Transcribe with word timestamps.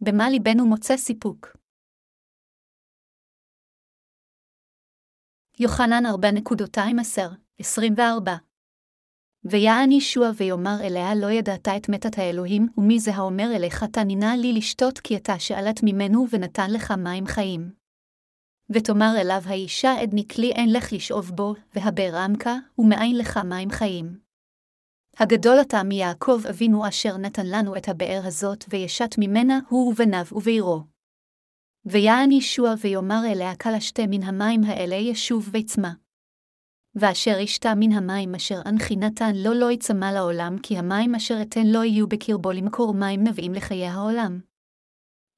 במה 0.00 0.30
ליבנו 0.30 0.66
מוצא 0.66 0.96
סיפוק. 0.96 1.56
יוחנן 5.60 6.02
4.2-24 6.06 8.00
ויען 9.44 9.92
ישוע 9.92 10.30
ויאמר 10.36 10.76
אליה 10.80 11.14
לא 11.14 11.30
ידעת 11.30 11.68
את 11.68 11.88
מתת 11.88 12.18
האלוהים, 12.18 12.68
ומי 12.78 13.00
זה 13.00 13.10
האומר 13.14 13.56
אליך 13.56 13.84
תנינה 13.84 14.36
לי 14.36 14.52
לשתות 14.52 14.98
כי 14.98 15.16
אתה 15.16 15.38
שאלת 15.38 15.80
ממנו 15.82 16.26
ונתן 16.30 16.70
לך 16.70 16.90
מים 16.90 17.26
חיים. 17.26 17.72
ותאמר 18.70 19.14
אליו 19.20 19.42
האישה 19.44 19.92
עדני 20.02 20.28
כלי 20.28 20.52
אין 20.52 20.72
לך 20.72 20.92
לשאוב 20.92 21.30
בו, 21.34 21.54
והבאר 21.74 22.16
ומאין 22.78 23.18
לך 23.18 23.36
מים 23.36 23.70
חיים. 23.70 24.25
הגדול 25.18 25.60
אתה 25.60 25.82
מיעקב 25.82 26.40
אבינו 26.50 26.88
אשר 26.88 27.16
נתן 27.16 27.46
לנו 27.46 27.76
את 27.76 27.88
הבאר 27.88 28.20
הזאת, 28.24 28.64
וישת 28.68 29.14
ממנה 29.18 29.58
הוא 29.68 29.92
ובניו 29.92 30.24
ובעירו. 30.32 30.82
ויען 31.86 32.32
ישוע 32.32 32.74
ויאמר 32.80 33.22
אליה 33.32 33.52
השתה 33.64 34.02
מן 34.08 34.22
המים 34.22 34.64
האלה 34.64 34.94
ישוב 34.94 35.48
ויצמא. 35.52 35.88
ואשר 36.94 37.38
ישתה 37.38 37.74
מן 37.76 37.92
המים 37.92 38.34
אשר 38.34 38.60
אנכי 38.66 38.96
נתן 38.96 39.34
לו 39.34 39.54
לא 39.54 39.70
יצמא 39.70 40.04
לעולם, 40.04 40.56
כי 40.62 40.78
המים 40.78 41.14
אשר 41.14 41.42
אתן 41.42 41.66
לא 41.66 41.84
יהיו 41.84 42.06
בקרבו 42.06 42.52
למקור 42.52 42.94
מים 42.94 43.24
נביאים 43.24 43.52
לחיי 43.52 43.86
העולם. 43.86 44.40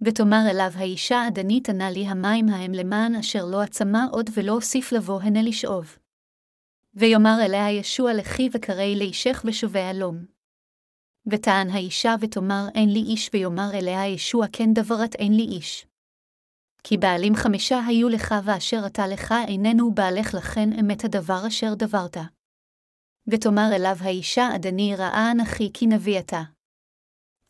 ותאמר 0.00 0.42
אליו 0.50 0.70
האישה 0.74 1.26
עדנית 1.26 1.68
ענה 1.68 1.90
לי 1.90 2.06
המים 2.06 2.48
ההם 2.48 2.72
למען 2.72 3.14
אשר 3.14 3.44
לא 3.44 3.62
עצמה 3.62 4.06
עוד 4.12 4.30
ולא 4.34 4.52
אוסיף 4.52 4.92
לבוא 4.92 5.22
הנה 5.22 5.42
לשאוב. 5.42 5.98
ויאמר 6.98 7.36
אליה 7.46 7.70
ישוע 7.70 8.14
לכי 8.14 8.48
וקראי 8.52 8.96
לאישך 8.98 9.42
ושובי 9.46 9.80
הלום. 9.80 10.24
וטען 11.30 11.68
האישה 11.70 12.14
ותאמר 12.20 12.64
אין 12.74 12.92
לי 12.92 12.98
איש 12.98 13.30
ויאמר 13.32 13.70
אליה 13.74 14.06
ישוע 14.06 14.46
כן 14.52 14.74
דברת 14.74 15.14
אין 15.14 15.36
לי 15.36 15.42
איש. 15.42 15.86
כי 16.82 16.96
בעלים 16.96 17.34
חמישה 17.34 17.80
היו 17.86 18.08
לך 18.08 18.34
ואשר 18.44 18.80
אתה 18.86 19.06
לך 19.06 19.34
איננו 19.48 19.94
בעלך 19.94 20.34
לכן 20.34 20.68
אמת 20.80 21.04
הדבר 21.04 21.46
אשר 21.46 21.74
דברת. 21.74 22.16
ותאמר 23.26 23.68
אליו 23.76 23.96
האישה 24.00 24.48
אדני 24.54 24.96
ראה 24.96 25.30
אנכי 25.30 25.70
כי 25.74 25.86
נביא 25.86 26.18
אתה. 26.18 26.42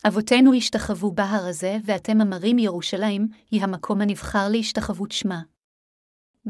אבותינו 0.09 0.55
השתחוו 0.55 1.13
בהר 1.13 1.47
הזה, 1.49 1.77
ואתם 1.85 2.21
אמרים 2.21 2.59
ירושלים, 2.59 3.29
היא 3.51 3.63
המקום 3.63 4.01
הנבחר 4.01 4.49
להשתחוות 4.49 5.13
שמה. 5.13 5.43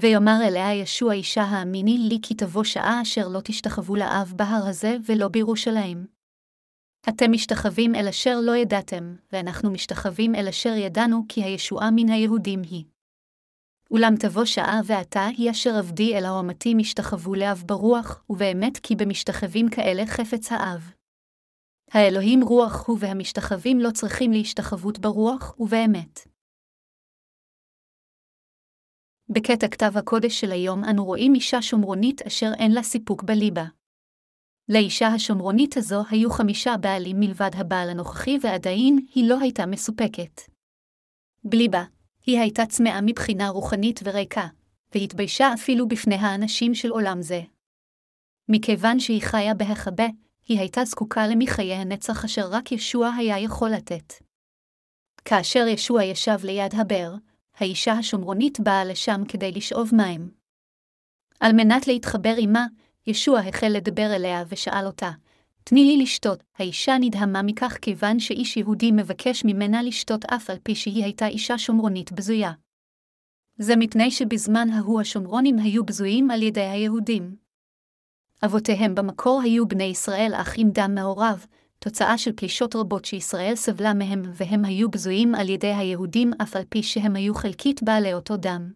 ויאמר 0.00 0.38
אליה 0.48 0.74
ישוע 0.74 1.12
אישה 1.12 1.42
האמיני 1.42 1.98
לי 1.98 2.18
כי 2.22 2.34
תבוא 2.34 2.64
שעה 2.64 3.02
אשר 3.02 3.28
לא 3.28 3.40
תשתחוו 3.44 3.96
לאב 3.96 4.32
בהר 4.36 4.66
הזה 4.68 4.96
ולא 5.06 5.28
בירושלים. 5.28 6.06
אתם 7.08 7.32
משתחווים 7.32 7.94
אל 7.94 8.08
אשר 8.08 8.40
לא 8.42 8.56
ידעתם, 8.56 9.14
ואנחנו 9.32 9.70
משתחווים 9.70 10.34
אל 10.34 10.48
אשר 10.48 10.76
ידענו 10.76 11.24
כי 11.28 11.44
הישועה 11.44 11.90
מן 11.90 12.08
היהודים 12.08 12.62
היא. 12.62 12.84
אולם 13.90 14.14
תבוא 14.20 14.44
שעה 14.44 14.80
ועתה 14.84 15.26
היא 15.26 15.50
אשר 15.50 15.74
עבדי 15.78 16.18
אל 16.18 16.24
האומתים 16.24 16.80
ישתחוו 16.80 17.34
לאב 17.34 17.62
ברוח, 17.66 18.24
ובאמת 18.30 18.78
כי 18.82 18.96
במשתחווים 18.96 19.68
כאלה 19.68 20.06
חפץ 20.06 20.52
האב. 20.52 20.92
האלוהים 21.90 22.42
רוח 22.42 22.86
הוא 22.86 22.98
והמשתחווים 23.00 23.80
לא 23.80 23.90
צריכים 23.90 24.32
להשתחוות 24.32 24.98
ברוח 24.98 25.54
ובאמת. 25.58 26.37
בקטע 29.30 29.68
כתב 29.68 29.92
הקודש 29.96 30.40
של 30.40 30.52
היום 30.52 30.84
אנו 30.84 31.04
רואים 31.04 31.34
אישה 31.34 31.62
שומרונית 31.62 32.22
אשר 32.22 32.50
אין 32.58 32.72
לה 32.72 32.82
סיפוק 32.82 33.22
בליבה. 33.22 33.64
לאישה 34.68 35.06
השומרונית 35.06 35.76
הזו 35.76 36.02
היו 36.10 36.30
חמישה 36.30 36.76
בעלים 36.80 37.20
מלבד 37.20 37.50
הבעל 37.54 37.90
הנוכחי 37.90 38.38
ועדיין 38.42 39.06
היא 39.14 39.28
לא 39.28 39.40
הייתה 39.40 39.66
מסופקת. 39.66 40.40
בליבה, 41.44 41.84
היא 42.26 42.38
הייתה 42.38 42.66
צמאה 42.66 43.00
מבחינה 43.02 43.48
רוחנית 43.48 44.00
וריקה, 44.04 44.46
והתביישה 44.94 45.54
אפילו 45.54 45.88
בפני 45.88 46.14
האנשים 46.14 46.74
של 46.74 46.88
עולם 46.88 47.22
זה. 47.22 47.40
מכיוון 48.48 49.00
שהיא 49.00 49.22
חיה 49.22 49.54
בהחבא, 49.54 50.06
היא 50.46 50.58
הייתה 50.58 50.84
זקוקה 50.84 51.26
למחיי 51.26 51.74
הנצח 51.74 52.24
אשר 52.24 52.48
רק 52.50 52.72
ישוע 52.72 53.10
היה 53.18 53.38
יכול 53.38 53.70
לתת. 53.70 54.12
כאשר 55.24 55.66
ישוע 55.66 56.04
ישב 56.04 56.38
ליד 56.44 56.74
הבאר, 56.74 57.14
האישה 57.60 57.92
השומרונית 57.92 58.60
באה 58.60 58.84
לשם 58.84 59.22
כדי 59.28 59.52
לשאוב 59.52 59.90
מים. 59.94 60.30
על 61.40 61.52
מנת 61.52 61.86
להתחבר 61.86 62.34
עמה, 62.38 62.66
ישוע 63.06 63.40
החל 63.40 63.68
לדבר 63.68 64.16
אליה 64.16 64.44
ושאל 64.48 64.86
אותה, 64.86 65.10
תני 65.64 65.84
לי 65.84 66.02
לשתות. 66.02 66.42
האישה 66.58 66.96
נדהמה 67.00 67.42
מכך 67.42 67.78
כיוון 67.82 68.20
שאיש 68.20 68.56
יהודי 68.56 68.92
מבקש 68.92 69.44
ממנה 69.44 69.82
לשתות 69.82 70.24
אף 70.24 70.50
על 70.50 70.56
פי 70.62 70.74
שהיא 70.74 71.04
הייתה 71.04 71.26
אישה 71.26 71.58
שומרונית 71.58 72.12
בזויה. 72.12 72.52
זה 73.58 73.76
מפני 73.76 74.10
שבזמן 74.10 74.70
ההוא 74.70 75.00
השומרונים 75.00 75.58
היו 75.58 75.84
בזויים 75.84 76.30
על 76.30 76.42
ידי 76.42 76.60
היהודים. 76.60 77.36
אבותיהם 78.44 78.94
במקור 78.94 79.40
היו 79.44 79.68
בני 79.68 79.84
ישראל 79.84 80.32
אך 80.34 80.54
עם 80.56 80.70
דם 80.70 80.94
מעורב, 80.94 81.46
תוצאה 81.78 82.18
של 82.18 82.32
פלישות 82.36 82.76
רבות 82.76 83.04
שישראל 83.04 83.54
סבלה 83.54 83.94
מהם, 83.94 84.22
והם 84.34 84.64
היו 84.64 84.90
בזויים 84.90 85.34
על 85.34 85.48
ידי 85.48 85.74
היהודים 85.74 86.32
אף 86.42 86.56
על 86.56 86.62
פי 86.68 86.82
שהם 86.82 87.16
היו 87.16 87.34
חלקית 87.34 87.82
בעלי 87.82 88.14
אותו 88.14 88.36
דם. 88.36 88.72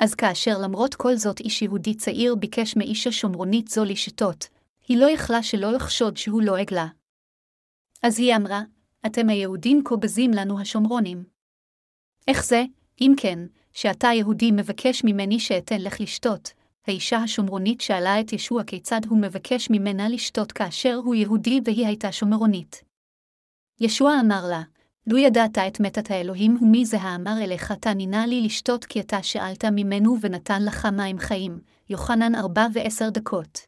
אז 0.00 0.14
כאשר 0.14 0.58
למרות 0.58 0.94
כל 0.94 1.16
זאת 1.16 1.40
איש 1.40 1.62
יהודי 1.62 1.94
צעיר 1.94 2.34
ביקש 2.34 2.76
מאישה 2.76 3.12
שומרונית 3.12 3.68
זו 3.68 3.84
לשתות, 3.84 4.48
היא 4.88 4.98
לא 4.98 5.10
יכלה 5.10 5.42
שלא 5.42 5.72
לחשוד 5.72 6.16
שהוא 6.16 6.42
לא 6.42 6.58
עגלה. 6.58 6.86
אז 8.02 8.18
היא 8.18 8.36
אמרה, 8.36 8.62
אתם 9.06 9.28
היהודים 9.28 9.82
כה 9.84 9.96
בזים 9.96 10.30
לנו 10.30 10.60
השומרונים. 10.60 11.24
איך 12.28 12.44
זה, 12.44 12.64
אם 13.00 13.14
כן, 13.16 13.38
שאתה 13.72 14.08
יהודי 14.08 14.50
מבקש 14.50 15.04
ממני 15.04 15.40
שאתן 15.40 15.80
לך 15.80 16.00
לשתות, 16.00 16.52
האישה 16.86 17.16
השומרונית 17.16 17.80
שאלה 17.80 18.20
את 18.20 18.32
ישוע 18.32 18.64
כיצד 18.64 19.00
הוא 19.08 19.18
מבקש 19.18 19.70
ממנה 19.70 20.08
לשתות 20.08 20.52
כאשר 20.52 20.94
הוא 20.94 21.14
יהודי 21.14 21.60
והיא 21.64 21.86
הייתה 21.86 22.12
שומרונית. 22.12 22.84
ישוע 23.80 24.20
אמר 24.20 24.44
לה, 24.50 24.62
לו 25.06 25.18
ידעת 25.18 25.58
את 25.58 25.80
מתת 25.80 26.10
האלוהים 26.10 26.58
ומי 26.62 26.84
זה 26.84 26.96
האמר 26.96 27.34
אליך 27.42 27.72
תנינה 27.72 28.26
לי 28.26 28.40
לשתות 28.40 28.84
כי 28.84 29.00
אתה 29.00 29.22
שאלת 29.22 29.64
ממנו 29.64 30.16
ונתן 30.20 30.64
לך 30.64 30.86
מים 30.86 31.18
חיים, 31.18 31.60
יוחנן 31.88 32.34
ארבע 32.34 32.66
ועשר 32.72 33.10
דקות. 33.10 33.58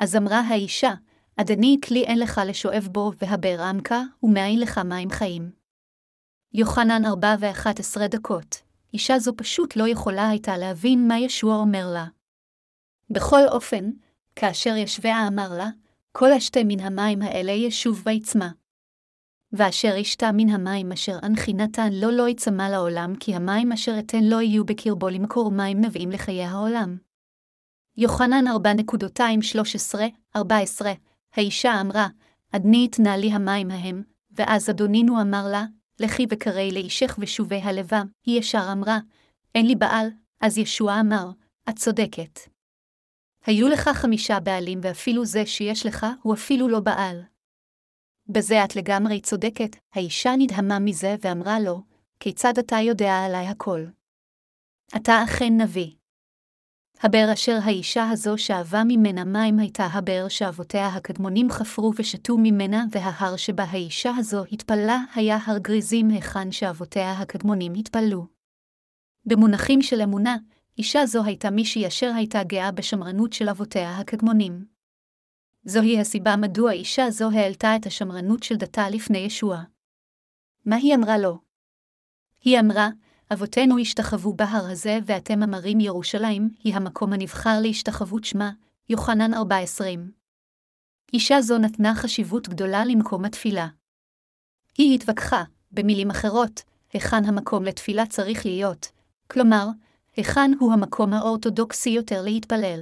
אז 0.00 0.16
אמרה 0.16 0.40
האישה, 0.40 0.94
אדני 1.36 1.76
כלי 1.84 2.04
אין 2.04 2.18
לך 2.18 2.40
לשואב 2.46 2.88
בו, 2.92 3.12
והבאר 3.18 3.62
עמקה, 3.62 4.02
ומאין 4.22 4.60
לך 4.60 4.78
מים 4.78 5.10
חיים. 5.10 5.50
יוחנן 6.54 7.04
ארבע 7.04 7.34
ואחת 7.40 7.80
עשרה 7.80 8.08
דקות. 8.08 8.61
אישה 8.94 9.18
זו 9.18 9.32
פשוט 9.36 9.76
לא 9.76 9.88
יכולה 9.88 10.28
הייתה 10.28 10.56
להבין 10.56 11.08
מה 11.08 11.18
ישוע 11.18 11.56
אומר 11.56 11.90
לה. 11.94 12.06
בכל 13.10 13.48
אופן, 13.48 13.90
כאשר 14.36 14.76
ישביה 14.76 15.28
אמר 15.28 15.48
לה, 15.58 15.70
כל 16.12 16.32
השתה 16.32 16.60
מן 16.64 16.80
המים 16.80 17.22
האלה 17.22 17.52
ישוב 17.52 18.02
ויצמא. 18.04 18.48
ואשר 19.52 19.96
ישתה 19.96 20.30
מן 20.32 20.48
המים 20.48 20.92
אשר 20.92 21.18
אנכי 21.22 21.52
נתן 21.52 21.92
לו 21.92 22.10
לא 22.10 22.28
יצמא 22.28 22.62
לעולם, 22.62 23.14
כי 23.20 23.34
המים 23.34 23.72
אשר 23.72 23.98
אתן 23.98 24.24
לא 24.24 24.40
יהיו 24.40 24.64
בקרבו 24.64 25.08
למקור 25.08 25.50
מים 25.50 25.80
נביאים 25.80 26.10
לחיי 26.10 26.44
העולם. 26.44 26.96
יוחנן 27.96 28.44
4.213-14 30.36 30.38
האישה 31.34 31.80
אמרה, 31.80 32.08
עדני 32.52 32.88
תנה 32.88 33.16
לי 33.16 33.32
המים 33.32 33.70
ההם, 33.70 34.02
ואז 34.32 34.70
אדונינו 34.70 35.20
אמר 35.20 35.46
לה, 35.52 35.64
לכי 36.00 36.26
וקראי 36.30 36.70
לאישך 36.72 37.18
ושובי 37.18 37.56
הלבם, 37.56 38.06
היא 38.26 38.38
ישר 38.38 38.68
אמרה, 38.72 38.98
אין 39.54 39.66
לי 39.66 39.74
בעל, 39.74 40.08
אז 40.40 40.58
ישוע 40.58 41.00
אמר, 41.00 41.30
את 41.68 41.76
צודקת. 41.78 42.40
היו 43.46 43.68
לך 43.68 43.88
חמישה 43.88 44.40
בעלים 44.40 44.80
ואפילו 44.82 45.24
זה 45.24 45.46
שיש 45.46 45.86
לך 45.86 46.06
הוא 46.22 46.34
אפילו 46.34 46.68
לא 46.68 46.80
בעל. 46.80 47.22
בזה 48.28 48.64
את 48.64 48.76
לגמרי 48.76 49.20
צודקת, 49.20 49.76
האישה 49.92 50.30
נדהמה 50.38 50.78
מזה 50.78 51.14
ואמרה 51.20 51.60
לו, 51.60 51.82
כיצד 52.20 52.58
אתה 52.58 52.76
יודע 52.76 53.24
עליי 53.26 53.46
הכל? 53.46 53.84
אתה 54.96 55.12
אכן 55.24 55.60
נביא. 55.60 56.01
הבאר 57.02 57.32
אשר 57.32 57.58
האישה 57.62 58.10
הזו 58.10 58.38
שאבה 58.38 58.82
ממנה 58.84 59.24
מים 59.24 59.58
הייתה 59.58 59.86
הבאר 59.86 60.28
שאבותיה 60.28 60.88
הקדמונים 60.88 61.50
חפרו 61.50 61.92
ושתו 61.96 62.38
ממנה, 62.38 62.84
וההר 62.90 63.36
שבה 63.36 63.64
האישה 63.64 64.10
הזו 64.18 64.44
התפללה 64.52 64.98
היה 65.14 65.38
הר 65.46 65.58
גריזים 65.58 66.08
היכן 66.08 66.52
שאבותיה 66.52 67.12
הקדמונים 67.12 67.72
התפללו. 67.74 68.26
במונחים 69.24 69.82
של 69.82 70.00
אמונה, 70.00 70.36
אישה 70.78 71.06
זו 71.06 71.24
הייתה 71.24 71.50
מישהי 71.50 71.86
אשר 71.86 72.12
הייתה 72.16 72.42
גאה 72.44 72.72
בשמרנות 72.72 73.32
של 73.32 73.48
אבותיה 73.48 73.98
הקדמונים. 73.98 74.64
זוהי 75.64 76.00
הסיבה 76.00 76.36
מדוע 76.36 76.72
אישה 76.72 77.10
זו 77.10 77.30
העלתה 77.30 77.76
את 77.76 77.86
השמרנות 77.86 78.42
של 78.42 78.56
דתה 78.56 78.90
לפני 78.90 79.18
ישוע. 79.18 79.62
מה 80.66 80.76
היא 80.76 80.94
אמרה 80.94 81.18
לו? 81.18 81.38
היא 82.40 82.60
אמרה, 82.60 82.88
אבותינו 83.32 83.78
השתחוו 83.78 84.32
בהר 84.32 84.70
הזה, 84.70 84.98
ואתם 85.06 85.42
אמרים 85.42 85.80
ירושלים, 85.80 86.50
היא 86.64 86.74
המקום 86.74 87.12
הנבחר 87.12 87.60
להשתחוות 87.60 88.24
שמה, 88.24 88.50
יוחנן 88.88 89.34
4.20. 89.34 89.38
אישה 91.12 91.40
זו 91.40 91.58
נתנה 91.58 91.94
חשיבות 91.94 92.48
גדולה 92.48 92.84
למקום 92.84 93.24
התפילה. 93.24 93.68
היא 94.78 94.94
התווכחה, 94.94 95.42
במילים 95.70 96.10
אחרות, 96.10 96.62
היכן 96.92 97.24
המקום 97.24 97.64
לתפילה 97.64 98.06
צריך 98.06 98.46
להיות, 98.46 98.86
כלומר, 99.30 99.66
היכן 100.16 100.50
הוא 100.60 100.72
המקום 100.72 101.12
האורתודוקסי 101.12 101.90
יותר 101.90 102.22
להתפלל. 102.22 102.80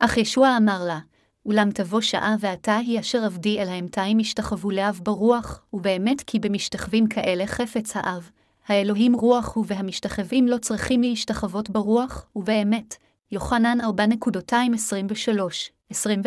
אך 0.00 0.16
ישוע 0.16 0.56
אמר 0.56 0.84
לה, 0.84 0.98
אולם 1.46 1.70
תבוא 1.70 2.00
שעה 2.00 2.36
ועתה 2.40 2.76
היא 2.76 3.00
אשר 3.00 3.24
עבדי 3.24 3.62
אל 3.62 3.68
האמתיים 3.68 4.20
ישתחוו 4.20 4.70
לאב 4.70 5.00
ברוח, 5.02 5.64
ובאמת 5.72 6.22
כי 6.26 6.38
במשתחווים 6.38 7.08
כאלה 7.08 7.46
חפץ 7.46 7.96
האב. 7.96 8.30
האלוהים 8.68 9.14
רוח 9.14 9.54
הוא 9.54 9.64
והמשתחווים 9.68 10.48
לא 10.48 10.58
צריכים 10.58 11.02
להשתחוות 11.02 11.70
ברוח, 11.70 12.30
ובאמת, 12.36 12.94
יוחנן 13.30 13.78
4.23-24. 13.80 16.26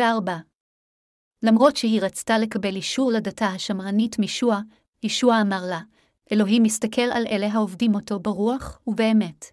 למרות 1.42 1.76
שהיא 1.76 2.02
רצתה 2.02 2.38
לקבל 2.38 2.76
אישור 2.76 3.12
לדתה 3.12 3.46
השמרנית 3.46 4.18
משוע, 4.18 4.60
ישוע 5.02 5.40
אמר 5.40 5.62
לה, 5.70 5.80
אלוהים 6.32 6.62
מסתכל 6.62 7.10
על 7.14 7.26
אלה 7.26 7.46
העובדים 7.46 7.94
אותו 7.94 8.20
ברוח 8.20 8.80
ובאמת. 8.86 9.44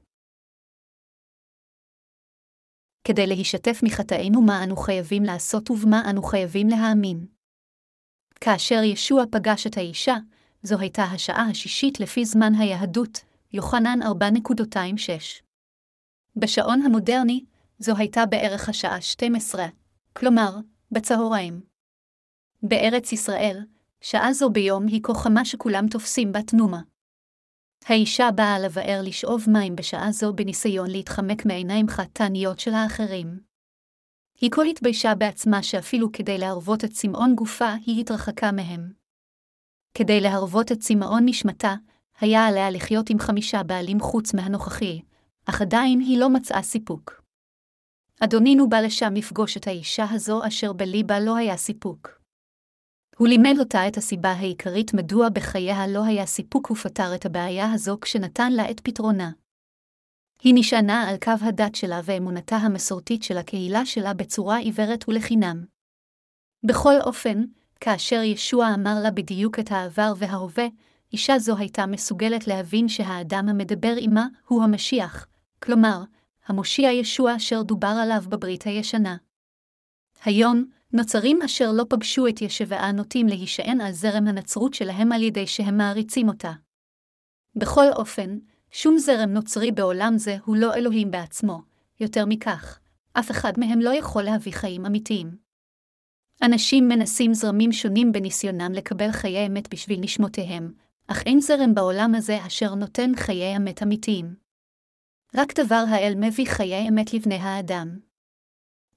כדי 3.04 3.28
להישתף 3.28 3.80
מחטאינו 3.84 4.42
מה 4.42 4.64
אנו 4.64 4.78
חייבים 4.78 5.24
לעשות 5.24 5.72
ובמה 5.72 6.02
אנו 6.10 6.24
חייבים 6.24 6.68
להאמין. 6.68 7.26
כאשר 8.42 8.84
ישוע 8.84 9.24
פגש 9.32 9.68
את 9.68 9.78
האישה, 9.78 10.16
זו 10.64 10.80
הייתה 10.80 11.04
השעה 11.04 11.50
השישית 11.50 12.00
לפי 12.00 12.26
זמן 12.26 12.54
היהדות, 12.56 13.20
יוחנן 13.54 14.00
4.26. 14.04 14.08
בשעון 16.36 16.82
המודרני, 16.82 17.46
זו 17.80 17.98
הייתה 17.98 18.26
בערך 18.26 18.70
השעה 18.70 19.02
12, 19.02 19.66
כלומר, 20.14 20.58
בצהריים. 20.92 21.62
בארץ 22.64 23.12
ישראל, 23.12 23.66
שעה 24.02 24.34
זו 24.34 24.50
ביום 24.50 24.88
היא 24.88 25.02
כה 25.04 25.14
חמה 25.14 25.46
שכולם 25.46 25.88
תופסים 25.88 26.32
בה 26.32 26.44
תנומה. 26.44 26.82
האישה 27.86 28.32
באה 28.36 28.60
לבאר 28.60 29.02
לשאוב 29.04 29.46
מים 29.48 29.76
בשעה 29.76 30.12
זו 30.12 30.34
בניסיון 30.34 30.90
להתחמק 30.90 31.46
מעיניים 31.46 31.88
חתניות 31.88 32.60
של 32.60 32.74
האחרים. 32.74 33.40
היא 34.42 34.52
כה 34.52 34.62
התביישה 34.64 35.16
בעצמה 35.16 35.64
שאפילו 35.64 36.12
כדי 36.12 36.38
להרוות 36.38 36.84
את 36.84 36.92
צמאון 36.92 37.36
גופה 37.36 37.74
היא 37.86 38.02
התרחקה 38.02 38.52
מהם. 38.52 38.99
כדי 39.94 40.22
להרוות 40.22 40.72
את 40.72 40.80
צמאון 40.80 41.24
נשמתה, 41.26 41.76
היה 42.20 42.48
עליה 42.48 42.70
לחיות 42.70 43.10
עם 43.10 43.20
חמישה 43.20 43.64
בעלים 43.64 44.00
חוץ 44.00 44.34
מהנוכחי, 44.34 45.02
אך 45.46 45.62
עדיין 45.62 46.00
היא 46.00 46.20
לא 46.20 46.30
מצאה 46.30 46.62
סיפוק. 46.62 47.22
אדונינו 48.20 48.70
בא 48.70 48.80
לשם 48.80 49.14
לפגוש 49.14 49.58
את 49.58 49.68
האישה 49.68 50.06
הזו 50.10 50.48
אשר 50.48 50.74
בליבה 50.74 51.20
לא 51.20 51.36
היה 51.36 51.58
סיפוק. 51.58 52.20
הוא 53.18 53.28
לימד 53.28 53.56
אותה 53.60 53.88
את 53.88 53.98
הסיבה 53.98 54.32
העיקרית 54.32 54.94
מדוע 54.94 55.30
בחייה 55.30 55.88
לא 55.88 56.06
היה 56.06 56.26
סיפוק 56.26 56.72
ופתר 56.72 57.16
את 57.16 57.26
הבעיה 57.26 57.72
הזו 57.74 57.98
כשנתן 58.02 58.52
לה 58.52 58.72
את 58.72 58.80
פתרונה. 58.80 59.32
היא 60.42 60.54
נשענה 60.58 61.10
על 61.10 61.18
קו 61.18 61.32
הדת 61.42 61.76
שלה 61.76 62.02
ואמונתה 62.04 62.56
המסורתית 62.56 63.24
של 63.24 63.38
הקהילה 63.38 63.86
שלה 63.86 64.14
בצורה 64.14 64.58
עיוורת 64.58 65.10
ולחינם. 65.10 65.66
בכל 66.64 66.94
אופן, 67.04 67.44
כאשר 67.80 68.22
ישוע 68.22 68.74
אמר 68.74 68.96
לה 69.04 69.12
בדיוק 69.12 69.60
את 69.60 69.72
העבר 69.72 70.14
וההווה, 70.18 70.68
אישה 71.14 71.40
זו 71.40 71.58
הייתה 71.58 71.86
מסוגלת 71.86 72.48
להבין 72.48 72.90
שהאדם 72.90 73.50
המדבר 73.50 73.94
עמה 74.00 74.28
הוא 74.48 74.64
המשיח, 74.64 75.28
כלומר, 75.64 76.04
המושיע 76.48 76.92
ישוע 76.92 77.36
אשר 77.36 77.62
דובר 77.62 77.96
עליו 78.02 78.24
בברית 78.30 78.64
הישנה. 78.64 79.18
היום, 80.24 80.66
נוצרים 80.94 81.42
אשר 81.42 81.72
לא 81.72 81.86
פגשו 81.90 82.28
את 82.28 82.42
ישבעה 82.42 82.92
נוטים 82.92 83.28
להישען 83.28 83.82
על 83.82 83.92
זרם 83.92 84.28
הנצרות 84.28 84.74
שלהם 84.74 85.12
על 85.12 85.24
ידי 85.24 85.48
שהם 85.48 85.78
מעריצים 85.78 86.30
אותה. 86.30 86.52
בכל 87.56 87.86
אופן, 87.96 88.38
שום 88.72 88.98
זרם 88.98 89.30
נוצרי 89.30 89.72
בעולם 89.72 90.18
זה 90.18 90.38
הוא 90.46 90.56
לא 90.56 90.74
אלוהים 90.74 91.12
בעצמו, 91.12 91.62
יותר 92.00 92.26
מכך, 92.26 92.80
אף 93.14 93.32
אחד 93.32 93.54
מהם 93.58 93.80
לא 93.80 93.90
יכול 93.90 94.24
להביא 94.24 94.54
חיים 94.54 94.86
אמיתיים. 94.86 95.49
אנשים 96.42 96.88
מנסים 96.88 97.34
זרמים 97.34 97.72
שונים 97.72 98.12
בניסיונם 98.12 98.72
לקבל 98.74 99.12
חיי 99.12 99.48
אמת 99.48 99.74
בשביל 99.74 100.00
נשמותיהם, 100.00 100.72
אך 101.08 101.24
אין 101.26 101.42
זרם 101.42 101.76
בעולם 101.76 102.16
הזה 102.16 102.38
אשר 102.48 102.76
נותן 102.76 103.12
חיי 103.16 103.58
אמת 103.58 103.84
אמיתיים. 103.84 104.36
רק 105.36 105.60
דבר 105.60 105.84
האל 105.90 106.14
מביא 106.16 106.46
חיי 106.46 106.90
אמת 106.90 107.14
לבני 107.14 107.36
האדם. 107.36 108.00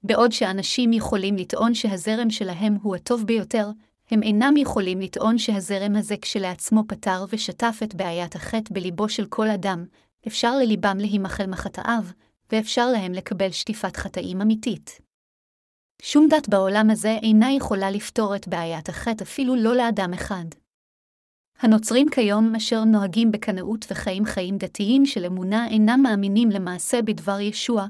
בעוד 0.03 0.31
שאנשים 0.31 0.93
יכולים 0.93 1.35
לטעון 1.35 1.73
שהזרם 1.73 2.29
שלהם 2.29 2.77
הוא 2.81 2.95
הטוב 2.95 3.25
ביותר, 3.25 3.69
הם 4.11 4.23
אינם 4.23 4.57
יכולים 4.57 5.01
לטעון 5.01 5.37
שהזרם 5.37 5.95
הזה 5.95 6.15
כשלעצמו 6.21 6.83
פתר 6.87 7.25
ושטף 7.29 7.79
את 7.83 7.95
בעיית 7.95 8.35
החטא 8.35 8.73
בליבו 8.73 9.09
של 9.09 9.25
כל 9.25 9.49
אדם, 9.49 9.85
אפשר 10.27 10.57
לליבם 10.57 10.97
להימחל 10.99 11.45
מחטאיו, 11.45 12.03
ואפשר 12.51 12.87
להם 12.87 13.13
לקבל 13.13 13.51
שטיפת 13.51 13.97
חטאים 13.97 14.41
אמיתית. 14.41 14.99
שום 16.05 16.27
דת 16.29 16.49
בעולם 16.49 16.89
הזה 16.89 17.17
אינה 17.23 17.51
יכולה 17.51 17.91
לפתור 17.91 18.35
את 18.35 18.47
בעיית 18.47 18.89
החטא 18.89 19.23
אפילו 19.23 19.55
לא 19.55 19.75
לאדם 19.75 20.13
אחד. 20.13 20.45
הנוצרים 21.59 22.09
כיום, 22.09 22.55
אשר 22.55 22.83
נוהגים 22.83 23.31
בקנאות 23.31 23.85
וחיים 23.91 24.25
חיים 24.25 24.57
דתיים 24.57 25.05
של 25.05 25.25
אמונה, 25.25 25.67
אינם 25.67 25.99
מאמינים 26.03 26.49
למעשה 26.49 27.01
בדבר 27.01 27.39
ישוע, 27.39 27.85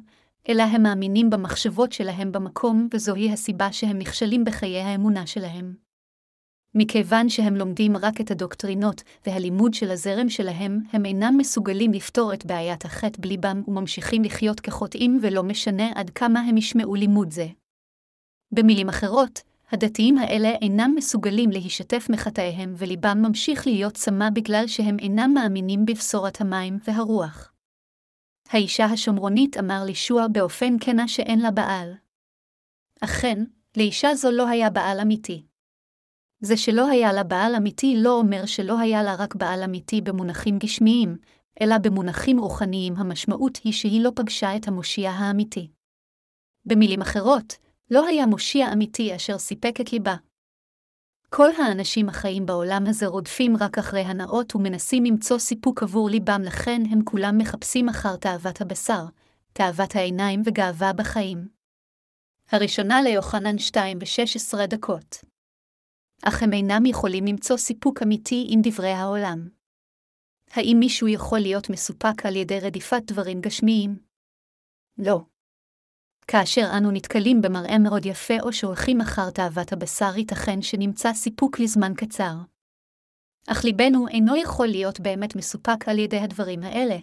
אלא 0.49 0.63
הם 0.63 0.83
מאמינים 0.83 1.29
במחשבות 1.29 1.91
שלהם 1.91 2.31
במקום, 2.31 2.87
וזוהי 2.93 3.31
הסיבה 3.31 3.71
שהם 3.71 3.97
נכשלים 3.97 4.43
בחיי 4.43 4.79
האמונה 4.79 5.27
שלהם. 5.27 5.73
מכיוון 6.75 7.29
שהם 7.29 7.55
לומדים 7.55 7.97
רק 7.97 8.21
את 8.21 8.31
הדוקטרינות 8.31 9.03
והלימוד 9.25 9.73
של 9.73 9.91
הזרם 9.91 10.29
שלהם, 10.29 10.79
הם 10.91 11.05
אינם 11.05 11.35
מסוגלים 11.37 11.91
לפתור 11.91 12.33
את 12.33 12.45
בעיית 12.45 12.85
החטא 12.85 13.21
בליבם 13.21 13.61
וממשיכים 13.67 14.23
לחיות 14.23 14.59
כחוטאים 14.59 15.19
ולא 15.21 15.43
משנה 15.43 15.91
עד 15.95 16.09
כמה 16.09 16.39
הם 16.39 16.57
ישמעו 16.57 16.95
לימוד 16.95 17.31
זה. 17.31 17.47
במילים 18.55 18.89
אחרות, 18.89 19.41
הדתיים 19.71 20.17
האלה 20.17 20.49
אינם 20.49 20.93
מסוגלים 20.95 21.49
להישתף 21.49 22.07
מחטאיהם 22.09 22.73
וליבם 22.77 23.17
ממשיך 23.21 23.67
להיות 23.67 23.93
צמא 23.93 24.29
בגלל 24.29 24.67
שהם 24.67 24.99
אינם 24.99 25.31
מאמינים 25.33 25.85
בבשורת 25.85 26.41
המים 26.41 26.79
והרוח. 26.87 27.53
האישה 28.49 28.85
השומרונית 28.85 29.57
אמר 29.57 29.83
לישוע 29.85 30.27
באופן 30.27 30.75
כנה 30.81 31.07
שאין 31.07 31.39
לה 31.39 31.51
בעל. 31.51 31.93
אכן, 33.01 33.43
לאישה 33.77 34.15
זו 34.15 34.31
לא 34.31 34.47
היה 34.47 34.69
בעל 34.69 34.99
אמיתי. 34.99 35.45
זה 36.39 36.57
שלא 36.57 36.87
היה 36.87 37.13
לה 37.13 37.23
בעל 37.23 37.55
אמיתי 37.55 37.95
לא 37.97 38.19
אומר 38.19 38.45
שלא 38.45 38.79
היה 38.79 39.03
לה 39.03 39.15
רק 39.15 39.35
בעל 39.35 39.63
אמיתי 39.63 40.01
במונחים 40.01 40.57
גשמיים, 40.57 41.17
אלא 41.61 41.77
במונחים 41.77 42.39
רוחניים 42.39 42.93
המשמעות 42.97 43.59
היא 43.63 43.73
שהיא 43.73 44.01
לא 44.01 44.11
פגשה 44.15 44.55
את 44.55 44.67
המושיע 44.67 45.11
האמיתי. 45.11 45.67
במילים 46.65 47.01
אחרות, 47.01 47.62
לא 47.91 48.07
היה 48.07 48.25
מושיע 48.25 48.73
אמיתי 48.73 49.15
אשר 49.15 49.37
סיפק 49.37 49.81
את 49.81 49.93
ליבה. 49.93 50.15
כל 51.29 51.49
האנשים 51.57 52.09
החיים 52.09 52.45
בעולם 52.45 52.83
הזה 52.89 53.07
רודפים 53.07 53.53
רק 53.59 53.77
אחרי 53.77 54.01
הנאות 54.01 54.55
ומנסים 54.55 55.03
למצוא 55.03 55.37
סיפוק 55.37 55.83
עבור 55.83 56.09
ליבם, 56.09 56.41
לכן 56.45 56.81
הם 56.91 57.03
כולם 57.03 57.37
מחפשים 57.37 57.89
אחר 57.89 58.15
תאוות 58.15 58.61
הבשר, 58.61 59.03
תאוות 59.53 59.95
העיניים 59.95 60.41
וגאווה 60.45 60.93
בחיים. 60.93 61.47
הראשונה 62.51 63.01
ליוחנן 63.01 63.57
2 63.57 63.99
ב-16 63.99 64.65
דקות. 64.67 65.15
אך 66.23 66.43
הם 66.43 66.53
אינם 66.53 66.85
יכולים 66.85 67.25
למצוא 67.25 67.57
סיפוק 67.57 68.03
אמיתי 68.03 68.47
עם 68.49 68.59
דברי 68.63 68.91
העולם. 68.91 69.49
האם 70.51 70.77
מישהו 70.79 71.07
יכול 71.07 71.39
להיות 71.39 71.69
מסופק 71.69 72.25
על 72.25 72.35
ידי 72.35 72.59
רדיפת 72.59 73.01
דברים 73.07 73.41
גשמיים? 73.41 73.99
לא. 74.97 75.32
כאשר 76.27 76.69
אנו 76.77 76.91
נתקלים 76.91 77.41
במראה 77.41 77.79
מאוד 77.79 78.05
יפה 78.05 78.33
או 78.41 78.53
שהולכים 78.53 79.01
אחר 79.01 79.29
תאוות 79.29 79.73
הבשר, 79.73 80.17
ייתכן 80.17 80.61
שנמצא 80.61 81.13
סיפוק 81.13 81.59
לזמן 81.59 81.93
קצר. 81.97 82.33
אך 83.47 83.63
ליבנו 83.63 84.07
אינו 84.07 84.35
יכול 84.35 84.67
להיות 84.67 84.99
באמת 84.99 85.35
מסופק 85.35 85.87
על 85.87 85.99
ידי 85.99 86.19
הדברים 86.19 86.63
האלה. 86.63 86.97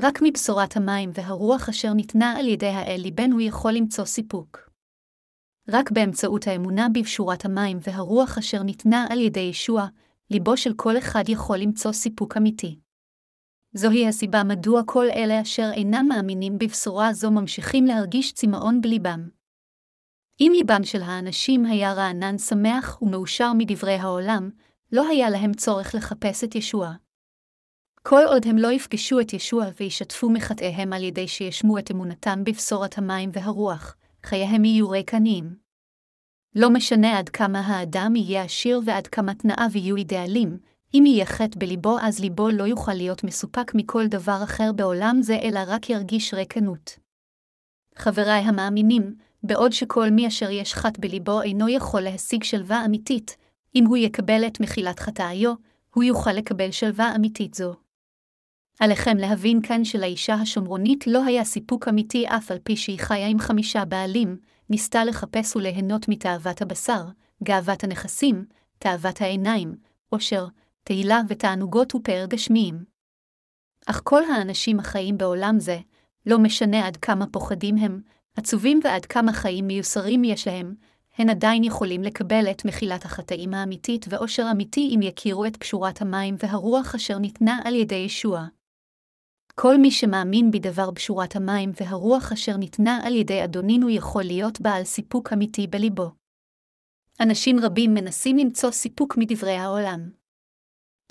רק 0.00 0.18
מבשורת 0.22 0.76
המים 0.76 1.10
והרוח 1.14 1.68
אשר 1.68 1.92
ניתנה 1.92 2.38
על 2.38 2.48
ידי 2.48 2.66
האל 2.66 3.00
ליבנו 3.00 3.40
יכול 3.40 3.72
למצוא 3.72 4.04
סיפוק. 4.04 4.70
רק 5.68 5.90
באמצעות 5.90 6.46
האמונה 6.46 6.86
בבשורת 6.94 7.44
המים 7.44 7.78
והרוח 7.80 8.38
אשר 8.38 8.62
ניתנה 8.62 9.06
על 9.10 9.20
ידי 9.20 9.40
ישוע, 9.40 9.86
ליבו 10.30 10.56
של 10.56 10.74
כל 10.76 10.98
אחד 10.98 11.28
יכול 11.28 11.58
למצוא 11.58 11.92
סיפוק 11.92 12.36
אמיתי. 12.36 12.85
זוהי 13.76 14.08
הסיבה 14.08 14.44
מדוע 14.44 14.82
כל 14.86 15.06
אלה 15.10 15.42
אשר 15.42 15.70
אינם 15.72 16.06
מאמינים 16.08 16.58
בבשורה 16.58 17.12
זו 17.12 17.30
ממשיכים 17.30 17.84
להרגיש 17.84 18.32
צמאון 18.32 18.80
בליבם. 18.80 19.28
אם 20.40 20.52
ליבם 20.54 20.84
של 20.84 21.02
האנשים 21.02 21.64
היה 21.64 21.92
רענן 21.92 22.38
שמח 22.38 23.02
ומאושר 23.02 23.52
מדברי 23.52 23.94
העולם, 23.94 24.50
לא 24.92 25.08
היה 25.08 25.30
להם 25.30 25.54
צורך 25.54 25.94
לחפש 25.94 26.44
את 26.44 26.54
ישוע. 26.54 26.92
כל 28.02 28.22
עוד 28.26 28.46
הם 28.46 28.58
לא 28.58 28.72
יפגשו 28.72 29.20
את 29.20 29.32
ישוע 29.32 29.66
וישתפו 29.80 30.30
מחטאיהם 30.30 30.92
על 30.92 31.02
ידי 31.02 31.28
שישמו 31.28 31.78
את 31.78 31.90
אמונתם 31.90 32.44
בבשורת 32.44 32.98
המים 32.98 33.30
והרוח, 33.32 33.96
חייהם 34.22 34.64
יהיו 34.64 34.90
ריקניים. 34.90 35.56
לא 36.54 36.70
משנה 36.70 37.18
עד 37.18 37.28
כמה 37.28 37.60
האדם 37.60 38.16
יהיה 38.16 38.42
עשיר 38.42 38.80
ועד 38.84 39.06
כמה 39.06 39.34
תנאיו 39.34 39.70
יהיו 39.74 39.96
אידיאלים, 39.96 40.58
אם 40.98 41.06
יהיה 41.06 41.26
חטא 41.26 41.58
בליבו, 41.58 41.96
אז 42.00 42.20
ליבו 42.20 42.48
לא 42.48 42.64
יוכל 42.64 42.94
להיות 42.94 43.24
מסופק 43.24 43.74
מכל 43.74 44.06
דבר 44.06 44.40
אחר 44.44 44.72
בעולם 44.72 45.18
זה, 45.20 45.38
אלא 45.42 45.60
רק 45.66 45.90
ירגיש 45.90 46.34
ריקנות. 46.34 46.98
חבריי 47.96 48.40
המאמינים, 48.40 49.14
בעוד 49.42 49.72
שכל 49.72 50.10
מי 50.10 50.26
אשר 50.26 50.50
יש 50.50 50.74
חט 50.74 50.98
בליבו 50.98 51.42
אינו 51.42 51.68
יכול 51.68 52.00
להשיג 52.00 52.42
שלווה 52.42 52.84
אמיתית, 52.84 53.36
אם 53.74 53.86
הוא 53.86 53.96
יקבל 53.96 54.46
את 54.46 54.60
מחילת 54.60 55.00
חטאיו, 55.00 55.54
הוא 55.94 56.04
יוכל 56.04 56.32
לקבל 56.32 56.70
שלווה 56.70 57.12
אמיתית 57.16 57.54
זו. 57.54 57.74
עליכם 58.80 59.16
להבין 59.16 59.62
כאן 59.62 59.84
שלאישה 59.84 60.34
השומרונית 60.34 61.06
לא 61.06 61.24
היה 61.24 61.44
סיפוק 61.44 61.88
אמיתי 61.88 62.26
אף 62.28 62.50
על 62.50 62.58
פי 62.62 62.76
שהיא 62.76 62.98
חיה 62.98 63.26
עם 63.26 63.38
חמישה 63.38 63.84
בעלים, 63.84 64.36
ניסתה 64.70 65.04
לחפש 65.04 65.56
וליהנות 65.56 66.08
מתאוות 66.08 66.62
הבשר, 66.62 67.04
גאוות 67.42 67.84
הנכסים, 67.84 68.44
תאוות 68.78 69.20
העיניים, 69.20 69.74
עושר, 70.08 70.46
תהילה 70.86 71.20
ותענוגות 71.28 71.94
ופאר 71.94 72.26
גשמיים. 72.28 72.84
אך 73.86 74.00
כל 74.04 74.24
האנשים 74.24 74.78
החיים 74.80 75.18
בעולם 75.18 75.60
זה, 75.60 75.78
לא 76.26 76.38
משנה 76.38 76.86
עד 76.86 76.96
כמה 76.96 77.26
פוחדים 77.26 77.76
הם, 77.76 78.00
עצובים 78.36 78.80
ועד 78.84 79.06
כמה 79.06 79.32
חיים 79.32 79.66
מיוסרים 79.66 80.24
יש 80.24 80.48
להם, 80.48 80.74
הן 81.18 81.30
עדיין 81.30 81.64
יכולים 81.64 82.02
לקבל 82.02 82.50
את 82.50 82.64
מחילת 82.64 83.04
החטאים 83.04 83.54
האמיתית 83.54 84.06
ואושר 84.08 84.46
אמיתי 84.52 84.92
אם 84.94 85.02
יכירו 85.02 85.44
את 85.44 85.56
פשורת 85.56 86.02
המים 86.02 86.36
והרוח 86.38 86.94
אשר 86.94 87.18
ניתנה 87.18 87.60
על 87.64 87.74
ידי 87.74 87.94
ישוע. 87.94 88.46
כל 89.54 89.78
מי 89.78 89.90
שמאמין 89.90 90.50
בדבר 90.50 90.90
בשורת 90.90 91.36
המים 91.36 91.70
והרוח 91.80 92.32
אשר 92.32 92.56
ניתנה 92.56 93.00
על 93.04 93.14
ידי 93.14 93.44
אדונינו 93.44 93.90
יכול 93.90 94.22
להיות 94.22 94.60
בעל 94.60 94.84
סיפוק 94.84 95.32
אמיתי 95.32 95.66
בליבו. 95.66 96.10
אנשים 97.20 97.56
רבים 97.62 97.94
מנסים 97.94 98.36
למצוא 98.36 98.70
סיפוק 98.70 99.16
מדברי 99.16 99.56
העולם. 99.56 100.25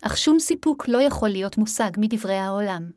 אך 0.07 0.17
שום 0.17 0.39
סיפוק 0.39 0.87
לא 0.87 1.01
יכול 1.01 1.29
להיות 1.29 1.57
מושג 1.57 1.91
מדברי 1.97 2.35
העולם. 2.35 2.91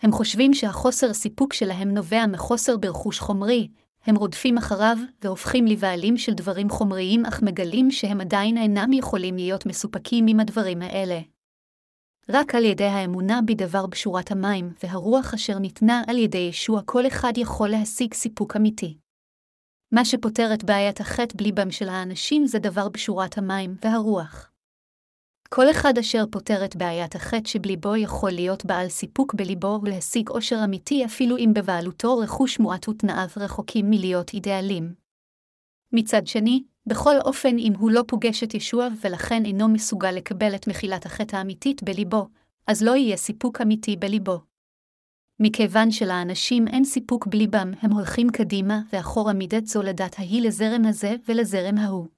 הם 0.00 0.12
חושבים 0.12 0.54
שהחוסר 0.54 1.12
סיפוק 1.12 1.52
שלהם 1.52 1.94
נובע 1.94 2.26
מחוסר 2.26 2.76
ברכוש 2.76 3.20
חומרי, 3.20 3.68
הם 4.06 4.16
רודפים 4.16 4.58
אחריו 4.58 4.96
והופכים 5.22 5.66
לבעלים 5.66 6.16
של 6.16 6.34
דברים 6.34 6.70
חומריים 6.70 7.26
אך 7.26 7.42
מגלים 7.42 7.90
שהם 7.90 8.20
עדיין 8.20 8.58
אינם 8.58 8.92
יכולים 8.92 9.36
להיות 9.36 9.66
מסופקים 9.66 10.26
עם 10.28 10.40
הדברים 10.40 10.82
האלה. 10.82 11.20
רק 12.28 12.54
על 12.54 12.64
ידי 12.64 12.84
האמונה 12.84 13.40
בדבר 13.46 13.86
בשורת 13.86 14.30
המים 14.30 14.72
והרוח 14.82 15.34
אשר 15.34 15.58
ניתנה 15.58 16.02
על 16.06 16.18
ידי 16.18 16.38
ישוע 16.38 16.80
כל 16.84 17.06
אחד 17.06 17.32
יכול 17.36 17.68
להשיג 17.68 18.14
סיפוק 18.14 18.56
אמיתי. 18.56 18.98
מה 19.92 20.04
שפותר 20.04 20.54
את 20.54 20.64
בעיית 20.64 21.00
החטא 21.00 21.38
בליבם 21.38 21.70
של 21.70 21.88
האנשים 21.88 22.46
זה 22.46 22.58
דבר 22.58 22.88
בשורת 22.88 23.38
המים 23.38 23.76
והרוח. 23.84 24.53
כל 25.54 25.70
אחד 25.70 25.98
אשר 25.98 26.24
פותר 26.30 26.64
את 26.64 26.76
בעיית 26.76 27.14
החטא 27.14 27.48
שבליבו 27.48 27.96
יכול 27.96 28.30
להיות 28.30 28.64
בעל 28.64 28.88
סיפוק 28.88 29.34
בליבו 29.34 29.80
ולהשיג 29.82 30.28
עושר 30.28 30.60
אמיתי 30.64 31.04
אפילו 31.04 31.36
אם 31.36 31.50
בבעלותו 31.54 32.18
רכוש 32.18 32.58
מועט 32.58 32.88
ותנאיו 32.88 33.28
רחוקים 33.36 33.90
מלהיות 33.90 34.32
אידיאלים. 34.34 34.94
מצד 35.92 36.26
שני, 36.26 36.64
בכל 36.86 37.14
אופן 37.20 37.58
אם 37.58 37.72
הוא 37.78 37.90
לא 37.90 38.04
פוגש 38.06 38.42
את 38.42 38.54
ישוע 38.54 38.88
ולכן 39.00 39.44
אינו 39.44 39.68
מסוגל 39.68 40.10
לקבל 40.10 40.54
את 40.54 40.68
מחילת 40.68 41.06
החטא 41.06 41.36
האמיתית 41.36 41.82
בליבו, 41.82 42.28
אז 42.66 42.82
לא 42.82 42.96
יהיה 42.96 43.16
סיפוק 43.16 43.60
אמיתי 43.60 43.96
בליבו. 43.96 44.38
מכיוון 45.40 45.90
שלאנשים 45.90 46.68
אין 46.68 46.84
סיפוק 46.84 47.26
בליבם, 47.26 47.72
הם 47.80 47.92
הולכים 47.92 48.30
קדימה 48.30 48.80
ואחורה 48.92 49.32
מדת 49.32 49.66
זולדת 49.66 50.18
ההיא 50.18 50.42
לזרם 50.42 50.84
הזה 50.86 51.14
ולזרם 51.28 51.78
ההוא. 51.78 52.13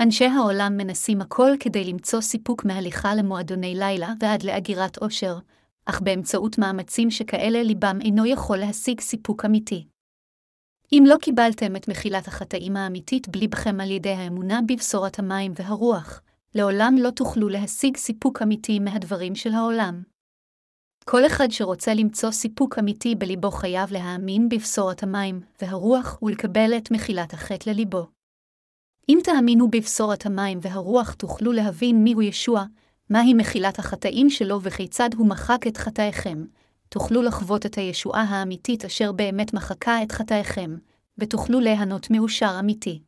אנשי 0.00 0.24
העולם 0.24 0.76
מנסים 0.76 1.20
הכל 1.20 1.50
כדי 1.60 1.84
למצוא 1.84 2.20
סיפוק 2.20 2.64
מהליכה 2.64 3.14
למועדוני 3.14 3.74
לילה 3.74 4.12
ועד 4.20 4.42
לאגירת 4.42 4.98
עושר, 4.98 5.38
אך 5.86 6.00
באמצעות 6.00 6.58
מאמצים 6.58 7.10
שכאלה 7.10 7.62
ליבם 7.62 7.98
אינו 8.00 8.26
יכול 8.26 8.58
להשיג 8.58 9.00
סיפוק 9.00 9.44
אמיתי. 9.44 9.86
אם 10.92 11.04
לא 11.06 11.16
קיבלתם 11.22 11.76
את 11.76 11.88
מחילת 11.88 12.28
החטאים 12.28 12.76
האמיתית 12.76 13.28
בליבכם 13.28 13.80
על 13.80 13.90
ידי 13.90 14.10
האמונה 14.10 14.60
בבשורת 14.68 15.18
המים 15.18 15.52
והרוח, 15.56 16.22
לעולם 16.54 16.94
לא 16.98 17.10
תוכלו 17.10 17.48
להשיג 17.48 17.96
סיפוק 17.96 18.42
אמיתי 18.42 18.78
מהדברים 18.78 19.34
של 19.34 19.52
העולם. 19.52 20.02
כל 21.04 21.26
אחד 21.26 21.50
שרוצה 21.50 21.94
למצוא 21.94 22.30
סיפוק 22.30 22.78
אמיתי 22.78 23.14
בליבו 23.14 23.50
חייב 23.50 23.92
להאמין 23.92 24.48
בבשורת 24.48 25.02
המים 25.02 25.40
והרוח 25.62 26.22
ולקבל 26.22 26.76
את 26.76 26.90
מחילת 26.90 27.34
החטא 27.34 27.70
לליבו. 27.70 28.21
אם 29.08 29.18
תאמינו 29.24 29.70
בבשורת 29.70 30.26
המים 30.26 30.58
והרוח 30.62 31.12
תוכלו 31.12 31.52
להבין 31.52 32.04
מיהו 32.04 32.22
ישוע, 32.22 32.64
מהי 33.10 33.34
מחילת 33.34 33.78
החטאים 33.78 34.30
שלו 34.30 34.62
וכיצד 34.62 35.14
הוא 35.14 35.26
מחק 35.26 35.66
את 35.66 35.76
חטאיכם, 35.76 36.44
תוכלו 36.88 37.22
לחוות 37.22 37.66
את 37.66 37.74
הישועה 37.74 38.22
האמיתית 38.22 38.84
אשר 38.84 39.12
באמת 39.12 39.54
מחקה 39.54 40.02
את 40.02 40.12
חטאיכם, 40.12 40.76
ותוכלו 41.18 41.60
ליהנות 41.60 42.10
מאושר 42.10 42.56
אמיתי. 42.60 43.02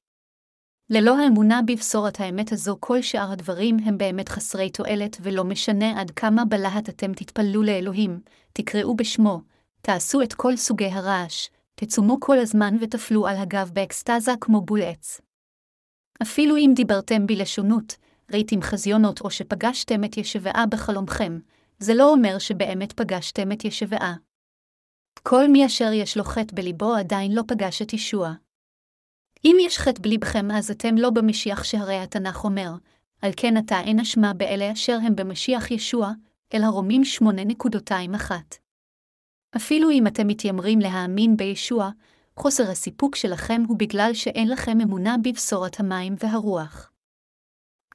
ללא 0.90 1.18
האמונה 1.18 1.60
בבשורת 1.66 2.20
האמת 2.20 2.52
הזו, 2.52 2.76
כל 2.80 3.02
שאר 3.02 3.32
הדברים 3.32 3.76
הם 3.84 3.98
באמת 3.98 4.28
חסרי 4.28 4.70
תועלת, 4.70 5.16
ולא 5.20 5.44
משנה 5.44 6.00
עד 6.00 6.10
כמה 6.10 6.44
בלהט 6.44 6.88
אתם 6.88 7.12
תתפללו 7.12 7.62
לאלוהים, 7.62 8.20
תקראו 8.52 8.96
בשמו, 8.96 9.40
תעשו 9.80 10.22
את 10.22 10.34
כל 10.34 10.56
סוגי 10.56 10.86
הרעש, 10.86 11.48
תצומו 11.74 12.20
כל 12.20 12.38
הזמן 12.38 12.76
ותפלו 12.80 13.26
על 13.26 13.36
הגב 13.36 13.70
באקסטזה 13.74 14.32
כמו 14.40 14.60
בול 14.60 14.82
עץ. 14.82 15.20
אפילו 16.23 16.56
אם 16.56 16.73
דיברתם 16.75 17.26
בלשונות, 17.26 17.97
ראיתם 18.33 18.62
חזיונות 18.62 19.21
או 19.21 19.30
שפגשתם 19.30 20.04
את 20.04 20.16
ישבעה 20.16 20.66
בחלומכם, 20.66 21.38
זה 21.78 21.94
לא 21.94 22.12
אומר 22.12 22.38
שבאמת 22.38 22.92
פגשתם 22.92 23.52
את 23.52 23.64
ישבעה. 23.64 24.14
כל 25.23 25.49
מי 25.49 25.66
אשר 25.66 25.92
יש 25.92 26.16
לו 26.16 26.25
חטא 26.25 26.56
בליבו 26.56 26.94
עדיין 26.94 27.33
לא 27.33 27.42
פגש 27.49 27.83
את 27.83 27.92
ישוע. 27.92 28.33
אם 29.44 29.56
יש 29.61 29.78
חטא 29.78 30.02
בליבכם, 30.02 30.50
אז 30.50 30.71
אתם 30.71 30.94
לא 30.97 31.11
במשיח 31.11 31.64
שהרי 31.64 31.99
התנ"ך 31.99 32.44
אומר, 32.44 32.71
על 33.23 33.30
כן 33.37 33.56
אתה 33.56 33.80
אין 33.80 34.00
אשמה 34.00 34.35
באלה 34.35 34.73
אשר 34.73 34.99
הם 35.06 35.16
במשיח 35.16 35.71
ישוע, 35.71 36.12
אל 36.54 36.62
הרומים 36.62 37.02
8.21. 37.18 38.30
אפילו 39.56 39.90
אם 39.90 40.06
אתם 40.06 40.26
מתיימרים 40.26 40.78
להאמין 40.78 41.37
בישוע, 41.37 41.90
חוסר 42.37 42.71
הסיפוק 42.71 43.17
שלכם 43.17 43.62
הוא 43.69 43.79
בגלל 43.79 44.11
שאין 44.14 44.49
לכם 44.49 44.81
אמונה 44.81 45.17
בבשורת 45.23 45.81
המים 45.81 46.14
והרוח. 46.19 46.91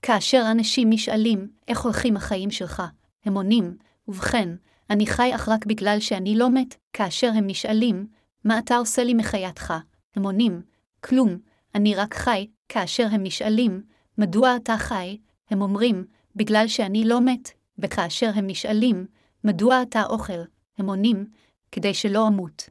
כאשר 0.02 0.44
אנשים 0.52 0.90
נשאלים, 0.90 1.52
איך 1.68 1.82
הולכים 1.82 2.18
החיים 2.18 2.52
שלך? 2.52 2.84
הם 3.26 3.34
עונים, 3.34 3.78
ובכן, 4.08 4.50
אני 4.90 5.08
חי 5.08 5.36
אך 5.36 5.50
רק 5.50 5.66
בגלל 5.66 6.00
שאני 6.00 6.36
לא 6.36 6.50
מת, 6.50 6.76
כאשר 6.94 7.32
הם 7.36 7.48
נשאלים, 7.48 8.08
מה 8.44 8.60
אתה 8.60 8.78
עושה 8.78 9.04
לי 9.04 9.14
מחייתך? 9.14 9.74
הם 10.16 10.24
עונים, 10.24 10.62
כלום, 11.02 11.38
אני 11.76 11.96
רק 11.96 12.14
חי, 12.14 12.48
כאשר 12.70 13.08
הם 13.12 13.24
נשאלים, 13.24 13.82
מדוע 14.18 14.56
אתה 14.56 14.78
חי? 14.78 15.18
הם 15.50 15.62
אומרים, 15.62 16.06
בגלל 16.36 16.68
שאני 16.68 17.06
לא 17.06 17.22
מת, 17.22 17.52
וכאשר 17.78 18.32
הם 18.36 18.48
נשאלים, 18.48 19.06
מדוע 19.44 19.82
אתה 19.82 20.04
אוכל? 20.04 20.42
הם 20.78 20.90
עונים, 20.90 21.26
כדי 21.72 21.94
שלא 21.94 22.28
אמות. 22.28 22.70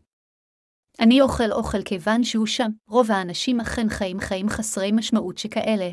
אני 1.01 1.21
אוכל 1.21 1.53
אוכל 1.53 1.83
כיוון 1.83 2.25
שהוא 2.25 2.47
שם, 2.47 2.71
רוב 2.89 3.11
האנשים 3.11 3.61
אכן 3.61 3.89
חיים 3.89 4.21
חיים 4.21 4.49
חסרי 4.49 4.93
משמעות 4.93 5.39
שכאלה. 5.39 5.91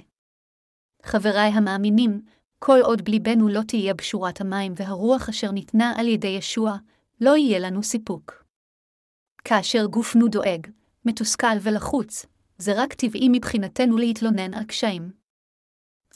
חבריי 1.03 1.49
המאמינים, 1.49 2.21
כל 2.59 2.79
עוד 2.83 3.01
בליבנו 3.05 3.47
לא 3.47 3.61
תהיה 3.67 3.93
בשורת 3.93 4.41
המים 4.41 4.73
והרוח 4.75 5.29
אשר 5.29 5.51
ניתנה 5.51 5.93
על 5.97 6.07
ידי 6.07 6.27
ישוע, 6.27 6.77
לא 7.21 7.37
יהיה 7.37 7.59
לנו 7.59 7.83
סיפוק. 7.83 8.45
כאשר 9.43 9.85
גופנו 9.85 10.27
דואג, 10.27 10.67
מתוסכל 11.05 11.57
ולחוץ, 11.61 12.25
זה 12.57 12.73
רק 12.75 12.93
טבעי 12.93 13.27
מבחינתנו 13.31 13.97
להתלונן 13.97 14.53
על 14.53 14.63
קשיים. 14.63 15.11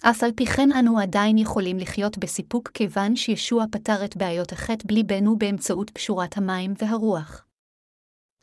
אף 0.02 0.24
על 0.24 0.32
פי 0.36 0.46
כן 0.46 0.72
אנו 0.72 1.00
עדיין 1.00 1.38
יכולים 1.38 1.78
לחיות 1.78 2.18
בסיפוק 2.18 2.70
כיוון 2.74 3.16
שישוע 3.16 3.66
פתר 3.72 4.06
את 4.06 4.18
בעיות 4.18 4.52
החטא 4.52 4.84
בליבנו 4.88 5.38
באמצעות 5.38 5.90
פשורת 5.90 6.38
המים 6.38 6.74
והרוח. 6.78 7.49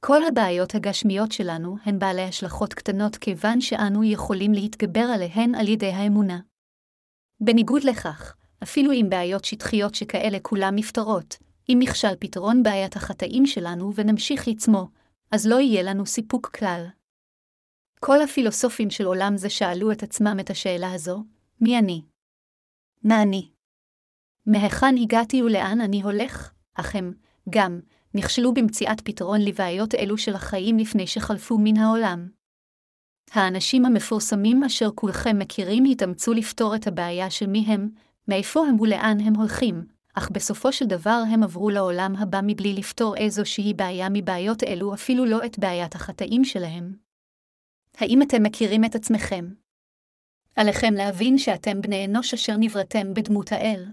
כל 0.00 0.24
הבעיות 0.24 0.74
הגשמיות 0.74 1.32
שלנו 1.32 1.76
הן 1.84 1.98
בעלי 1.98 2.22
השלכות 2.22 2.74
קטנות 2.74 3.16
כיוון 3.16 3.60
שאנו 3.60 4.04
יכולים 4.04 4.52
להתגבר 4.52 5.06
עליהן 5.14 5.54
על 5.54 5.68
ידי 5.68 5.92
האמונה. 5.92 6.40
בניגוד 7.40 7.84
לכך, 7.84 8.36
אפילו 8.62 8.92
עם 8.92 9.10
בעיות 9.10 9.44
שטחיות 9.44 9.94
שכאלה 9.94 10.38
כולם 10.42 10.74
נפתרות, 10.76 11.36
אם 11.68 11.78
נכשל 11.82 12.16
פתרון 12.18 12.62
בעיית 12.62 12.96
החטאים 12.96 13.46
שלנו 13.46 13.94
ונמשיך 13.94 14.48
לצמו, 14.48 14.88
אז 15.30 15.46
לא 15.46 15.60
יהיה 15.60 15.82
לנו 15.82 16.06
סיפוק 16.06 16.56
כלל. 16.56 16.86
כל 18.00 18.22
הפילוסופים 18.22 18.90
של 18.90 19.04
עולם 19.04 19.36
זה 19.36 19.50
שאלו 19.50 19.92
את 19.92 20.02
עצמם 20.02 20.36
את 20.40 20.50
השאלה 20.50 20.92
הזו, 20.92 21.24
מי 21.60 21.78
אני? 21.78 22.02
מה 23.02 23.22
אני? 23.22 23.50
מהיכן 24.46 24.94
הגעתי 25.02 25.42
ולאן 25.42 25.80
אני 25.80 26.02
הולך? 26.02 26.52
אך 26.74 26.94
הם, 26.94 27.14
גם, 27.50 27.80
נכשלו 28.16 28.54
במציאת 28.54 29.00
פתרון 29.00 29.40
לבעיות 29.40 29.94
אלו 29.94 30.18
של 30.18 30.34
החיים 30.34 30.78
לפני 30.78 31.06
שחלפו 31.06 31.58
מן 31.58 31.76
העולם. 31.76 32.28
האנשים 33.30 33.86
המפורסמים 33.86 34.64
אשר 34.64 34.90
כולכם 34.94 35.38
מכירים 35.38 35.84
התאמצו 35.84 36.32
לפתור 36.32 36.74
את 36.74 36.86
הבעיה 36.86 37.30
של 37.30 37.46
מי 37.46 37.64
הם, 37.66 37.88
מאיפה 38.28 38.66
הם 38.66 38.80
ולאן 38.80 39.20
הם 39.20 39.34
הולכים, 39.34 39.86
אך 40.14 40.30
בסופו 40.30 40.72
של 40.72 40.84
דבר 40.86 41.22
הם 41.32 41.42
עברו 41.42 41.70
לעולם 41.70 42.16
הבא 42.18 42.40
מבלי 42.42 42.72
לפתור 42.72 43.16
איזושהי 43.16 43.74
בעיה 43.74 44.08
מבעיות 44.10 44.62
אלו, 44.62 44.94
אפילו 44.94 45.24
לא 45.24 45.44
את 45.44 45.58
בעיית 45.58 45.94
החטאים 45.94 46.44
שלהם. 46.44 46.96
האם 47.96 48.22
אתם 48.22 48.42
מכירים 48.42 48.84
את 48.84 48.94
עצמכם? 48.94 49.48
עליכם 50.56 50.94
להבין 50.94 51.38
שאתם 51.38 51.80
בני 51.80 52.04
אנוש 52.04 52.34
אשר 52.34 52.56
נבראתם 52.56 53.14
בדמות 53.14 53.52
האל. 53.52 53.84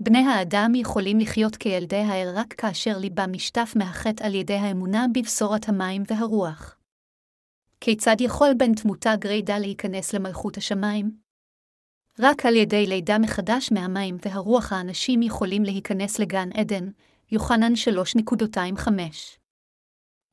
בני 0.00 0.18
האדם 0.18 0.72
יכולים 0.74 1.18
לחיות 1.18 1.56
כילדי 1.56 1.96
האל 1.96 2.32
רק 2.34 2.52
כאשר 2.52 2.98
ליבם 2.98 3.30
נשטף 3.32 3.72
מהחטא 3.76 4.24
על 4.24 4.34
ידי 4.34 4.54
האמונה 4.54 5.06
בבשורת 5.14 5.68
המים 5.68 6.02
והרוח. 6.06 6.76
כיצד 7.80 8.16
יכול 8.20 8.48
בן 8.58 8.74
תמותה 8.74 9.16
גרידא 9.16 9.58
להיכנס 9.58 10.12
למלכות 10.14 10.56
השמיים? 10.56 11.10
רק 12.18 12.46
על 12.46 12.56
ידי 12.56 12.86
לידה 12.86 13.18
מחדש 13.18 13.72
מהמים 13.72 14.16
והרוח 14.24 14.72
האנשים 14.72 15.22
יכולים 15.22 15.62
להיכנס 15.62 16.18
לגן 16.18 16.48
עדן, 16.54 16.88
יוחנן 17.30 17.72
3.25. 17.72 18.90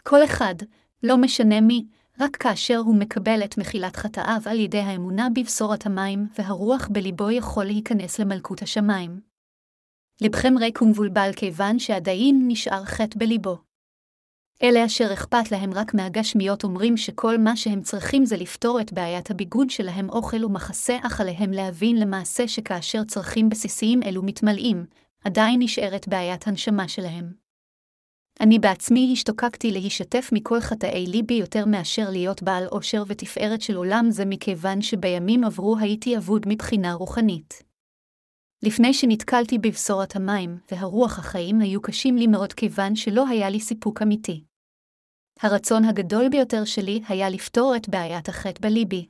כל 0.04 0.24
אחד, 0.24 0.56
לא 1.04 1.18
משנה 1.18 1.62
מי, 1.62 1.86
רק 2.20 2.36
כאשר 2.36 2.78
הוא 2.78 2.96
מקבל 2.96 3.44
את 3.44 3.58
מחילת 3.58 3.96
חטאיו 3.96 4.42
על 4.46 4.60
ידי 4.60 4.80
האמונה 4.80 5.28
בבשורת 5.36 5.86
המים 5.86 6.28
והרוח 6.38 6.88
בליבו 6.92 7.32
יכול 7.32 7.66
להיכנס 7.66 8.20
למלכות 8.20 8.62
השמיים. 8.62 9.29
לבכם 10.22 10.54
ריק 10.60 10.82
ומבולבל 10.82 11.30
כיוון 11.36 11.80
שעדיין 11.80 12.44
נשאר 12.48 12.86
חטא 12.86 13.20
בליבו. 13.20 13.58
אלה 14.64 14.86
אשר 14.86 15.14
אכפת 15.14 15.52
להם 15.52 15.74
רק 15.74 15.94
מהגשמיות 15.94 16.64
אומרים 16.64 16.98
שכל 16.98 17.38
מה 17.38 17.56
שהם 17.56 17.82
צריכים 17.82 18.26
זה 18.26 18.38
לפתור 18.38 18.82
את 18.82 18.94
בעיית 18.94 19.32
הביגוד 19.32 19.70
שלהם 19.70 20.10
אוכל 20.10 20.46
ומחסה, 20.46 20.98
אך 21.02 21.22
עליהם 21.22 21.52
להבין 21.52 22.00
למעשה 22.00 22.48
שכאשר 22.48 23.04
צרכים 23.04 23.50
בסיסיים 23.50 24.04
אלו 24.04 24.24
מתמלאים, 24.24 24.86
עדיין 25.24 25.60
נשארת 25.62 26.08
בעיית 26.08 26.48
הנשמה 26.48 26.88
שלהם. 26.88 27.34
אני 28.40 28.60
בעצמי 28.60 29.10
השתוקקתי 29.14 29.72
להישתף 29.72 30.30
מכל 30.34 30.60
חטאי 30.60 31.08
ליבי 31.08 31.34
יותר 31.34 31.66
מאשר 31.66 32.10
להיות 32.10 32.44
בעל 32.44 32.66
עושר 32.66 33.04
ותפארת 33.08 33.62
של 33.62 33.76
עולם 33.76 34.08
זה 34.10 34.26
מכיוון 34.26 34.82
שבימים 34.82 35.44
עברו 35.44 35.78
הייתי 35.78 36.18
אבוד 36.18 36.46
מבחינה 36.48 36.94
רוחנית. 36.94 37.69
לפני 38.64 38.94
שנתקלתי 38.94 39.58
בבשורת 39.58 40.16
המים 40.16 40.58
והרוח 40.72 41.20
החיים 41.20 41.60
היו 41.62 41.82
קשים 41.82 42.16
לי 42.16 42.28
מאוד 42.28 42.54
כיוון 42.54 42.96
שלא 42.96 43.28
היה 43.28 43.50
לי 43.50 43.60
סיפוק 43.60 44.02
אמיתי. 44.02 44.44
הרצון 45.40 45.86
הגדול 45.86 46.30
ביותר 46.30 46.66
שלי 46.66 47.02
היה 47.08 47.30
לפתור 47.30 47.76
את 47.76 47.90
בעיית 47.90 48.30
החטא 48.30 48.62
בליבי. 48.62 49.08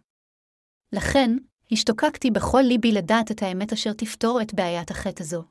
לכן, 0.94 1.32
השתוקקתי 1.72 2.32
בכל 2.32 2.62
ליבי 2.62 2.92
לדעת 2.92 3.32
את 3.32 3.44
האמת 3.44 3.74
אשר 3.74 3.94
תפתור 3.94 4.42
את 4.42 4.54
בעיית 4.54 4.92
החטא 4.92 5.24
הזו. 5.24 5.44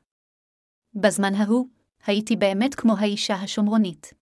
בזמן 0.94 1.34
ההוא, 1.34 1.68
הייתי 2.06 2.36
באמת 2.36 2.74
כמו 2.74 2.94
האישה 2.98 3.34
השומרונית. 3.34 4.14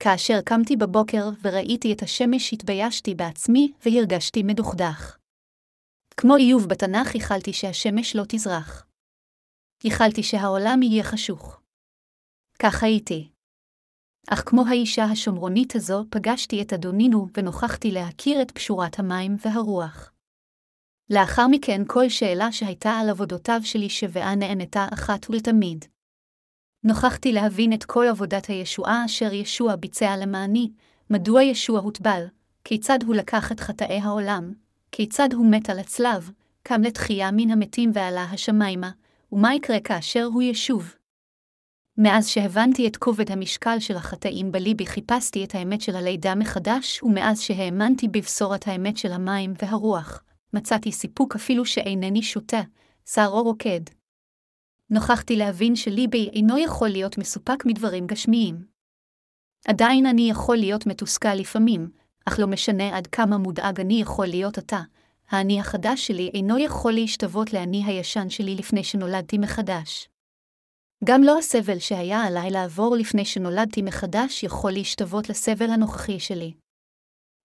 כאשר 0.00 0.40
קמתי 0.44 0.76
בבוקר 0.76 1.30
וראיתי 1.42 1.92
את 1.92 2.02
השמש, 2.02 2.52
התביישתי 2.52 3.14
בעצמי 3.14 3.72
והרגשתי 3.86 4.42
מדוכדך. 4.42 5.19
כמו 6.16 6.36
איוב 6.36 6.66
בתנ"ך, 6.68 7.14
ייחלתי 7.14 7.52
שהשמש 7.52 8.16
לא 8.16 8.22
תזרח. 8.28 8.86
ייחלתי 9.84 10.22
שהעולם 10.22 10.82
יהיה 10.82 11.04
חשוך. 11.04 11.60
כך 12.58 12.82
הייתי. 12.82 13.30
אך 14.28 14.42
כמו 14.46 14.62
האישה 14.68 15.04
השומרונית 15.04 15.76
הזו, 15.76 16.04
פגשתי 16.10 16.62
את 16.62 16.72
אדונינו 16.72 17.26
ונוכחתי 17.36 17.90
להכיר 17.90 18.42
את 18.42 18.50
פשורת 18.50 18.98
המים 18.98 19.36
והרוח. 19.44 20.12
לאחר 21.10 21.46
מכן 21.50 21.82
כל 21.86 22.08
שאלה 22.08 22.52
שהייתה 22.52 22.90
על 22.90 23.10
עבודותיו 23.10 23.60
של 23.64 23.88
שבעה 23.88 24.34
נענתה 24.34 24.86
אחת 24.94 25.30
ולתמיד. 25.30 25.84
נוכחתי 26.84 27.32
להבין 27.32 27.72
את 27.72 27.84
כל 27.84 28.04
עבודת 28.10 28.46
הישועה 28.46 29.04
אשר 29.04 29.32
ישוע 29.32 29.76
ביצע 29.76 30.16
למעני, 30.16 30.70
מדוע 31.10 31.42
ישוע 31.42 31.80
הוטבל, 31.80 32.24
כיצד 32.64 32.98
הוא 33.06 33.14
לקח 33.14 33.52
את 33.52 33.60
חטאי 33.60 33.98
העולם, 33.98 34.52
כיצד 34.92 35.32
הוא 35.32 35.50
מת 35.50 35.70
על 35.70 35.78
הצלב, 35.78 36.30
קם 36.62 36.82
לתחייה 36.82 37.30
מן 37.30 37.50
המתים 37.50 37.90
ועלה 37.94 38.24
השמיימה, 38.24 38.90
ומה 39.32 39.54
יקרה 39.54 39.80
כאשר 39.80 40.24
הוא 40.24 40.42
ישוב. 40.42 40.94
מאז 41.98 42.28
שהבנתי 42.28 42.86
את 42.88 42.96
כובד 42.96 43.30
המשקל 43.30 43.78
של 43.78 43.96
החטאים 43.96 44.52
בליבי 44.52 44.86
חיפשתי 44.86 45.44
את 45.44 45.54
האמת 45.54 45.80
של 45.80 45.96
הלידה 45.96 46.34
מחדש, 46.34 47.02
ומאז 47.02 47.40
שהאמנתי 47.40 48.08
בבשורת 48.08 48.68
האמת 48.68 48.96
של 48.96 49.12
המים 49.12 49.54
והרוח, 49.62 50.22
מצאתי 50.54 50.92
סיפוק 50.92 51.34
אפילו 51.34 51.64
שאינני 51.64 52.22
שותה, 52.22 52.60
שערו 53.06 53.42
רוקד. 53.42 53.80
נוכחתי 54.90 55.36
להבין 55.36 55.76
שליבי 55.76 56.28
אינו 56.32 56.58
יכול 56.58 56.88
להיות 56.88 57.18
מסופק 57.18 57.66
מדברים 57.66 58.06
גשמיים. 58.06 58.64
עדיין 59.68 60.06
אני 60.06 60.30
יכול 60.30 60.56
להיות 60.56 60.86
מתוסכל 60.86 61.34
לפעמים, 61.34 61.90
אך 62.24 62.38
לא 62.38 62.46
משנה 62.46 62.96
עד 62.96 63.06
כמה 63.06 63.38
מודאג 63.38 63.80
אני 63.80 64.00
יכול 64.00 64.26
להיות 64.26 64.58
עתה, 64.58 64.80
האני 65.30 65.60
החדש 65.60 66.06
שלי 66.06 66.30
אינו 66.34 66.58
יכול 66.58 66.92
להשתוות 66.92 67.52
לאני 67.52 67.84
הישן 67.84 68.30
שלי 68.30 68.54
לפני 68.54 68.84
שנולדתי 68.84 69.38
מחדש. 69.38 70.08
גם 71.04 71.22
לא 71.22 71.38
הסבל 71.38 71.78
שהיה 71.78 72.22
עליי 72.22 72.50
לעבור 72.50 72.96
לפני 72.96 73.24
שנולדתי 73.24 73.82
מחדש 73.82 74.42
יכול 74.42 74.72
להשתוות 74.72 75.28
לסבל 75.28 75.70
הנוכחי 75.70 76.20
שלי. 76.20 76.52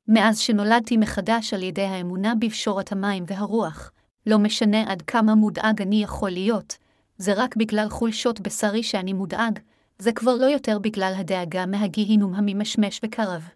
מאז 0.07 0.39
שנולדתי 0.39 0.97
מחדש 0.97 1.53
על 1.53 1.63
ידי 1.63 1.81
האמונה 1.81 2.33
בפשורת 2.39 2.91
המים 2.91 3.23
והרוח, 3.27 3.91
לא 4.25 4.39
משנה 4.39 4.91
עד 4.91 5.01
כמה 5.01 5.35
מודאג 5.35 5.81
אני 5.81 6.03
יכול 6.03 6.29
להיות, 6.29 6.77
זה 7.17 7.33
רק 7.33 7.55
בגלל 7.55 7.89
חולשות 7.89 8.39
בשרי 8.39 8.83
שאני 8.83 9.13
מודאג, 9.13 9.59
זה 9.99 10.11
כבר 10.11 10.35
לא 10.35 10.45
יותר 10.45 10.79
בגלל 10.79 11.13
הדאגה 11.17 11.65
מהגיהינום 11.65 12.33
הממשמש 12.35 13.01
וקרב. 13.03 13.49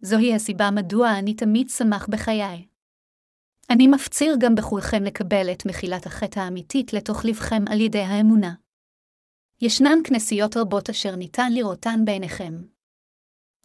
זוהי 0.00 0.34
הסיבה 0.34 0.70
מדוע 0.70 1.18
אני 1.18 1.34
תמיד 1.34 1.68
שמח 1.70 2.06
בחיי. 2.10 2.66
אני 3.70 3.86
מפציר 3.88 4.36
גם 4.40 4.54
בכולכם 4.54 5.02
לקבל 5.02 5.52
את 5.52 5.66
מחילת 5.66 6.06
החטא 6.06 6.40
האמיתית 6.40 6.92
לתוך 6.92 7.24
לבכם 7.24 7.64
על 7.70 7.80
ידי 7.80 8.00
האמונה. 8.02 8.54
ישנן 9.60 9.98
כנסיות 10.04 10.56
רבות 10.56 10.90
אשר 10.90 11.16
ניתן 11.16 11.52
לראותן 11.52 12.00
בעיניכם. 12.04 12.54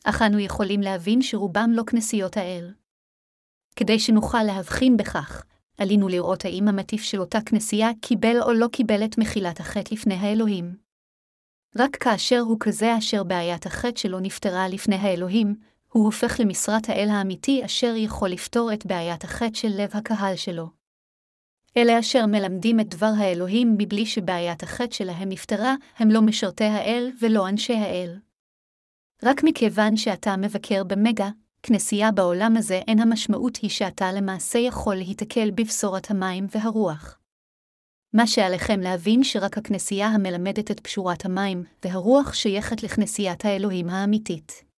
אך 0.03 0.21
אנו 0.21 0.39
יכולים 0.39 0.81
להבין 0.81 1.21
שרובם 1.21 1.69
לא 1.73 1.83
כנסיות 1.87 2.37
האל. 2.37 2.73
כדי 3.75 3.99
שנוכל 3.99 4.43
להבחין 4.43 4.97
בכך, 4.97 5.45
עלינו 5.77 6.07
לראות 6.07 6.45
האם 6.45 6.67
המטיף 6.67 7.03
של 7.03 7.19
אותה 7.19 7.39
כנסייה 7.45 7.89
קיבל 8.01 8.41
או 8.41 8.53
לא 8.53 8.67
קיבל 8.67 9.05
את 9.05 9.17
מחילת 9.17 9.59
החטא 9.59 9.93
לפני 9.93 10.15
האלוהים. 10.15 10.75
רק 11.75 11.95
כאשר 11.95 12.39
הוא 12.39 12.57
כזה 12.59 12.97
אשר 12.97 13.23
בעיית 13.23 13.65
החטא 13.65 13.99
שלו 13.99 14.19
נפתרה 14.19 14.67
לפני 14.67 14.95
האלוהים, 14.95 15.55
הוא 15.93 16.05
הופך 16.05 16.39
למשרת 16.39 16.89
האל 16.89 17.09
האמיתי 17.09 17.65
אשר 17.65 17.93
יכול 17.97 18.29
לפתור 18.29 18.73
את 18.73 18.85
בעיית 18.85 19.23
החטא 19.23 19.53
של 19.53 19.67
לב 19.67 19.89
הקהל 19.93 20.35
שלו. 20.35 20.69
אלה 21.77 21.99
אשר 21.99 22.25
מלמדים 22.25 22.79
את 22.79 22.87
דבר 22.87 23.11
האלוהים 23.17 23.75
מבלי 23.77 24.05
שבעיית 24.05 24.63
החטא 24.63 24.95
שלהם 24.95 25.29
נפתרה, 25.29 25.75
הם 25.97 26.11
לא 26.11 26.21
משרתי 26.21 26.63
האל 26.63 27.11
ולא 27.21 27.49
אנשי 27.49 27.73
האל. 27.73 28.19
רק 29.23 29.43
מכיוון 29.43 29.97
שאתה 29.97 30.37
מבקר 30.37 30.83
במגה, 30.83 31.29
כנסייה 31.63 32.11
בעולם 32.11 32.57
הזה, 32.57 32.81
אין 32.87 32.99
המשמעות 32.99 33.55
היא 33.55 33.69
שאתה 33.69 34.11
למעשה 34.11 34.59
יכול 34.59 34.95
להיתקל 34.95 35.51
בבשורת 35.51 36.11
המים 36.11 36.47
והרוח. 36.55 37.19
מה 38.13 38.27
שעליכם 38.27 38.79
להבין 38.79 39.23
שרק 39.23 39.57
הכנסייה 39.57 40.07
המלמדת 40.07 40.71
את 40.71 40.79
פשורת 40.79 41.25
המים 41.25 41.63
והרוח 41.85 42.33
שייכת 42.33 42.83
לכנסיית 42.83 43.45
האלוהים 43.45 43.89
האמיתית. 43.89 44.70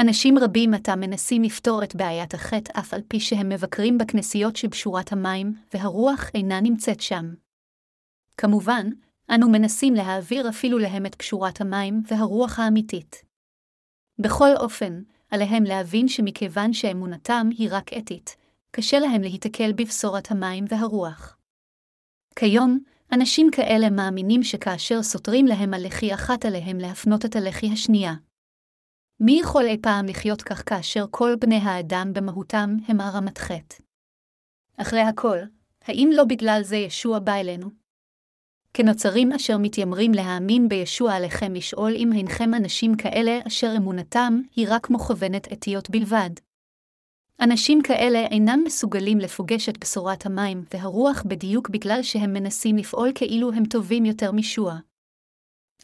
אנשים 0.00 0.38
רבים 0.38 0.74
עתה 0.74 0.96
מנסים 0.96 1.42
לפתור 1.42 1.84
את 1.84 1.96
בעיית 1.96 2.34
החטא 2.34 2.78
אף 2.78 2.94
על 2.94 3.00
פי 3.08 3.20
שהם 3.20 3.48
מבקרים 3.48 3.98
בכנסיות 3.98 4.56
שבשורת 4.56 5.12
המים, 5.12 5.52
והרוח 5.74 6.30
אינה 6.34 6.60
נמצאת 6.60 7.00
שם. 7.00 7.34
כמובן, 8.36 8.86
אנו 9.34 9.50
מנסים 9.50 9.94
להעביר 9.94 10.48
אפילו 10.48 10.78
להם 10.78 11.06
את 11.06 11.14
פשורת 11.14 11.60
המים 11.60 12.02
והרוח 12.10 12.58
האמיתית. 12.58 13.22
בכל 14.18 14.56
אופן, 14.56 15.02
עליהם 15.30 15.64
להבין 15.64 16.08
שמכיוון 16.08 16.72
שאמונתם 16.72 17.48
היא 17.58 17.68
רק 17.72 17.92
אתית, 17.92 18.36
קשה 18.70 18.98
להם 18.98 19.22
להיתקל 19.22 19.72
בבשורת 19.72 20.30
המים 20.30 20.64
והרוח. 20.68 21.36
כיום, 22.36 22.78
אנשים 23.12 23.50
כאלה 23.50 23.90
מאמינים 23.90 24.42
שכאשר 24.42 25.02
סותרים 25.02 25.46
להם 25.46 25.74
הלחי 25.74 26.14
אחת 26.14 26.44
עליהם 26.44 26.78
להפנות 26.78 27.24
את 27.24 27.36
הלחי 27.36 27.72
השנייה. 27.72 28.14
מי 29.20 29.38
יכול 29.40 29.64
אי 29.66 29.78
פעם 29.82 30.06
לחיות 30.06 30.42
כך 30.42 30.62
כאשר 30.66 31.04
כל 31.10 31.34
בני 31.40 31.56
האדם 31.56 32.12
במהותם 32.12 32.76
הם 32.88 33.00
הרמת 33.00 33.38
חטא? 33.38 33.76
אחרי 34.76 35.00
הכל, 35.00 35.38
האם 35.84 36.10
לא 36.14 36.24
בגלל 36.24 36.60
זה 36.62 36.76
ישוע 36.76 37.18
בא 37.18 37.34
אלינו? 37.34 37.70
כנוצרים 38.74 39.32
אשר 39.32 39.58
מתיימרים 39.58 40.12
להאמין 40.12 40.68
בישוע 40.68 41.14
עליכם 41.14 41.54
לשאול 41.54 41.92
אם 41.96 42.12
אינכם 42.12 42.54
אנשים 42.54 42.96
כאלה 42.96 43.38
אשר 43.46 43.72
אמונתם 43.76 44.40
היא 44.56 44.66
רק 44.70 44.90
מוכוונת 44.90 45.52
אתיות 45.52 45.90
בלבד. 45.90 46.30
אנשים 47.40 47.82
כאלה 47.82 48.18
אינם 48.18 48.62
מסוגלים 48.66 49.18
לפוגש 49.18 49.68
את 49.68 49.78
בשורת 49.78 50.26
המים 50.26 50.64
והרוח 50.74 51.22
בדיוק 51.22 51.68
בגלל 51.68 52.02
שהם 52.02 52.32
מנסים 52.32 52.76
לפעול 52.76 53.12
כאילו 53.14 53.52
הם 53.52 53.64
טובים 53.64 54.04
יותר 54.04 54.32
משוע. 54.32 54.78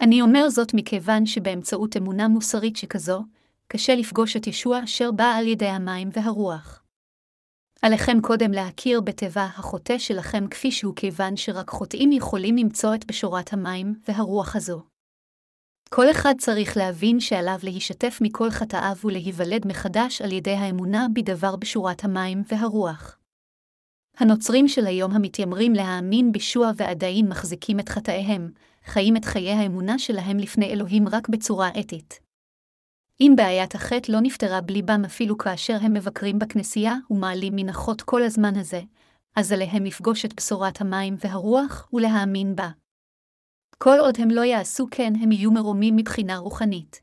אני 0.01 0.23
אומר 0.23 0.49
זאת 0.49 0.75
מכיוון 0.75 1.27
שבאמצעות 1.27 1.97
אמונה 1.97 2.29
מוסרית 2.29 2.77
שכזו, 2.77 3.25
קשה 3.69 3.95
לפגוש 3.95 4.37
את 4.37 4.47
ישוע 4.47 4.85
אשר 4.85 5.11
בא 5.11 5.35
על 5.39 5.47
ידי 5.47 5.67
המים 5.67 6.09
והרוח. 6.13 6.83
עליכם 7.83 8.21
קודם 8.21 8.53
להכיר 8.53 9.01
בטבע 9.01 9.45
החוטא 9.45 9.99
שלכם 9.99 10.49
כפי 10.49 10.71
שהוא 10.71 10.97
כיוון 10.97 11.37
שרק 11.37 11.71
חוטאים 11.71 12.13
יכולים 12.13 12.57
למצוא 12.57 12.95
את 12.95 13.07
בשורת 13.07 13.53
המים 13.53 13.95
והרוח 14.09 14.57
הזו. 14.57 14.83
כל 15.91 16.11
אחד 16.11 16.35
צריך 16.39 16.77
להבין 16.77 17.21
שעליו 17.21 17.59
להישתף 17.63 18.19
מכל 18.21 18.51
חטאיו 18.51 18.97
ולהיוולד 19.05 19.67
מחדש 19.67 20.23
על 20.23 20.33
ידי 20.33 20.55
האמונה 20.55 21.07
בדבר 21.15 21.57
בשורת 21.57 22.05
המים 22.05 22.43
והרוח. 22.49 23.19
הנוצרים 24.17 24.69
של 24.69 24.87
היום 24.87 25.13
המתיימרים 25.13 25.73
להאמין 25.73 26.33
בישוע 26.33 26.71
ועדיין 26.77 27.29
מחזיקים 27.29 27.81
את 27.81 27.89
חטאיהם, 27.89 28.51
חיים 28.85 29.17
את 29.17 29.25
חיי 29.25 29.51
האמונה 29.51 29.99
שלהם 29.99 30.39
לפני 30.39 30.73
אלוהים 30.73 31.09
רק 31.09 31.29
בצורה 31.29 31.69
אתית. 31.81 32.21
אם 33.21 33.33
בעיית 33.37 33.75
החטא 33.75 34.13
לא 34.13 34.21
נפתרה 34.21 34.61
בליבם 34.61 35.03
אפילו 35.07 35.39
כאשר 35.39 35.77
הם 35.83 35.93
מבקרים 35.93 36.39
בכנסייה 36.39 36.95
ומעלים 37.11 37.57
מן 37.57 37.69
החוט 37.69 38.03
כל 38.03 38.23
הזמן 38.23 38.57
הזה, 38.57 38.81
אז 39.37 39.53
עליהם 39.53 39.85
לפגוש 39.85 40.25
את 40.25 40.35
בשורת 40.35 40.81
המים 40.81 41.17
והרוח 41.19 41.89
ולהאמין 41.93 42.57
בה. 42.57 42.71
כל 43.79 43.97
עוד 44.01 44.15
הם 44.19 44.31
לא 44.31 44.41
יעשו 44.41 44.87
כן, 44.91 45.13
הם 45.21 45.33
יהיו 45.33 45.53
מרומים 45.53 45.97
מבחינה 45.97 46.37
רוחנית. 46.37 47.01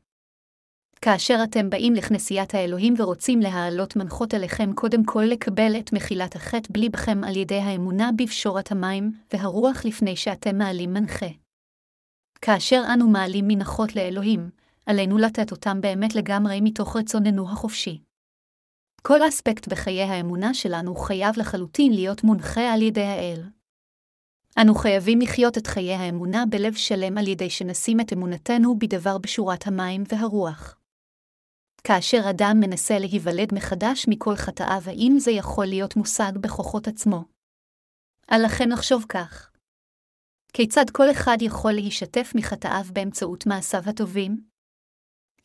כאשר 1.00 1.40
אתם 1.44 1.70
באים 1.70 1.94
לכנסיית 1.94 2.54
האלוהים 2.54 2.94
ורוצים 2.98 3.40
להעלות 3.40 3.96
מנחות 3.96 4.34
אליכם 4.34 4.72
קודם 4.72 5.04
כל 5.04 5.22
לקבל 5.22 5.76
את 5.78 5.92
מחילת 5.92 6.36
החטא 6.36 6.68
בליבכם 6.72 7.24
על 7.24 7.36
ידי 7.36 7.58
האמונה 7.58 8.10
בפשורת 8.16 8.72
המים 8.72 9.12
והרוח 9.32 9.84
לפני 9.84 10.16
שאתם 10.16 10.58
מעלים 10.58 10.92
מנחה. 10.92 11.41
כאשר 12.42 12.82
אנו 12.94 13.08
מעלים 13.08 13.44
מנחות 13.48 13.96
לאלוהים, 13.96 14.50
עלינו 14.86 15.18
לתת 15.18 15.50
אותם 15.50 15.80
באמת 15.80 16.14
לגמרי 16.14 16.60
מתוך 16.60 16.96
רצוננו 16.96 17.48
החופשי. 17.48 18.02
כל 19.02 19.28
אספקט 19.28 19.68
בחיי 19.68 20.02
האמונה 20.02 20.54
שלנו 20.54 20.94
חייב 20.94 21.34
לחלוטין 21.38 21.92
להיות 21.92 22.24
מונחה 22.24 22.72
על 22.72 22.82
ידי 22.82 23.04
האל. 23.04 23.42
אנו 24.62 24.74
חייבים 24.74 25.20
לחיות 25.20 25.58
את 25.58 25.66
חיי 25.66 25.94
האמונה 25.94 26.44
בלב 26.50 26.74
שלם 26.74 27.18
על 27.18 27.28
ידי 27.28 27.50
שנשים 27.50 28.00
את 28.00 28.12
אמונתנו 28.12 28.78
בדבר 28.78 29.18
בשורת 29.18 29.66
המים 29.66 30.04
והרוח. 30.08 30.76
כאשר 31.84 32.20
אדם 32.30 32.56
מנסה 32.60 32.98
להיוולד 32.98 33.54
מחדש 33.54 34.04
מכל 34.08 34.36
חטאיו, 34.36 34.82
האם 34.86 35.16
זה 35.18 35.30
יכול 35.30 35.66
להיות 35.66 35.96
מושג 35.96 36.32
בכוחות 36.40 36.88
עצמו? 36.88 37.24
עליכם 38.28 38.68
לחשוב 38.68 39.04
כך. 39.08 39.51
כיצד 40.52 40.90
כל 40.92 41.10
אחד 41.10 41.36
יכול 41.40 41.72
להשתף 41.72 42.32
מחטאיו 42.34 42.84
באמצעות 42.92 43.46
מעשיו 43.46 43.82
הטובים? 43.86 44.36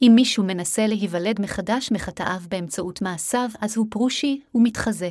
אם 0.01 0.11
מישהו 0.15 0.43
מנסה 0.43 0.87
להיוולד 0.87 1.41
מחדש 1.41 1.91
מחטאיו 1.91 2.41
באמצעות 2.49 3.01
מעשיו, 3.01 3.49
אז 3.61 3.77
הוא 3.77 3.87
פרושי 3.89 4.41
ומתחזה. 4.55 5.09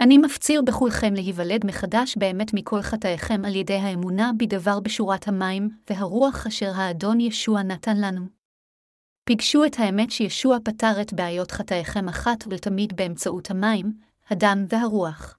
אני 0.00 0.18
מפציר 0.18 0.62
בכולכם 0.62 1.14
להיוולד 1.14 1.66
מחדש 1.66 2.16
באמת 2.16 2.54
מכל 2.54 2.82
חטאיכם 2.82 3.44
על 3.44 3.54
ידי 3.54 3.74
האמונה 3.74 4.30
בדבר 4.38 4.80
בשורת 4.80 5.28
המים 5.28 5.68
והרוח 5.90 6.46
אשר 6.46 6.70
האדון 6.74 7.20
ישוע 7.20 7.62
נתן 7.62 7.96
לנו. 7.96 8.26
פגשו 9.24 9.64
את 9.64 9.76
האמת 9.78 10.10
שישוע 10.10 10.58
פתר 10.64 11.00
את 11.00 11.12
בעיות 11.12 11.50
חטאיכם 11.50 12.08
אחת 12.08 12.44
ולתמיד 12.46 12.96
באמצעות 12.96 13.50
המים, 13.50 13.92
הדם 14.30 14.64
והרוח. 14.68 15.37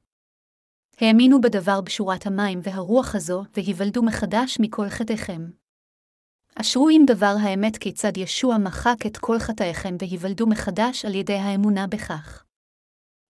האמינו 1.01 1.41
בדבר 1.41 1.81
בשורת 1.81 2.25
המים 2.25 2.59
והרוח 2.63 3.15
הזו, 3.15 3.43
והיוולדו 3.57 4.03
מחדש 4.03 4.57
מכל 4.59 4.89
חטאיכם. 4.89 5.49
אשרו 6.55 6.89
עם 6.89 7.05
דבר 7.05 7.35
האמת 7.41 7.77
כיצד 7.77 8.17
ישוע 8.17 8.57
מחק 8.57 9.05
את 9.05 9.17
כל 9.17 9.39
חטאיכם 9.39 9.95
והיוולדו 9.99 10.47
מחדש 10.47 11.05
על 11.05 11.15
ידי 11.15 11.33
האמונה 11.35 11.87
בכך. 11.87 12.43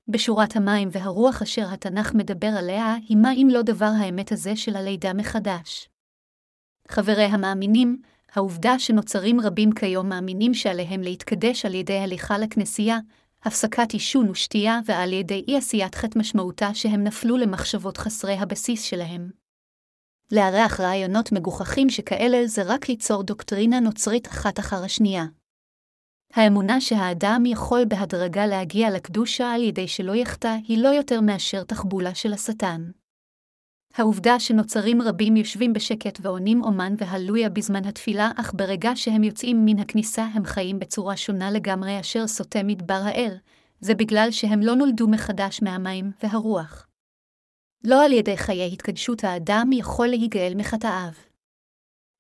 בשורת 0.08 0.56
המים 0.56 0.90
והרוח 0.92 1.42
אשר 1.42 1.74
התנ"ך 1.74 2.14
מדבר 2.14 2.48
עליה, 2.48 2.96
היא 3.10 3.18
מה 3.18 3.32
אם 3.34 3.48
לא 3.52 3.62
דבר 3.62 3.92
האמת 4.00 4.32
הזה 4.32 4.56
של 4.56 4.76
הלידה 4.76 5.14
מחדש. 5.14 5.90
חברי 6.88 7.24
המאמינים, 7.24 8.02
העובדה 8.34 8.80
שנוצרים 8.80 9.42
רבים 9.42 9.72
כיום 9.72 10.10
מאמינים 10.10 10.54
שעליהם 10.54 11.02
להתקדש 11.02 11.66
על 11.66 11.76
ידי 11.76 11.98
הליכה 11.98 12.38
לכנסייה, 12.38 13.00
הפסקת 13.44 13.92
עישון 13.92 14.30
ושתייה 14.30 14.80
ועל 14.86 15.14
ידי 15.14 15.44
אי 15.48 15.58
עשיית 15.58 15.96
חטא 15.96 16.20
משמעותה 16.20 16.74
שהם 16.74 17.04
נפלו 17.04 17.38
למחשבות 17.38 17.98
חסרי 17.98 18.34
הבסיס 18.34 18.84
שלהם. 18.84 19.30
לארח 20.32 20.80
רעיונות 20.80 21.32
מגוחכים 21.32 21.90
שכאלה 21.90 22.48
זה 22.48 22.62
רק 22.66 22.90
ליצור 22.90 23.24
דוקטרינה 23.24 23.80
נוצרית 23.80 24.28
אחת 24.28 24.60
אחר 24.60 24.84
השנייה. 24.84 25.26
האמונה 26.34 26.82
שהאדם 26.82 27.44
יכול 27.46 27.86
בהדרגה 27.88 28.48
להגיע 28.48 28.90
לקדושה 28.90 29.52
על 29.52 29.64
ידי 29.64 29.88
שלא 29.88 30.16
יחטא 30.16 30.56
היא 30.68 30.84
לא 30.84 30.90
יותר 30.90 31.22
מאשר 31.22 31.64
תחבולה 31.64 32.16
של 32.16 32.34
השטן. 32.34 32.92
העובדה 33.94 34.40
שנוצרים 34.40 35.02
רבים 35.02 35.38
יושבים 35.38 35.74
בשקט 35.74 36.20
ועונים 36.22 36.64
אומן 36.64 36.94
והלויה 36.98 37.50
בזמן 37.50 37.86
התפילה, 37.86 38.32
אך 38.36 38.54
ברגע 38.56 38.92
שהם 38.96 39.24
יוצאים 39.24 39.66
מן 39.66 39.80
הכניסה 39.80 40.24
הם 40.24 40.46
חיים 40.46 40.80
בצורה 40.80 41.18
שונה 41.18 41.52
לגמרי 41.52 42.00
אשר 42.00 42.28
סוטה 42.28 42.64
מדבר 42.64 43.02
האל, 43.04 43.36
זה 43.82 43.96
בגלל 43.96 44.28
שהם 44.32 44.60
לא 44.60 44.76
נולדו 44.76 45.08
מחדש 45.08 45.62
מהמים 45.62 46.12
והרוח. 46.24 46.88
לא 47.84 48.06
על 48.06 48.14
ידי 48.14 48.38
חיי 48.38 48.74
התקדשות 48.74 49.24
האדם 49.24 49.70
יכול 49.74 50.08
להיגאל 50.08 50.54
מחטאיו. 50.56 51.12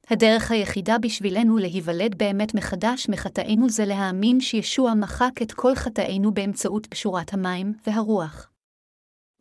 הדרך 0.09 0.51
היחידה 0.51 0.97
בשבילנו 0.97 1.57
להיוולד 1.57 2.17
באמת 2.17 2.55
מחדש 2.55 3.09
מחטאינו 3.09 3.69
זה 3.69 3.85
להאמין 3.85 4.39
שישוע 4.39 4.93
מחק 4.93 5.41
את 5.41 5.51
כל 5.51 5.75
חטאינו 5.75 6.33
באמצעות 6.33 6.85
פשורת 6.85 7.33
המים 7.33 7.73
והרוח. 7.87 8.48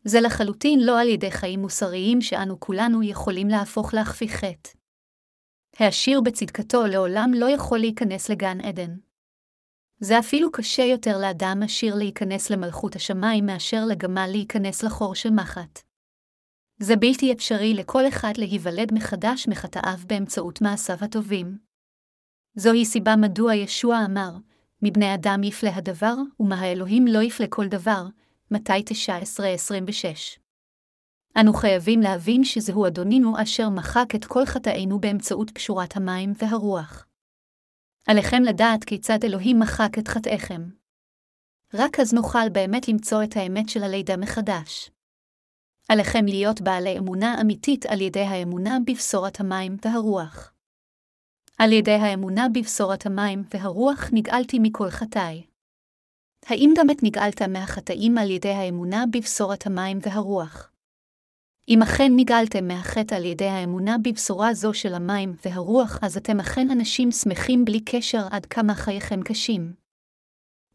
זה 0.09 0.21
לחלוטין 0.21 0.81
לא 0.81 1.01
על 1.01 1.09
ידי 1.09 1.31
חיים 1.31 1.61
מוסריים 1.61 2.21
שאנו 2.21 2.61
כולנו 2.61 3.03
יכולים 3.03 3.49
להפוך 3.49 3.95
להכפי 3.95 4.29
חטא. 4.29 4.71
העשיר 5.77 6.21
בצדקתו 6.21 6.87
לעולם 6.87 7.31
לא 7.35 7.51
יכול 7.51 7.79
להיכנס 7.79 8.31
לגן 8.31 8.61
עדן. 8.61 8.97
זה 10.01 10.19
אפילו 10.19 10.53
קשה 10.53 10.83
יותר 10.83 11.19
לאדם 11.19 11.61
עשיר 11.65 11.95
להיכנס 11.95 12.51
למלכות 12.51 12.97
השמיים 12.97 13.47
מאשר 13.47 13.85
לגמל 13.89 14.27
להיכנס 14.31 14.83
לחור 14.83 15.15
של 15.15 15.31
מחט. 15.31 15.83
זה 16.79 16.97
בלתי 16.97 17.33
אפשרי 17.33 17.75
לכל 17.75 18.09
אחד 18.09 18.33
להיוולד 18.37 18.95
מחדש 18.95 19.49
מחטאיו 19.49 19.99
באמצעות 20.07 20.61
מעשיו 20.61 20.97
הטובים. 21.01 21.59
זוהי 22.55 22.85
סיבה 22.85 23.17
מדוע 23.17 23.55
ישוע 23.55 23.99
אמר, 24.05 24.31
מבני 24.83 25.15
אדם 25.15 25.43
יפלה 25.43 25.77
הדבר, 25.77 26.15
ומהאלוהים 26.41 27.07
לא 27.07 27.23
יפלה 27.23 27.47
כל 27.51 27.69
דבר, 27.69 28.07
מתי 28.51 28.73
19-26. 28.73 30.39
אנו 31.41 31.53
חייבים 31.53 32.01
להבין 32.01 32.45
שזהו 32.45 32.87
אדונינו 32.87 33.43
אשר 33.43 33.69
מחק 33.69 34.15
את 34.15 34.25
כל 34.25 34.47
חטאינו 34.47 35.01
באמצעות 35.01 35.51
פשורת 35.51 35.97
המים 35.97 36.33
והרוח. 36.39 37.07
עליכם 38.07 38.43
לדעת 38.43 38.85
כיצד 38.85 39.19
אלוהים 39.25 39.59
מחק 39.61 39.99
את 39.99 40.09
חטאיכם. 40.09 40.63
רק 41.75 42.01
אז 42.01 42.15
נוכל 42.15 42.49
באמת 42.53 42.89
למצוא 42.89 43.25
את 43.25 43.37
האמת 43.37 43.69
של 43.69 43.83
הלידה 43.83 44.17
מחדש. 44.17 44.91
עליכם 45.89 46.25
להיות 46.25 46.61
בעלי 46.61 46.99
אמונה 46.99 47.41
אמיתית 47.41 47.87
על 47.87 48.01
ידי 48.01 48.25
האמונה 48.25 48.79
בבשורת 48.87 49.41
המים 49.41 49.77
והרוח. 49.85 50.53
על 51.59 51.73
ידי 51.73 51.95
האמונה 51.95 52.47
בבשורת 52.55 53.07
המים 53.07 53.43
והרוח 53.51 54.11
נגאלתי 54.13 54.59
מכל 54.63 54.91
חטאי. 54.91 55.47
האם 56.49 56.75
גם 56.77 56.91
את 56.91 57.03
נגאלת 57.03 57.43
מהחטאים 57.43 58.19
על 58.19 58.31
ידי 58.31 58.53
האמונה 58.53 59.05
בבשורת 59.13 59.67
המים 59.67 59.99
והרוח? 60.03 60.73
אם 61.69 61.83
אכן 61.83 62.13
נגאלתם 62.17 62.69
מהחטא 62.69 63.15
על 63.15 63.25
ידי 63.25 63.49
האמונה 63.49 63.97
בבשורה 64.05 64.55
זו 64.55 64.75
של 64.75 64.95
המים 64.95 65.35
והרוח, 65.45 65.99
אז 66.03 66.17
אתם 66.17 66.41
אכן 66.41 66.71
אנשים 66.71 67.11
שמחים 67.11 67.65
בלי 67.65 67.81
קשר 67.81 68.27
עד 68.31 68.47
כמה 68.47 68.75
חייכם 68.75 69.23
קשים. 69.23 69.73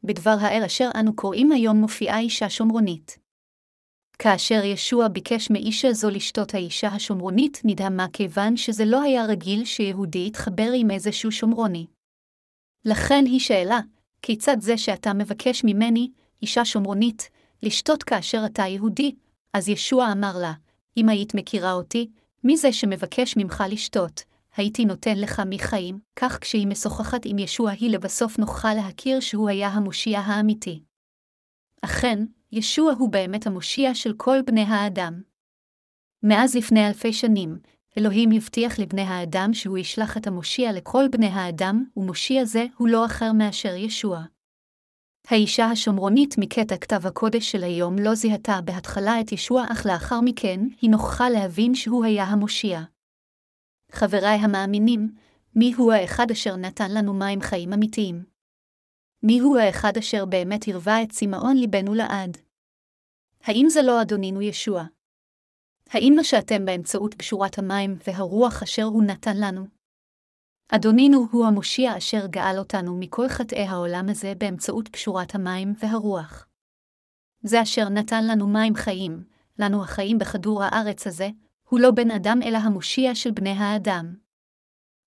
בדבר 0.03 0.35
האל 0.39 0.63
אשר 0.65 0.89
אנו 0.99 1.15
קוראים 1.15 1.51
היום 1.51 1.77
מופיעה 1.77 2.19
אישה 2.19 2.49
שומרונית. 2.49 3.17
כאשר 4.19 4.63
ישוע 4.63 5.07
ביקש 5.07 5.51
מאישה 5.51 5.93
זו 5.93 6.09
לשתות 6.09 6.53
האישה 6.53 6.87
השומרונית, 6.87 7.61
נדהמה 7.63 8.05
כיוון 8.13 8.57
שזה 8.57 8.85
לא 8.85 9.01
היה 9.01 9.25
רגיל 9.25 9.65
שיהודי 9.65 10.25
יתחבר 10.27 10.71
עם 10.75 10.91
איזשהו 10.91 11.31
שומרוני. 11.31 11.87
לכן 12.85 13.23
היא 13.25 13.39
שאלה, 13.39 13.79
כיצד 14.25 14.57
זה 14.59 14.77
שאתה 14.77 15.13
מבקש 15.13 15.63
ממני, 15.63 16.11
אישה 16.41 16.65
שומרונית, 16.65 17.29
לשתות 17.63 18.03
כאשר 18.03 18.43
אתה 18.45 18.63
יהודי? 18.67 19.15
אז 19.53 19.69
ישוע 19.69 20.11
אמר 20.11 20.37
לה, 20.41 20.53
אם 20.97 21.09
היית 21.09 21.35
מכירה 21.35 21.73
אותי, 21.73 22.09
מי 22.43 22.57
זה 22.57 22.73
שמבקש 22.73 23.37
ממך 23.37 23.63
לשתות, 23.69 24.23
הייתי 24.57 24.85
נותן 24.85 25.17
לך 25.17 25.41
מחיים, 25.45 25.99
כך 26.15 26.39
כשהיא 26.41 26.67
משוחחת 26.67 27.21
עם 27.25 27.39
ישוע 27.39 27.71
היא 27.71 27.89
לבסוף 27.89 28.39
נוכל 28.39 28.73
להכיר 28.73 29.19
שהוא 29.19 29.49
היה 29.49 29.67
המושיע 29.67 30.19
האמיתי. 30.19 30.83
אכן, 31.81 32.25
ישוע 32.51 32.93
הוא 32.93 33.09
באמת 33.09 33.47
המושיע 33.47 33.95
של 33.95 34.13
כל 34.17 34.41
בני 34.45 34.63
האדם. 34.63 35.21
מאז 36.23 36.55
לפני 36.55 36.87
אלפי 36.87 37.13
שנים, 37.13 37.57
אלוהים 37.97 38.31
הבטיח 38.31 38.79
לבני 38.79 39.01
האדם 39.01 39.53
שהוא 39.53 39.77
ישלח 39.77 40.17
את 40.17 40.27
המושיע 40.27 40.71
לכל 40.71 41.05
בני 41.11 41.27
האדם, 41.27 41.85
ומושיע 41.97 42.45
זה 42.45 42.65
הוא 42.77 42.87
לא 42.87 43.05
אחר 43.05 43.31
מאשר 43.33 43.75
ישוע. 43.75 44.23
האישה 45.27 45.65
השומרונית 45.65 46.35
מקטע 46.37 46.77
כתב 46.77 47.07
הקודש 47.07 47.51
של 47.51 47.63
היום 47.63 47.95
לא 47.99 48.15
זיהתה 48.15 48.61
בהתחלה 48.61 49.21
את 49.21 49.31
ישוע, 49.31 49.65
אך 49.71 49.85
לאחר 49.85 50.21
מכן 50.21 50.59
היא 50.81 50.89
נוכחה 50.89 51.29
להבין 51.29 51.75
שהוא 51.75 52.05
היה 52.05 52.23
המושיע. 52.23 52.81
חבריי 53.91 54.37
המאמינים, 54.37 55.15
מי 55.55 55.73
הוא 55.73 55.93
האחד 55.93 56.31
אשר 56.31 56.55
נתן 56.55 56.91
לנו 56.91 57.13
מים 57.13 57.41
חיים 57.41 57.73
אמיתיים? 57.73 58.23
מי 59.23 59.39
הוא 59.39 59.57
האחד 59.57 59.97
אשר 59.97 60.25
באמת 60.25 60.67
הרבה 60.67 61.03
את 61.03 61.11
צמאון 61.11 61.57
ליבנו 61.57 61.93
לעד? 61.93 62.37
האם 63.43 63.65
זה 63.69 63.81
לא 63.81 64.01
אדונינו 64.01 64.41
ישוע? 64.41 64.83
האם 65.93 66.15
נשעתם 66.19 66.65
באמצעות 66.65 67.13
פשורת 67.13 67.57
המים 67.59 67.97
והרוח 68.07 68.63
אשר 68.63 68.83
הוא 68.83 69.03
נתן 69.03 69.37
לנו? 69.37 69.67
אדונינו 70.69 71.27
הוא 71.31 71.45
המושיע 71.45 71.97
אשר 71.97 72.27
גאל 72.27 72.59
אותנו 72.59 72.97
מכל 72.99 73.29
חטאי 73.29 73.63
העולם 73.63 74.09
הזה 74.09 74.33
באמצעות 74.37 74.87
פשורת 74.87 75.35
המים 75.35 75.73
והרוח. 75.79 76.47
זה 77.43 77.61
אשר 77.61 77.89
נתן 77.89 78.27
לנו 78.27 78.47
מים 78.47 78.75
חיים, 78.75 79.23
לנו 79.59 79.83
החיים 79.83 80.17
בכדור 80.17 80.63
הארץ 80.63 81.07
הזה, 81.07 81.29
הוא 81.69 81.79
לא 81.79 81.91
בן 81.91 82.11
אדם 82.11 82.39
אלא 82.45 82.57
המושיע 82.57 83.15
של 83.15 83.31
בני 83.31 83.49
האדם. 83.49 84.15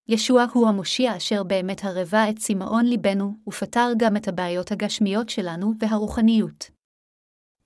ישוע 0.08 0.44
הוא 0.52 0.68
המושיע 0.68 1.16
אשר 1.16 1.42
באמת 1.42 1.84
הרבה 1.84 2.30
את 2.30 2.38
צמאון 2.38 2.84
ליבנו, 2.84 3.34
ופתר 3.48 3.88
גם 3.96 4.16
את 4.16 4.28
הבעיות 4.28 4.72
הגשמיות 4.72 5.28
שלנו 5.28 5.72
והרוחניות. 5.80 6.75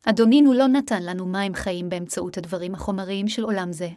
אדונינו 0.06 0.52
לא 0.52 0.66
נתן 0.66 1.02
לנו 1.02 1.26
מים 1.26 1.54
חיים 1.54 1.88
באמצעות 1.88 2.38
הדברים 2.38 2.74
החומריים 2.74 3.28
של 3.28 3.42
עולם 3.42 3.72
זה. 3.72 3.88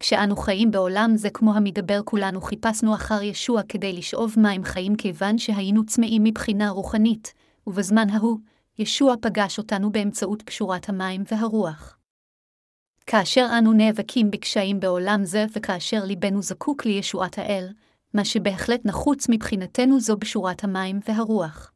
כשאנו 0.00 0.36
חיים 0.36 0.70
בעולם 0.70 1.10
זה 1.14 1.30
כמו 1.30 1.54
המדבר 1.54 2.00
כולנו 2.04 2.40
חיפשנו 2.40 2.94
אחר 2.94 3.22
ישוע 3.22 3.62
כדי 3.68 3.92
לשאוב 3.92 4.34
מים 4.38 4.64
חיים 4.64 4.96
כיוון 4.96 5.38
שהיינו 5.38 5.86
צמאים 5.86 6.24
מבחינה 6.24 6.70
רוחנית, 6.70 7.34
ובזמן 7.66 8.10
ההוא, 8.10 8.38
ישוע 8.78 9.14
פגש 9.22 9.58
אותנו 9.58 9.92
באמצעות 9.92 10.42
קשורת 10.42 10.88
המים 10.88 11.22
והרוח. 11.30 11.98
כאשר 13.06 13.46
אנו 13.58 13.72
נאבקים 13.72 14.30
בקשיים 14.30 14.80
בעולם 14.80 15.24
זה 15.24 15.44
וכאשר 15.56 16.04
ליבנו 16.04 16.42
זקוק 16.42 16.84
לישועת 16.84 17.38
האל, 17.38 17.68
מה 18.14 18.24
שבהחלט 18.24 18.80
נחוץ 18.84 19.28
מבחינתנו 19.28 20.00
זו 20.00 20.16
בשורת 20.16 20.64
המים 20.64 21.00
והרוח. 21.08 21.71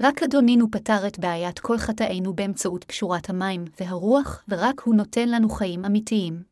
רק 0.00 0.22
אדונינו 0.22 0.70
פתר 0.70 1.06
את 1.06 1.18
בעיית 1.18 1.58
כל 1.58 1.78
חטאינו 1.78 2.34
באמצעות 2.34 2.84
קשורת 2.84 3.30
המים 3.30 3.64
והרוח, 3.80 4.44
ורק 4.48 4.80
הוא 4.80 4.94
נותן 4.94 5.28
לנו 5.28 5.48
חיים 5.48 5.84
אמיתיים. 5.84 6.42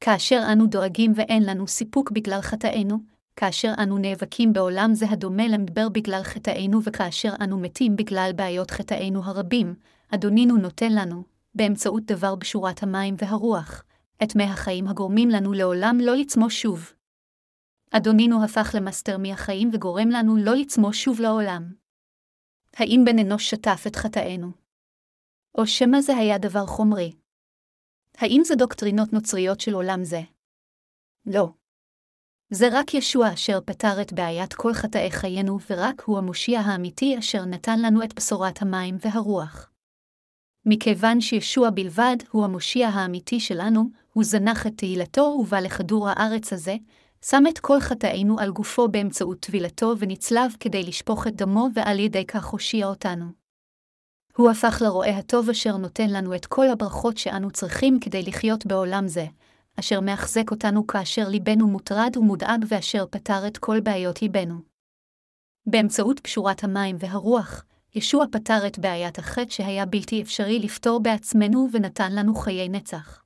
כאשר 0.00 0.42
אנו 0.52 0.66
דואגים 0.66 1.12
ואין 1.16 1.42
לנו 1.42 1.66
סיפוק 1.66 2.10
בגלל 2.10 2.40
חטאינו, 2.40 2.98
כאשר 3.36 3.72
אנו 3.82 3.98
נאבקים 3.98 4.52
בעולם 4.52 4.94
זה 4.94 5.06
הדומה 5.10 5.48
למדבר 5.48 5.88
בגלל 5.88 6.22
חטאינו 6.22 6.82
וכאשר 6.82 7.32
אנו 7.40 7.58
מתים 7.58 7.96
בגלל 7.96 8.30
בעיות 8.36 8.70
חטאינו 8.70 9.24
הרבים, 9.24 9.74
אדונינו 10.10 10.56
נותן 10.56 10.92
לנו, 10.92 11.22
באמצעות 11.54 12.04
דבר 12.04 12.34
בשורת 12.34 12.82
המים 12.82 13.14
והרוח, 13.18 13.84
את 14.22 14.36
מי 14.36 14.44
החיים 14.44 14.88
הגורמים 14.88 15.28
לנו 15.28 15.52
לעולם 15.52 15.98
לא 16.00 16.16
לצמו 16.16 16.50
שוב. 16.50 16.92
אדונינו 17.90 18.44
הפך 18.44 18.74
למסטר 18.74 19.18
מהחיים 19.18 19.70
וגורם 19.72 20.08
לנו 20.08 20.36
לא 20.36 20.54
לצמו 20.54 20.92
שוב 20.92 21.20
לעולם. 21.20 21.85
האם 22.78 23.02
בן 23.06 23.18
אנוש 23.18 23.50
שטף 23.50 23.84
את 23.86 23.96
חטאינו? 23.96 24.50
או 25.58 25.66
שמא 25.66 26.00
זה 26.00 26.16
היה 26.16 26.38
דבר 26.38 26.66
חומרי? 26.66 27.12
האם 28.16 28.42
זה 28.44 28.54
דוקטרינות 28.54 29.12
נוצריות 29.12 29.60
של 29.60 29.74
עולם 29.74 30.04
זה? 30.04 30.20
לא. 31.26 31.48
זה 32.50 32.68
רק 32.72 32.94
ישוע 32.94 33.34
אשר 33.34 33.58
פתר 33.64 34.02
את 34.02 34.12
בעיית 34.12 34.54
כל 34.54 34.72
חטאי 34.74 35.10
חיינו, 35.10 35.58
ורק 35.70 36.02
הוא 36.02 36.18
המושיע 36.18 36.60
האמיתי 36.60 37.18
אשר 37.18 37.44
נתן 37.44 37.82
לנו 37.82 38.02
את 38.04 38.14
בשורת 38.14 38.62
המים 38.62 38.96
והרוח. 39.00 39.70
מכיוון 40.66 41.20
שישוע 41.20 41.70
בלבד 41.70 42.16
הוא 42.30 42.44
המושיע 42.44 42.88
האמיתי 42.88 43.40
שלנו, 43.40 43.90
הוא 44.12 44.24
זנח 44.24 44.66
את 44.66 44.72
תהילתו 44.76 45.20
ובא 45.20 45.60
לכדור 45.60 46.08
הארץ 46.08 46.52
הזה, 46.52 46.76
שם 47.30 47.42
את 47.48 47.58
כל 47.58 47.80
חטאינו 47.80 48.40
על 48.40 48.50
גופו 48.50 48.88
באמצעות 48.88 49.40
טבילתו 49.40 49.94
ונצלב 49.98 50.56
כדי 50.60 50.82
לשפוך 50.82 51.26
את 51.26 51.36
דמו 51.36 51.68
ועל 51.74 51.98
ידי 51.98 52.26
כך 52.26 52.46
הושיע 52.46 52.86
אותנו. 52.86 53.24
הוא 54.36 54.50
הפך 54.50 54.82
לרועה 54.84 55.18
הטוב 55.18 55.50
אשר 55.50 55.76
נותן 55.76 56.10
לנו 56.10 56.34
את 56.34 56.46
כל 56.46 56.68
הברכות 56.68 57.16
שאנו 57.16 57.50
צריכים 57.50 58.00
כדי 58.00 58.22
לחיות 58.22 58.66
בעולם 58.66 59.08
זה, 59.08 59.26
אשר 59.80 60.00
מאחזק 60.00 60.50
אותנו 60.50 60.86
כאשר 60.86 61.28
ליבנו 61.28 61.66
מוטרד 61.66 62.16
ומודאג 62.16 62.64
ואשר 62.68 63.06
פתר 63.10 63.46
את 63.46 63.58
כל 63.58 63.80
בעיות 63.80 64.22
ליבנו. 64.22 64.54
באמצעות 65.66 66.20
קשורת 66.20 66.64
המים 66.64 66.96
והרוח, 66.98 67.64
ישוע 67.94 68.24
פתר 68.32 68.66
את 68.66 68.78
בעיית 68.78 69.18
החטא 69.18 69.50
שהיה 69.50 69.86
בלתי 69.86 70.22
אפשרי 70.22 70.58
לפתור 70.58 71.00
בעצמנו 71.02 71.68
ונתן 71.72 72.12
לנו 72.12 72.34
חיי 72.34 72.68
נצח. 72.68 73.25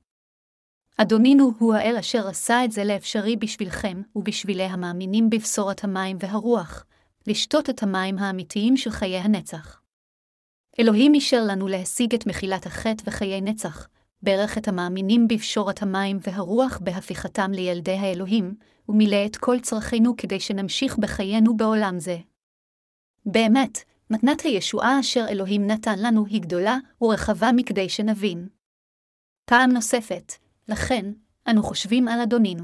אדונינו 1.01 1.51
הוא 1.59 1.73
האל 1.73 1.95
אשר 1.99 2.27
עשה 2.27 2.65
את 2.65 2.71
זה 2.71 2.83
לאפשרי 2.83 3.35
בשבילכם 3.35 4.01
ובשבילי 4.15 4.63
המאמינים 4.63 5.29
בבשורת 5.29 5.83
המים 5.83 6.17
והרוח, 6.19 6.85
לשתות 7.27 7.69
את 7.69 7.83
המים 7.83 8.17
האמיתיים 8.17 8.77
של 8.77 8.89
חיי 8.89 9.17
הנצח. 9.17 9.81
אלוהים 10.79 11.13
אישר 11.13 11.43
לנו 11.47 11.67
להשיג 11.67 12.15
את 12.15 12.27
מחילת 12.27 12.65
החטא 12.65 13.03
וחיי 13.05 13.41
נצח, 13.41 13.87
ברך 14.21 14.57
את 14.57 14.67
המאמינים 14.67 15.27
בבשורת 15.27 15.81
המים 15.81 16.19
והרוח 16.21 16.79
בהפיכתם 16.81 17.51
לילדי 17.51 17.97
האלוהים, 17.97 18.55
ומילא 18.89 19.25
את 19.25 19.37
כל 19.37 19.59
צרכינו 19.59 20.17
כדי 20.17 20.39
שנמשיך 20.39 20.97
בחיינו 20.97 21.57
בעולם 21.57 21.99
זה. 21.99 22.17
באמת, 23.25 23.77
מתנת 24.09 24.41
הישועה 24.41 24.99
אשר 24.99 25.25
אלוהים 25.29 25.67
נתן 25.67 25.99
לנו 25.99 26.25
היא 26.25 26.41
גדולה 26.41 26.77
ורחבה 27.01 27.51
מכדי 27.51 27.89
שנבין. 27.89 28.47
פעם 29.45 29.71
נוספת, 29.71 30.33
לכן, 30.71 31.05
אנו 31.49 31.63
חושבים 31.63 32.07
על 32.07 32.19
אדונינו. 32.19 32.63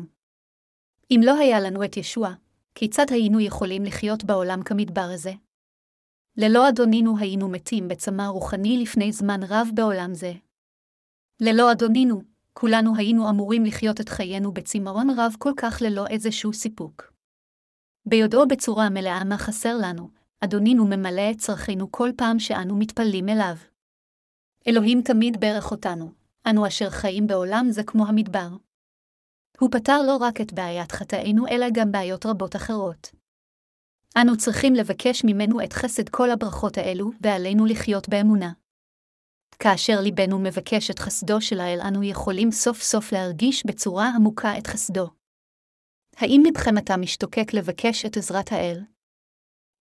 אם 1.12 1.22
לא 1.24 1.38
היה 1.38 1.60
לנו 1.60 1.84
את 1.84 1.98
ישוע, 1.98 2.34
כיצד 2.76 3.06
היינו 3.10 3.40
יכולים 3.40 3.84
לחיות 3.84 4.24
בעולם 4.24 4.64
כמדבר 4.64 5.10
הזה? 5.14 5.32
ללא 6.38 6.70
אדונינו 6.70 7.18
היינו 7.18 7.50
מתים 7.50 7.88
בצמא 7.88 8.24
רוחני 8.24 8.78
לפני 8.82 9.12
זמן 9.12 9.40
רב 9.44 9.68
בעולם 9.74 10.14
זה. 10.14 10.34
ללא 11.42 11.72
אדונינו, 11.72 12.22
כולנו 12.54 12.96
היינו 12.96 13.30
אמורים 13.30 13.66
לחיות 13.66 14.02
את 14.02 14.10
חיינו 14.10 14.52
בצמאון 14.52 15.10
רב 15.18 15.36
כל 15.40 15.52
כך 15.58 15.82
ללא 15.82 16.08
איזשהו 16.08 16.54
סיפוק. 16.54 17.14
ביודעו 18.06 18.48
בצורה 18.48 18.90
מלאה 18.90 19.24
מה 19.24 19.38
חסר 19.38 19.78
לנו, 19.82 20.10
אדונינו 20.40 20.86
ממלא 20.86 21.32
את 21.32 21.38
צרכינו 21.38 21.92
כל 21.92 22.10
פעם 22.18 22.40
שאנו 22.40 22.78
מתפללים 22.78 23.30
אליו. 23.30 23.56
אלוהים 24.68 25.02
תמיד 25.02 25.40
ברך 25.40 25.72
אותנו, 25.72 26.12
אנו 26.50 26.68
אשר 26.68 26.90
חיים 26.90 27.28
בעולם 27.28 27.68
זה 27.70 27.84
כמו 27.84 28.08
המדבר. 28.08 28.50
הוא 29.60 29.70
פתר 29.72 30.02
לא 30.08 30.18
רק 30.18 30.42
את 30.42 30.54
בעיית 30.54 30.92
חטאינו, 30.92 31.48
אלא 31.48 31.66
גם 31.74 31.92
בעיות 31.92 32.26
רבות 32.26 32.56
אחרות. 32.56 33.12
אנו 34.22 34.38
צריכים 34.38 34.74
לבקש 34.74 35.24
ממנו 35.26 35.64
את 35.64 35.74
חסד 35.74 36.10
כל 36.10 36.32
הברכות 36.32 36.78
האלו, 36.78 37.12
ועלינו 37.22 37.66
לחיות 37.66 38.10
באמונה. 38.10 38.52
כאשר 39.60 40.02
ליבנו 40.02 40.40
מבקש 40.40 40.92
את 40.92 41.00
חסדו 41.00 41.42
של 41.42 41.60
האל, 41.60 41.80
אנו 41.88 42.04
יכולים 42.04 42.52
סוף 42.52 42.82
סוף 42.82 43.12
להרגיש 43.12 43.66
בצורה 43.66 44.10
עמוקה 44.16 44.58
את 44.58 44.68
חסדו. 44.68 45.10
האם 46.18 46.44
מבכם 46.46 46.78
אתה 46.78 46.98
משתוקק 46.98 47.54
לבקש 47.54 48.06
את 48.06 48.18
עזרת 48.18 48.52
האל? 48.52 48.84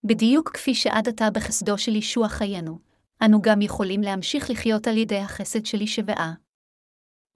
בדיוק 0.04 0.50
כפי 0.54 0.74
שעד 0.74 1.08
עתה 1.08 1.30
בחסדו 1.30 1.78
של 1.78 1.94
ישוע 1.94 2.28
חיינו, 2.28 2.78
אנו 3.24 3.42
גם 3.42 3.62
יכולים 3.62 4.00
להמשיך 4.00 4.50
לחיות 4.50 4.86
על 4.86 4.96
ידי 4.96 5.18
החסד 5.18 5.66
של 5.66 5.80
ישבעה. 5.80 6.45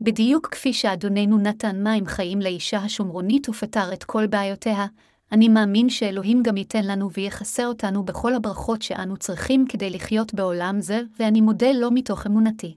בדיוק 0.03 0.49
כפי 0.49 0.73
שאדוננו 0.73 1.39
נתן 1.39 1.83
מים 1.83 2.07
חיים 2.07 2.41
לאישה 2.41 2.79
השומרונית 2.79 3.49
ופתר 3.49 3.93
את 3.93 4.05
כל 4.05 4.27
בעיותיה, 4.27 4.87
אני 5.33 5.49
מאמין 5.49 5.89
שאלוהים 5.89 6.43
גם 6.43 6.57
ייתן 6.57 6.85
לנו 6.85 7.13
ויחסה 7.13 7.67
אותנו 7.67 8.05
בכל 8.05 8.35
הברכות 8.35 8.83
שאנו 8.83 9.17
צריכים 9.17 9.65
כדי 9.69 9.91
לחיות 9.91 10.35
בעולם 10.35 10.81
זה, 10.81 11.01
ואני 11.19 11.41
מודה 11.41 11.73
לו 11.73 11.91
מתוך 11.91 12.27
אמונתי. 12.27 12.77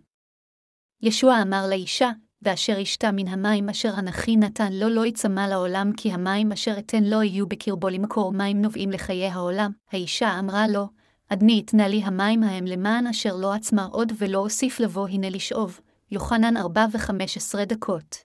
ישוע 1.02 1.42
אמר 1.42 1.66
לאישה, 1.70 2.12
ואשר 2.42 2.80
ישתה 2.80 3.12
מן 3.12 3.28
המים 3.28 3.70
אשר 3.70 3.96
הנכי 3.96 4.36
נתן 4.38 4.74
לו 4.74 4.90
לא 4.90 5.06
יצמא 5.06 5.48
לעולם, 5.50 5.92
כי 5.98 6.12
המים 6.12 6.52
אשר 6.52 6.76
אתן 6.78 7.04
לו 7.04 7.24
יהיו 7.24 7.48
בקרבו 7.48 7.90
למקור 7.90 8.32
מים 8.32 8.62
נובעים 8.62 8.92
לחיי 8.92 9.28
העולם. 9.28 9.72
האישה 9.92 10.40
אמרה 10.40 10.68
לו, 10.68 10.88
אדני 11.30 11.60
יתנה 11.60 11.88
לי 11.88 12.04
המים 12.04 12.44
ההם 12.44 12.66
למען 12.66 13.08
אשר 13.08 13.36
לא 13.36 13.54
עצמה 13.54 13.86
עוד 13.86 14.12
ולא 14.18 14.40
אוסיף 14.40 14.80
לבוא 14.80 15.08
הנה 15.08 15.30
לשאוב. 15.30 15.80
יוחנן 16.14 16.58
4 16.58 16.86
ו-15 16.92 17.66
דקות. 17.66 18.18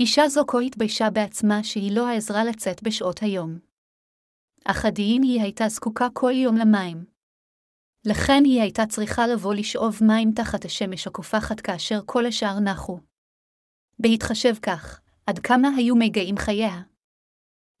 אישה 0.00 0.28
זו 0.28 0.44
כה 0.46 0.58
התביישה 0.58 1.10
בעצמה 1.10 1.64
שהיא 1.64 1.96
לא 1.96 2.08
העזרה 2.08 2.44
לצאת 2.44 2.82
בשעות 2.82 3.22
היום. 3.22 3.58
אך 4.64 4.84
עדיין 4.84 5.22
היא 5.22 5.42
הייתה 5.42 5.68
זקוקה 5.68 6.06
כל 6.12 6.32
יום 6.32 6.56
למים. 6.56 7.04
לכן 8.06 8.42
היא 8.44 8.62
הייתה 8.62 8.86
צריכה 8.86 9.26
לבוא 9.26 9.54
לשאוב 9.54 9.98
מים 10.02 10.32
תחת 10.32 10.64
השמש 10.64 11.06
הקופחת 11.06 11.60
כאשר 11.60 12.00
כל 12.06 12.26
השאר 12.26 12.60
נחו. 12.60 12.98
בהתחשב 13.98 14.54
כך, 14.62 15.00
עד 15.26 15.38
כמה 15.38 15.68
היו 15.76 15.96
מגעים 15.96 16.36
חייה. 16.36 16.82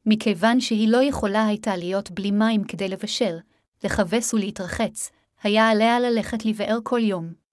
מכיוון 0.06 0.60
שהיא 0.60 0.88
לא 0.88 1.02
יכולה 1.02 1.46
הייתה 1.46 1.76
להיות 1.76 2.10
בלי 2.10 2.30
מים 2.30 2.64
כדי 2.64 2.88
לבשל, 2.88 3.36
לכבס 3.84 4.34
ולהתרחץ, 4.34 5.10
היה 5.42 5.68
עליה 5.68 6.00
ללכת 6.00 6.44
לבאר 6.44 6.78
כל 6.82 7.00
יום. 7.00 7.47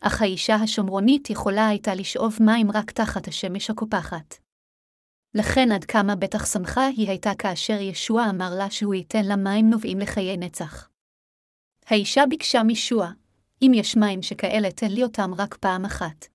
אך 0.00 0.22
האישה 0.22 0.54
השומרונית 0.54 1.30
יכולה 1.30 1.68
הייתה 1.68 1.94
לשאוב 1.94 2.36
מים 2.40 2.70
רק 2.70 2.90
תחת 2.90 3.28
השמש 3.28 3.70
הקופחת. 3.70 4.34
לכן 5.34 5.72
עד 5.72 5.84
כמה 5.84 6.16
בטח 6.16 6.46
שמחה 6.46 6.86
היא 6.86 7.08
הייתה 7.08 7.30
כאשר 7.38 7.80
ישוע 7.80 8.30
אמר 8.30 8.54
לה 8.58 8.70
שהוא 8.70 8.94
ייתן 8.94 9.24
לה 9.24 9.36
מים 9.36 9.70
נובעים 9.70 9.98
לחיי 9.98 10.36
נצח. 10.36 10.88
האישה 11.86 12.22
ביקשה 12.30 12.62
מישוע, 12.62 13.10
אם 13.62 13.72
יש 13.74 13.96
מים 13.96 14.22
שכאלה 14.22 14.70
תן 14.70 14.90
לי 14.90 15.02
אותם 15.02 15.30
רק 15.38 15.56
פעם 15.56 15.84
אחת. 15.84 16.26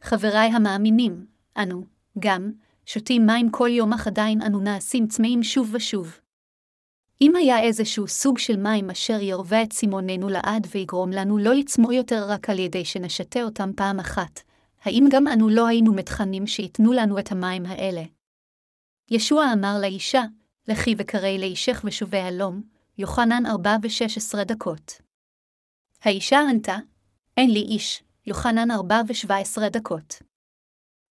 חבריי 0.00 0.48
המאמינים, 0.48 1.26
אנו, 1.56 1.84
גם, 2.18 2.52
שותים 2.86 3.26
מים 3.26 3.50
כל 3.50 3.68
יום 3.68 3.92
אך 3.92 4.06
עדיין 4.06 4.42
אנו 4.42 4.60
נעשים 4.60 5.06
צמאים 5.06 5.42
שוב 5.42 5.70
ושוב. 5.74 6.20
אם 7.22 7.36
היה 7.36 7.60
איזשהו 7.60 8.08
סוג 8.08 8.38
של 8.38 8.56
מים 8.56 8.90
אשר 8.90 9.20
ירווה 9.20 9.62
את 9.62 9.72
סימוננו 9.72 10.28
לעד 10.28 10.66
ויגרום 10.70 11.10
לנו 11.10 11.38
לא 11.38 11.54
לצמוא 11.54 11.92
יותר 11.92 12.24
רק 12.28 12.50
על 12.50 12.58
ידי 12.58 12.84
שנשתה 12.84 13.42
אותם 13.42 13.70
פעם 13.76 14.00
אחת, 14.00 14.40
האם 14.82 15.08
גם 15.10 15.28
אנו 15.28 15.48
לא 15.48 15.66
היינו 15.66 15.94
מתכנים 15.94 16.46
שייתנו 16.46 16.92
לנו 16.92 17.18
את 17.18 17.32
המים 17.32 17.66
האלה? 17.66 18.02
ישוע 19.10 19.52
אמר 19.52 19.78
לאישה, 19.80 20.22
לכי 20.68 20.94
וקראי 20.98 21.38
לאישך 21.38 21.82
ושובי 21.84 22.18
הלום, 22.18 22.62
יוחנן 22.98 23.46
4 23.46 23.76
ו-16 23.82 24.44
דקות. 24.44 24.92
האישה 26.02 26.40
ענתה, 26.50 26.76
אין 27.36 27.50
לי 27.50 27.60
איש, 27.60 28.02
יוחנן 28.26 28.70
4 28.70 29.00
ו-17 29.08 29.68
דקות. 29.68 30.22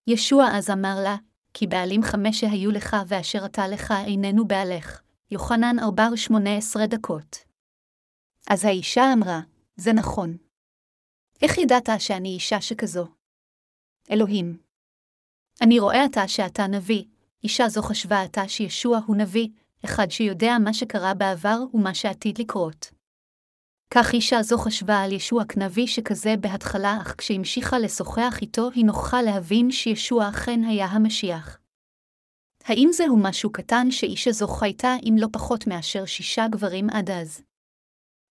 ישוע 0.07 0.47
אז 0.53 0.69
אמר 0.69 0.95
לה, 1.03 1.15
כי 1.53 1.67
בעלים 1.67 2.03
חמש 2.03 2.39
שהיו 2.39 2.71
לך 2.71 2.97
ואשר 3.07 3.45
אתה 3.45 3.67
לך 3.67 3.93
איננו 4.05 4.47
בעלך, 4.47 5.01
יוחנן 5.31 5.79
4 5.79 6.03
ו-18 6.11 6.85
דקות. 6.87 7.37
אז 8.49 8.65
האישה 8.65 9.13
אמרה, 9.13 9.39
זה 9.75 9.93
נכון. 9.93 10.37
איך 11.41 11.57
ידעת 11.57 11.89
שאני 11.99 12.29
אישה 12.29 12.61
שכזו? 12.61 13.07
אלוהים. 14.11 14.57
אני 15.61 15.79
רואה 15.79 16.03
עתה 16.03 16.27
שאתה 16.27 16.67
נביא, 16.67 17.03
אישה 17.43 17.69
זו 17.69 17.81
חשבה 17.81 18.21
עתה 18.21 18.47
שישוע 18.47 18.99
הוא 19.05 19.15
נביא, 19.15 19.49
אחד 19.85 20.11
שיודע 20.11 20.57
מה 20.63 20.73
שקרה 20.73 21.13
בעבר 21.13 21.57
ומה 21.73 21.93
שעתיד 21.93 22.41
לקרות. 22.41 22.91
כך 23.93 24.13
אישה 24.13 24.41
זו 24.41 24.57
חשבה 24.57 24.99
על 24.99 25.11
ישוע 25.11 25.45
כנביא 25.45 25.87
שכזה 25.87 26.35
בהתחלה, 26.39 26.97
אך 27.01 27.15
כשהמשיכה 27.17 27.79
לשוחח 27.79 28.37
איתו, 28.41 28.69
היא 28.71 28.85
נוכחה 28.85 29.21
להבין 29.21 29.71
שישוע 29.71 30.29
אכן 30.29 30.63
היה 30.63 30.85
המשיח. 30.85 31.60
האם 32.65 32.89
זהו 32.91 33.17
משהו 33.17 33.51
קטן 33.51 33.91
שאישה 33.91 34.31
זו 34.31 34.47
חייתה 34.47 34.95
עם 35.01 35.15
לא 35.17 35.27
פחות 35.31 35.67
מאשר 35.67 36.05
שישה 36.05 36.47
גברים 36.47 36.89
עד 36.89 37.09
אז? 37.09 37.41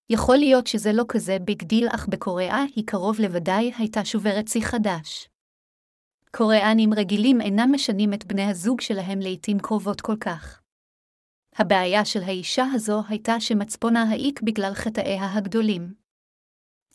יכול 0.09 0.37
להיות 0.37 0.67
שזה 0.67 0.93
לא 0.93 1.03
כזה 1.07 1.37
big 1.39 1.63
deal, 1.63 1.87
אך 1.95 2.07
בקוריאה 2.07 2.63
היא 2.75 2.83
קרוב 2.87 3.19
לוודאי 3.19 3.71
הייתה 3.77 4.05
שוברת 4.05 4.47
שיא 4.47 4.61
חדש. 4.61 5.29
קוריאנים 6.31 6.93
רגילים 6.93 7.41
אינם 7.41 7.69
משנים 7.71 8.13
את 8.13 8.25
בני 8.25 8.43
הזוג 8.43 8.81
שלהם 8.81 9.19
לעתים 9.19 9.59
קרובות 9.59 10.01
כל 10.01 10.15
כך. 10.19 10.61
הבעיה 11.55 12.05
של 12.05 12.23
האישה 12.23 12.65
הזו 12.73 13.01
הייתה 13.07 13.39
שמצפונה 13.39 14.03
העיק 14.03 14.41
בגלל 14.41 14.73
חטאיה 14.73 15.33
הגדולים. 15.33 15.93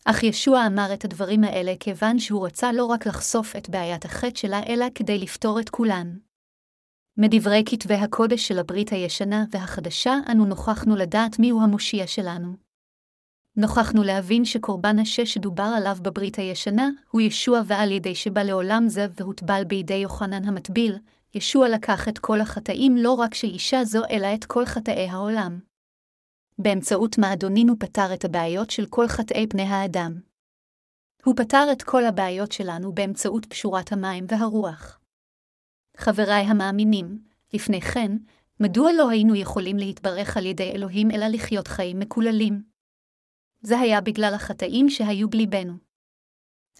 אך 0.05 0.23
ישוע 0.23 0.67
אמר 0.67 0.93
את 0.93 1.05
הדברים 1.05 1.43
האלה 1.43 1.73
כיוון 1.79 2.19
שהוא 2.19 2.45
רצה 2.45 2.71
לא 2.71 2.85
רק 2.85 3.07
לחשוף 3.07 3.55
את 3.55 3.69
בעיית 3.69 4.05
החטא 4.05 4.35
שלה, 4.35 4.61
אלא 4.69 4.85
כדי 4.95 5.17
לפתור 5.17 5.59
את 5.59 5.69
כולן. 5.69 6.26
מדברי 7.19 7.63
כתבי 7.65 7.93
הקודש 7.93 8.47
של 8.47 8.59
הברית 8.59 8.89
הישנה 8.89 9.45
והחדשה, 9.51 10.13
אנו 10.31 10.45
נוכחנו 10.45 10.95
לדעת 10.95 11.39
מיהו 11.39 11.61
המושיע 11.61 12.07
שלנו. 12.07 12.55
נוכחנו 13.55 14.03
להבין 14.03 14.45
שקורבן 14.45 14.99
השש 14.99 15.33
שדובר 15.33 15.73
עליו 15.77 15.97
בברית 16.01 16.35
הישנה, 16.35 16.89
הוא 17.11 17.21
ישוע 17.21 17.61
ועל 17.65 17.91
ידי 17.91 18.15
שבא 18.15 18.43
לעולם 18.43 18.83
זה 18.87 19.07
והוטבל 19.15 19.63
בידי 19.67 19.93
יוחנן 19.93 20.45
המטביל, 20.47 20.97
ישוע 21.35 21.69
לקח 21.69 22.07
את 22.07 22.19
כל 22.19 22.41
החטאים 22.41 22.97
לא 22.97 23.13
רק 23.13 23.33
של 23.33 23.47
אישה 23.47 23.83
זו, 23.83 24.01
אלא 24.09 24.27
את 24.33 24.45
כל 24.45 24.65
חטאי 24.65 25.07
העולם. 25.09 25.59
באמצעות 26.59 27.17
מה 27.17 27.33
אדונינו 27.33 27.79
פתר 27.79 28.13
את 28.13 28.25
הבעיות 28.25 28.69
של 28.69 28.85
כל 28.89 29.07
חטאי 29.07 29.47
פני 29.47 29.63
האדם. 29.63 30.19
הוא 31.25 31.35
פתר 31.37 31.67
את 31.71 31.83
כל 31.83 32.05
הבעיות 32.05 32.51
שלנו 32.51 32.93
באמצעות 32.93 33.45
פשורת 33.45 33.91
המים 33.91 34.25
והרוח. 34.27 34.99
חבריי 35.97 36.45
המאמינים, 36.45 37.23
לפני 37.53 37.81
כן, 37.81 38.11
מדוע 38.59 38.91
לא 38.91 39.09
היינו 39.09 39.35
יכולים 39.35 39.77
להתברך 39.77 40.37
על 40.37 40.45
ידי 40.45 40.71
אלוהים 40.71 41.11
אלא 41.11 41.27
לחיות 41.27 41.67
חיים 41.67 41.99
מקוללים? 41.99 42.63
זה 43.61 43.79
היה 43.79 44.01
בגלל 44.01 44.33
החטאים 44.33 44.89
שהיו 44.89 45.29
בליבנו. 45.29 45.73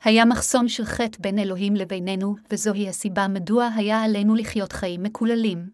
היה 0.03 0.25
מחסום 0.25 0.67
של 0.67 0.86
חטא 0.86 1.17
בין 1.21 1.39
אלוהים 1.39 1.75
לבינינו, 1.75 2.36
וזוהי 2.51 2.89
הסיבה 2.89 3.27
מדוע 3.27 3.69
היה 3.75 4.03
עלינו 4.03 4.36
לחיות 4.36 4.71
חיים 4.71 5.03
מקוללים. 5.03 5.69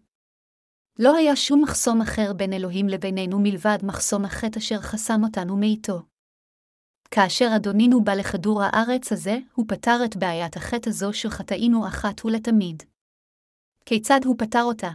לא 0.98 1.16
היה 1.16 1.36
שום 1.36 1.62
מחסום 1.62 2.00
אחר 2.00 2.32
בין 2.32 2.52
אלוהים 2.52 2.88
לבינינו 2.88 3.38
מלבד 3.40 3.78
מחסום 3.82 4.24
החטא 4.24 4.58
אשר 4.58 4.80
חסם 4.80 5.24
אותנו 5.24 5.56
מאיתו. 5.56 6.02
כאשר 7.10 7.48
אדונינו 7.56 8.04
בא 8.04 8.14
לכדור 8.14 8.62
הארץ 8.62 9.12
הזה, 9.12 9.38
הוא 9.54 9.64
פתר 9.68 10.00
את 10.04 10.16
בעיית 10.16 10.56
החטא 10.56 10.88
הזו 10.88 11.12
של 11.12 11.30
חטאינו 11.30 11.88
אחת 11.88 12.24
ולתמיד. 12.24 12.82
כיצד 13.86 14.20
הוא 14.24 14.34
פתר 14.38 14.62
אותה? 14.62 14.90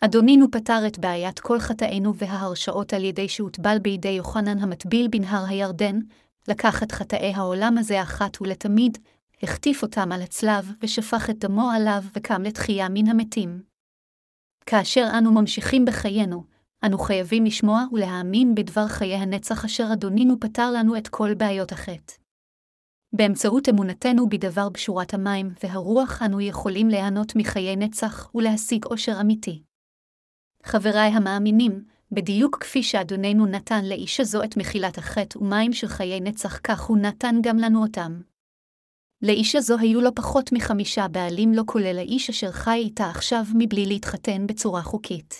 אדונינו 0.00 0.50
פתר 0.50 0.86
את 0.86 0.98
בעיית 0.98 1.40
כל 1.40 1.58
חטאינו 1.58 2.14
וההרשעות 2.16 2.92
על 2.92 3.04
ידי 3.04 3.28
שהוטבל 3.28 3.78
בידי 3.78 4.08
יוחנן 4.08 4.58
המטביל 4.58 5.08
בנהר 5.08 5.44
הירדן, 5.48 5.98
לקח 6.48 6.82
את 6.82 6.92
חטאי 6.92 7.32
העולם 7.34 7.78
הזה 7.78 8.02
אחת 8.02 8.40
ולתמיד, 8.40 8.98
החטיף 9.42 9.82
אותם 9.82 10.12
על 10.12 10.22
הצלב, 10.22 10.72
ושפך 10.82 11.30
את 11.30 11.38
דמו 11.38 11.70
עליו, 11.70 12.02
וקם 12.14 12.42
לתחייה 12.42 12.88
מן 12.88 13.08
המתים. 13.08 13.62
כאשר 14.66 15.06
אנו 15.18 15.32
ממשיכים 15.32 15.84
בחיינו, 15.84 16.44
אנו 16.86 16.98
חייבים 16.98 17.44
לשמוע 17.44 17.84
ולהאמין 17.92 18.54
בדבר 18.54 18.88
חיי 18.88 19.14
הנצח 19.14 19.64
אשר 19.64 19.88
אדונינו 19.92 20.40
פתר 20.40 20.70
לנו 20.70 20.96
את 20.96 21.08
כל 21.08 21.34
בעיות 21.34 21.72
החטא. 21.72 22.23
באמצעות 23.16 23.68
אמונתנו 23.68 24.28
בדבר 24.28 24.68
בשורת 24.68 25.14
המים 25.14 25.50
והרוח 25.62 26.22
אנו 26.22 26.40
יכולים 26.40 26.88
ליהנות 26.88 27.36
מחיי 27.36 27.76
נצח 27.76 28.34
ולהשיג 28.34 28.84
עושר 28.84 29.20
אמיתי. 29.20 29.62
חבריי 30.62 31.10
המאמינים, 31.10 31.84
בדיוק 32.12 32.58
כפי 32.60 32.82
שאדוננו 32.82 33.46
נתן 33.46 33.84
לאיש 33.84 34.20
הזו 34.20 34.44
את 34.44 34.56
מחילת 34.56 34.98
החטא 34.98 35.38
ומים 35.38 35.72
של 35.72 35.88
חיי 35.88 36.20
נצח, 36.20 36.60
כך 36.64 36.80
הוא 36.80 36.98
נתן 36.98 37.34
גם 37.42 37.56
לנו 37.56 37.82
אותם. 37.82 38.20
לאיש 39.22 39.54
הזו 39.54 39.78
היו 39.78 40.00
לא 40.00 40.10
פחות 40.14 40.52
מחמישה 40.52 41.08
בעלים, 41.08 41.52
לא 41.52 41.62
כולל 41.66 41.98
האיש 41.98 42.30
אשר 42.30 42.52
חי 42.52 42.78
איתה 42.78 43.04
עכשיו 43.10 43.42
מבלי 43.54 43.86
להתחתן 43.86 44.46
בצורה 44.46 44.82
חוקית. 44.82 45.34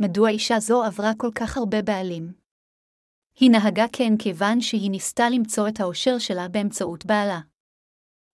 מדוע 0.00 0.28
אישה 0.28 0.60
זו 0.60 0.84
עברה 0.84 1.10
כל 1.16 1.30
כך 1.34 1.56
הרבה 1.56 1.82
בעלים? 1.82 2.47
היא 3.40 3.50
נהגה 3.50 3.86
כן 3.92 4.16
כיוון 4.16 4.60
שהיא 4.60 4.90
ניסתה 4.90 5.30
למצוא 5.30 5.68
את 5.68 5.80
האושר 5.80 6.18
שלה 6.18 6.48
באמצעות 6.48 7.06
בעלה. 7.06 7.40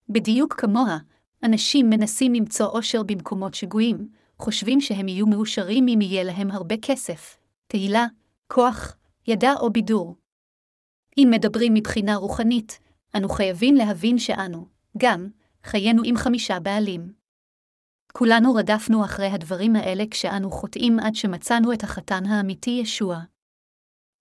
בדיוק 0.09 0.53
כמוה, 0.53 0.97
אנשים 1.43 1.89
מנסים 1.89 2.33
למצוא 2.33 2.65
אושר 2.65 3.03
במקומות 3.03 3.53
שגויים, 3.53 4.09
חושבים 4.39 4.81
שהם 4.81 5.07
יהיו 5.07 5.27
מאושרים 5.27 5.87
אם 5.87 6.01
יהיה 6.01 6.23
להם 6.23 6.51
הרבה 6.51 6.75
כסף, 6.81 7.37
תהילה, 7.67 8.05
כוח, 8.47 8.97
ידע 9.27 9.53
או 9.59 9.69
בידור. 9.69 10.15
אם 11.17 11.27
מדברים 11.31 11.73
מבחינה 11.73 12.15
רוחנית, 12.15 12.79
אנו 13.15 13.29
חייבים 13.29 13.75
להבין 13.75 14.17
שאנו, 14.17 14.67
גם, 14.97 15.29
חיינו 15.63 16.01
עם 16.05 16.17
חמישה 16.17 16.59
בעלים. 16.59 17.13
כולנו 18.13 18.53
רדפנו 18.53 19.05
אחרי 19.05 19.27
הדברים 19.27 19.75
האלה 19.75 20.03
כשאנו 20.11 20.51
חוטאים 20.51 20.99
עד 20.99 21.15
שמצאנו 21.15 21.73
את 21.73 21.83
החתן 21.83 22.25
האמיתי 22.25 22.79
ישוע. 22.81 23.19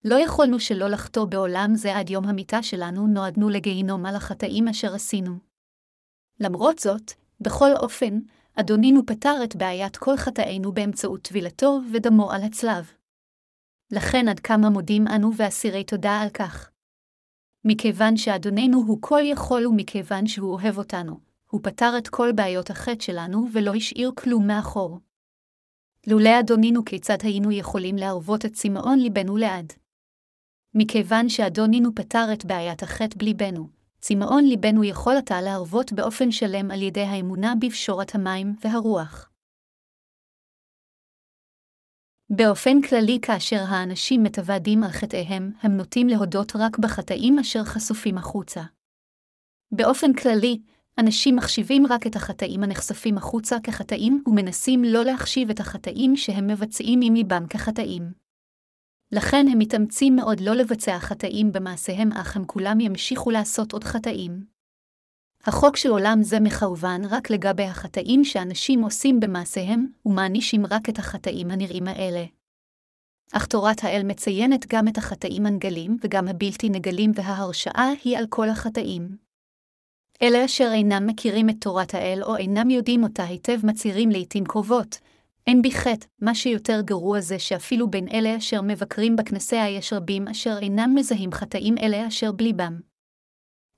לא 0.04 0.14
יכולנו 0.14 0.60
שלא 0.60 0.88
לחטוא 0.88 1.24
בעולם 1.24 1.74
זה 1.74 1.96
עד 1.96 2.10
יום 2.10 2.24
המיטה 2.24 2.62
שלנו, 2.62 3.06
נועדנו 3.06 3.48
לגיהינום 3.48 4.06
על 4.06 4.16
החטאים 4.16 4.68
אשר 4.68 4.94
עשינו. 4.94 5.38
למרות 6.40 6.78
זאת, 6.78 7.12
בכל 7.40 7.70
אופן, 7.76 8.20
אדונינו 8.54 9.06
פתר 9.06 9.34
את 9.44 9.56
בעיית 9.56 9.96
כל 9.96 10.16
חטאינו 10.16 10.72
באמצעות 10.72 11.22
טבילתו 11.22 11.80
ודמו 11.92 12.32
על 12.32 12.42
הצלב. 12.42 12.92
לכן 13.92 14.28
עד 14.28 14.40
כמה 14.40 14.70
מודים 14.70 15.08
אנו 15.08 15.30
ואסירי 15.36 15.84
תודה 15.84 16.20
על 16.20 16.30
כך. 16.30 16.70
מכיוון 17.64 18.16
שאדוננו 18.16 18.78
הוא 18.86 18.98
כל 19.00 19.20
יכול 19.24 19.66
ומכיוון 19.66 20.26
שהוא 20.26 20.52
אוהב 20.52 20.78
אותנו, 20.78 21.20
הוא 21.50 21.60
פתר 21.62 21.98
את 21.98 22.08
כל 22.08 22.32
בעיות 22.32 22.70
החטא 22.70 23.04
שלנו 23.04 23.46
ולא 23.52 23.74
השאיר 23.74 24.10
כלום 24.16 24.46
מאחור. 24.46 24.98
לולא 26.06 26.40
אדונינו 26.40 26.84
כיצד 26.84 27.18
היינו 27.22 27.52
יכולים 27.52 27.96
להרוות 27.96 28.44
את 28.44 28.52
צמאון 28.52 28.98
ליבנו 28.98 29.36
לעד. 29.36 29.72
מכיוון 30.74 31.28
שאדונינו 31.28 31.94
פתר 31.94 32.26
את 32.32 32.44
בעיית 32.44 32.82
החטא 32.82 33.18
בליבנו, 33.18 33.68
צמאון 34.00 34.44
ליבנו 34.44 34.84
יכול 34.84 35.16
עתה 35.16 35.40
להרוות 35.40 35.92
באופן 35.92 36.30
שלם 36.30 36.70
על 36.70 36.82
ידי 36.82 37.00
האמונה 37.00 37.54
בפשורת 37.60 38.14
המים 38.14 38.54
והרוח. 38.60 39.30
באופן 42.30 42.82
כללי, 42.82 43.18
כאשר 43.22 43.60
האנשים 43.68 44.22
מתוודים 44.22 44.84
על 44.84 44.90
חטאיהם, 44.90 45.52
הם 45.62 45.76
נוטים 45.76 46.08
להודות 46.08 46.52
רק 46.56 46.78
בחטאים 46.78 47.38
אשר 47.38 47.64
חשופים 47.64 48.18
החוצה. 48.18 48.62
באופן 49.72 50.12
כללי, 50.12 50.62
אנשים 50.98 51.36
מחשיבים 51.36 51.86
רק 51.86 52.06
את 52.06 52.16
החטאים 52.16 52.62
הנחשפים 52.62 53.18
החוצה 53.18 53.56
כחטאים, 53.62 54.22
ומנסים 54.26 54.84
לא 54.84 55.04
להחשיב 55.04 55.50
את 55.50 55.60
החטאים 55.60 56.16
שהם 56.16 56.46
מבצעים 56.46 57.00
עם 57.02 57.14
ליבם 57.14 57.46
כחטאים. 57.50 58.23
לכן 59.12 59.46
הם 59.52 59.58
מתאמצים 59.58 60.16
מאוד 60.16 60.40
לא 60.40 60.54
לבצע 60.54 60.98
חטאים 60.98 61.52
במעשיהם, 61.52 62.12
אך 62.12 62.36
הם 62.36 62.44
כולם 62.44 62.80
ימשיכו 62.80 63.30
לעשות 63.30 63.72
עוד 63.72 63.84
חטאים. 63.84 64.44
החוק 65.46 65.76
של 65.76 65.90
עולם 65.90 66.22
זה 66.22 66.40
מכוון 66.40 67.04
רק 67.04 67.30
לגבי 67.30 67.62
החטאים 67.62 68.24
שאנשים 68.24 68.82
עושים 68.82 69.20
במעשיהם, 69.20 69.86
ומענישים 70.06 70.66
רק 70.66 70.88
את 70.88 70.98
החטאים 70.98 71.50
הנראים 71.50 71.88
האלה. 71.88 72.24
אך 73.32 73.46
תורת 73.46 73.84
האל 73.84 74.02
מציינת 74.04 74.66
גם 74.68 74.88
את 74.88 74.98
החטאים 74.98 75.46
הנגלים 75.46 75.96
וגם 76.04 76.28
הבלתי 76.28 76.68
נגלים 76.68 77.12
וההרשעה 77.14 77.90
היא 78.04 78.18
על 78.18 78.26
כל 78.28 78.48
החטאים. 78.48 79.16
אלה 80.22 80.44
אשר 80.44 80.70
אינם 80.72 81.06
מכירים 81.06 81.50
את 81.50 81.56
תורת 81.60 81.94
האל 81.94 82.22
או 82.22 82.36
אינם 82.36 82.70
יודעים 82.70 83.02
אותה 83.02 83.24
היטב 83.24 83.66
מצהירים 83.66 84.10
לעתים 84.10 84.44
קרובות, 84.44 84.98
אין 85.46 85.62
בי 85.62 85.70
חטא, 85.70 86.06
מה 86.20 86.34
שיותר 86.34 86.80
גרוע 86.80 87.20
זה 87.20 87.38
שאפילו 87.38 87.90
בין 87.90 88.08
אלה 88.08 88.36
אשר 88.36 88.62
מבקרים 88.62 89.16
בכנסיה 89.16 89.70
יש 89.70 89.92
רבים 89.92 90.28
אשר 90.28 90.58
אינם 90.62 90.94
מזהים 90.94 91.32
חטאים 91.32 91.74
אלה 91.78 92.08
אשר 92.08 92.32
בליבם. 92.32 92.80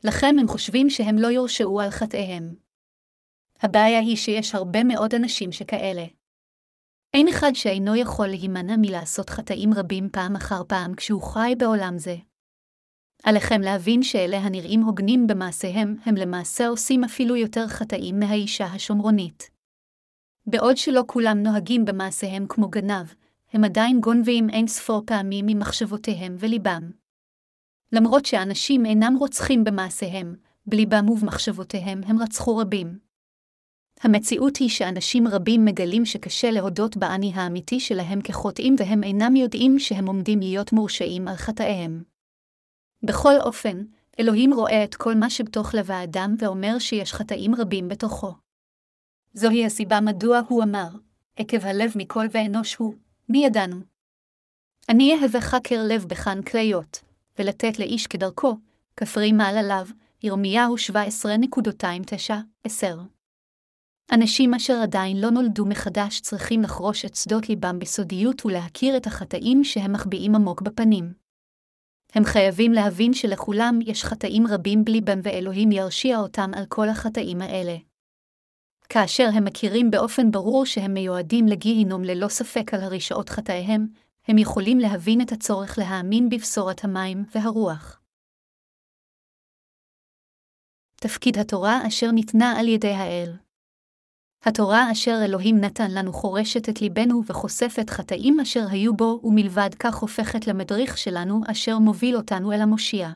לכן 0.05 0.39
הם 0.41 0.49
חושבים 0.49 0.91
שהם 0.91 1.19
לא 1.19 1.27
יורשעו 1.27 1.81
על 1.81 1.91
חטאיהם. 1.91 2.55
הבעיה 3.61 3.99
היא 3.99 4.17
שיש 4.17 4.55
הרבה 4.55 4.85
מאוד 4.85 5.15
אנשים 5.15 5.53
שכאלה. 5.53 6.05
אין 7.15 7.29
אחד 7.29 7.51
שאינו 7.55 7.97
יכול 7.97 8.27
להימנע 8.27 8.77
מלעשות 8.77 9.31
חטאים 9.31 9.71
רבים 9.75 10.09
פעם 10.13 10.37
אחר 10.37 10.63
פעם 10.69 10.95
כשהוא 10.95 11.23
חי 11.23 11.53
בעולם 11.59 11.99
זה. 11.99 12.17
עליכם 13.23 13.61
להבין 13.61 14.03
שאלה 14.03 14.39
הנראים 14.39 14.83
הוגנים 14.83 15.27
במעשיהם, 15.27 15.97
הם 16.05 16.15
למעשה 16.15 16.69
עושים 16.69 17.05
אפילו 17.05 17.37
יותר 17.37 17.67
חטאים 17.69 18.19
מהאישה 18.19 18.65
השומרונית. 18.65 19.56
בעוד 20.47 20.77
שלא 20.77 21.05
כולם 21.07 21.43
נוהגים 21.43 21.85
במעשיהם 21.85 22.47
כמו 22.49 22.69
גנב, 22.69 23.07
הם 23.53 23.65
עדיין 23.65 24.01
גונבים 24.01 24.51
אין 24.51 24.67
ספור 24.67 25.03
פעמים 25.07 25.47
ממחשבותיהם 25.49 26.37
וליבם. 26.39 26.91
למרות 27.93 28.27
שאנשים 28.27 28.87
אינם 28.87 29.17
רוצחים 29.19 29.65
במעשיהם, 29.65 30.37
בליבם 30.67 31.09
ובמחשבותיהם 31.09 32.01
הם 32.07 32.23
רצחו 32.23 32.57
רבים. 32.57 32.99
המציאות 34.01 34.57
היא 34.57 34.69
שאנשים 34.69 35.29
רבים 35.29 35.65
מגלים 35.65 36.05
שקשה 36.05 36.51
להודות 36.51 36.97
באני 36.97 37.33
האמיתי 37.35 37.81
שלהם 37.81 38.21
כחוטאים 38.21 38.75
והם 38.79 39.05
אינם 39.05 39.37
יודעים 39.37 39.79
שהם 39.79 40.07
עומדים 40.07 40.41
להיות 40.41 40.73
מורשעים 40.73 41.29
על 41.29 41.37
חטאיהם. 41.37 42.03
בכל 43.03 43.35
אופן, 43.41 43.85
אלוהים 44.21 44.55
רואה 44.55 44.85
את 44.85 44.95
כל 44.95 45.15
מה 45.15 45.31
שבתוך 45.31 45.75
לב 45.75 45.91
האדם 45.91 46.35
ואומר 46.39 46.79
שיש 46.79 47.13
חטאים 47.13 47.55
רבים 47.55 47.89
בתוכו. 47.89 48.46
זוהי 49.39 49.67
הסיבה 49.67 50.01
מדוע 50.01 50.41
הוא 50.49 50.63
אמר, 50.63 50.89
עקב 51.37 51.67
הלב 51.67 51.93
מכל 51.97 52.27
ואנוש 52.31 52.75
הוא, 52.75 52.95
מי 53.29 53.45
ידענו? 53.45 53.77
אני 54.89 55.15
אהבה 55.15 55.41
חקר 55.41 55.85
לב 55.89 56.05
בחן 56.09 56.43
כליות, 56.43 57.03
ולתת 57.39 57.79
לאיש 57.79 58.07
כדרכו, 58.07 58.57
כפרי 58.97 59.33
מעל 59.33 59.57
עליו, 59.57 59.87
ירמיהו 60.23 60.77
17.29-10. 60.77 62.87
אנשים 64.13 64.55
אשר 64.55 64.75
עדיין 64.83 65.21
לא 65.21 65.31
נולדו 65.31 65.67
מחדש 65.67 66.21
צריכים 66.21 66.63
לחרוש 66.63 67.05
את 67.05 67.15
שדות 67.15 67.49
ליבם 67.49 67.79
בסודיות 67.79 68.47
ולהכיר 68.47 68.97
את 68.97 69.07
החטאים 69.07 69.65
שהם 69.65 69.93
מחביאים 69.93 70.35
עמוק 70.35 70.63
בפנים. 70.63 71.13
הם 72.15 72.25
חייבים 72.25 72.73
להבין 72.73 73.15
שלכולם 73.15 73.79
יש 73.87 74.05
חטאים 74.05 74.47
רבים 74.47 74.85
בליבם 74.85 75.21
ואלוהים 75.23 75.73
ירשיע 75.73 76.19
אותם 76.19 76.51
על 76.55 76.65
כל 76.69 76.89
החטאים 76.89 77.43
האלה. 77.43 77.77
כאשר 78.89 79.29
הם 79.35 79.45
מכירים 79.45 79.91
באופן 79.91 80.31
ברור 80.31 80.67
שהם 80.67 80.95
מיועדים 80.95 81.47
לגיהינום 81.47 82.05
ללא 82.05 82.29
ספק 82.29 82.75
על 82.75 82.81
הרשעות 82.81 83.29
חטאיהם, 83.29 83.87
הם 84.29 84.39
יכולים 84.39 84.79
להבין 84.79 85.21
את 85.21 85.33
הצורך 85.33 85.79
להאמין 85.79 86.29
בבשורת 86.29 86.85
המים 86.85 87.25
והרוח. 87.35 88.01
תפקיד 91.01 91.39
התורה 91.39 91.87
אשר 91.87 92.11
ניתנה 92.11 92.61
על 92.61 92.69
ידי 92.69 92.93
האל 92.93 93.37
התורה 94.47 94.93
אשר 94.93 95.19
אלוהים 95.25 95.61
נתן 95.61 95.91
לנו 95.91 96.13
חורשת 96.13 96.69
את 96.69 96.81
ליבנו 96.81 97.23
וחושפת 97.27 97.91
חטאים 97.91 98.41
אשר 98.41 98.65
היו 98.71 98.97
בו, 98.97 99.21
ומלבד 99.25 99.71
כך 99.79 99.95
הופכת 99.97 100.47
למדריך 100.47 100.99
שלנו 100.99 101.41
אשר 101.51 101.79
מוביל 101.79 102.17
אותנו 102.17 102.53
אל 102.53 102.61
המושיע. 102.61 103.11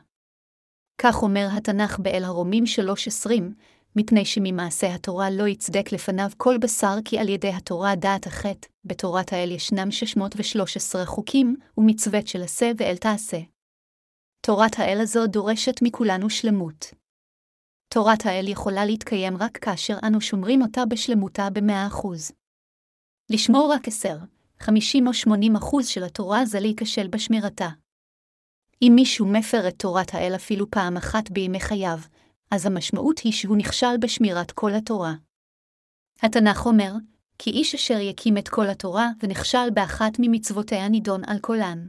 כך 0.97 1.23
אומר 1.23 1.47
התנ"ך 1.57 1.99
באל 1.99 2.23
הרומים 2.23 2.63
3.20, 2.63 3.29
מפני 3.95 4.25
שממעשה 4.25 4.95
התורה 4.95 5.29
לא 5.29 5.47
יצדק 5.47 5.91
לפניו 5.91 6.29
כל 6.37 6.57
בשר 6.57 6.95
כי 7.05 7.19
על 7.19 7.29
ידי 7.29 7.49
התורה 7.49 7.95
דעת 7.95 8.27
החטא, 8.27 8.67
בתורת 8.85 9.33
האל 9.33 9.51
ישנם 9.51 9.91
613 9.91 11.05
חוקים, 11.05 11.55
ומצוות 11.77 12.27
של 12.27 12.43
עשה 12.43 12.71
ואל 12.77 12.97
תעשה. 12.97 13.37
תורת 14.45 14.79
האל 14.79 14.97
הזו 15.01 15.27
דורשת 15.27 15.75
מכולנו 15.81 16.29
שלמות. 16.29 16.93
תורת 17.93 18.25
האל 18.25 18.47
יכולה 18.47 18.85
להתקיים 18.85 19.37
רק 19.37 19.57
כאשר 19.57 19.97
אנו 20.07 20.21
שומרים 20.21 20.61
אותה 20.61 20.85
בשלמותה 20.85 21.49
במאה 21.53 21.87
אחוז. 21.87 22.31
לשמור 23.29 23.73
רק 23.73 23.87
עשר, 23.87 24.17
חמישים 24.59 25.07
או 25.07 25.13
שמונים 25.13 25.55
אחוז 25.55 25.87
של 25.87 26.03
התורה 26.03 26.45
זה 26.45 26.59
להיכשל 26.59 27.07
בשמירתה. 27.07 27.69
אם 28.81 28.91
מישהו 28.95 29.25
מפר 29.25 29.67
את 29.67 29.79
תורת 29.79 30.13
האל 30.13 30.35
אפילו 30.35 30.71
פעם 30.71 30.97
אחת 30.97 31.31
בימי 31.31 31.59
חייו, 31.59 31.99
אז 32.51 32.65
המשמעות 32.65 33.19
היא 33.19 33.33
שהוא 33.33 33.57
נכשל 33.57 33.97
בשמירת 34.01 34.51
כל 34.51 34.73
התורה. 34.73 35.13
התנ"ך 36.21 36.65
אומר, 36.65 36.93
כי 37.37 37.49
איש 37.49 37.75
אשר 37.75 37.99
יקים 37.99 38.37
את 38.37 38.49
כל 38.49 38.69
התורה 38.69 39.09
ונכשל 39.23 39.69
באחת 39.73 40.11
ממצוותיה 40.19 40.89
נידון 40.89 41.21
על 41.27 41.39
כולן. 41.39 41.87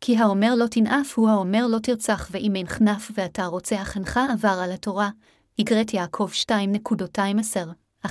כי 0.00 0.16
האומר 0.16 0.54
לא 0.54 0.66
תנאף 0.66 1.18
הוא 1.18 1.28
האומר 1.28 1.66
לא 1.66 1.78
תרצח 1.78 2.28
ואם 2.30 2.52
אין 2.56 2.66
חנף 2.66 3.10
ואתה 3.14 3.46
רוצח 3.46 3.96
אינך 3.96 4.20
עבר 4.32 4.60
על 4.64 4.72
התורה, 4.72 5.10
איגרת 5.58 5.94
יעקב 5.94 6.30
2.2.10-11. 6.32 8.10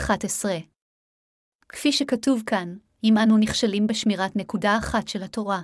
כפי 1.69 1.91
שכתוב 1.91 2.43
כאן, 2.45 2.77
אם 3.03 3.17
אנו 3.17 3.37
נכשלים 3.37 3.87
בשמירת 3.87 4.35
נקודה 4.35 4.77
אחת 4.77 5.07
של 5.07 5.23
התורה, 5.23 5.61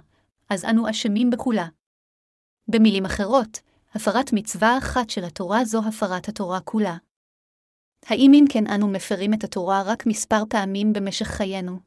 אז 0.50 0.66
אנו 0.66 0.90
אשמים 0.90 1.30
בכולה. 1.30 1.68
במילים 2.68 3.06
אחרות, 3.06 3.60
הפרת 3.96 4.34
מצווה 4.34 4.78
אחת 4.78 5.10
של 5.10 5.24
התורה 5.24 5.66
זו 5.66 5.82
הפרת 5.88 6.28
התורה 6.28 6.60
כולה. 6.62 6.98
האם 8.06 8.32
אם 8.34 8.46
כן 8.50 8.68
אנו 8.68 8.88
מפרים 8.88 9.34
את 9.34 9.44
התורה 9.44 9.84
רק 9.86 10.06
מספר 10.06 10.44
פעמים 10.50 10.94
במשך 10.94 11.26
חיינו? 11.26 11.80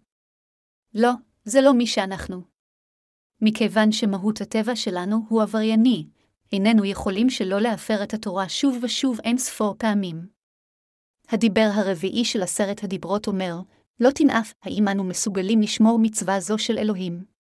לא, 0.94 1.10
זה 1.44 1.60
לא 1.60 1.74
מי 1.74 1.86
שאנחנו. 1.86 2.42
מכיוון 3.42 3.92
שמהות 3.92 4.40
הטבע 4.40 4.76
שלנו 4.76 5.26
הוא 5.28 5.42
עברייני, 5.42 6.06
איננו 6.52 6.84
יכולים 6.84 7.30
שלא 7.30 7.60
להפר 7.60 8.02
את 8.02 8.14
התורה 8.14 8.48
שוב 8.48 8.78
ושוב 8.82 9.20
אין 9.20 9.38
ספור 9.38 9.74
פעמים. 9.78 10.28
הדיבר 11.28 11.68
הרביעי 11.74 12.24
של 12.24 12.42
עשרת 12.42 12.84
הדיברות 12.84 13.26
אומר, 13.26 13.54
לא 14.00 14.10
תנאף, 14.10 14.52
האם 14.62 14.88
אנו 14.88 15.04
מסוגלים 15.04 15.60
לשמור 15.60 15.98
מצווה 16.02 16.40
זו 16.40 16.58
של 16.58 16.78
אלוהים. 16.78 17.35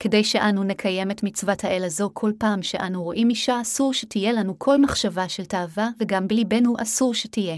כדי 0.00 0.24
שאנו 0.24 0.64
נקיים 0.64 1.10
את 1.10 1.22
מצוות 1.22 1.64
האל 1.64 1.84
הזו 1.84 2.10
כל 2.12 2.32
פעם 2.38 2.62
שאנו 2.62 3.02
רואים 3.02 3.30
אישה 3.30 3.60
אסור 3.60 3.94
שתהיה 3.94 4.32
לנו 4.32 4.58
כל 4.58 4.80
מחשבה 4.80 5.28
של 5.28 5.44
תאווה, 5.44 5.88
וגם 6.00 6.28
בליבנו 6.28 6.74
אסור 6.82 7.14
שתהיה. 7.14 7.56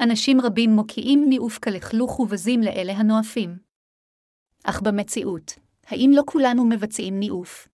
אנשים 0.00 0.40
רבים 0.40 0.70
מוקיעים 0.70 1.24
ניאוף 1.28 1.58
כלכלוך 1.58 2.20
ובזים 2.20 2.60
לאלה 2.60 2.92
הנואפים. 2.92 3.58
אך 4.64 4.82
במציאות, 4.82 5.52
האם 5.86 6.10
לא 6.14 6.22
כולנו 6.26 6.64
מבצעים 6.64 7.20
ניאוף? 7.20 7.68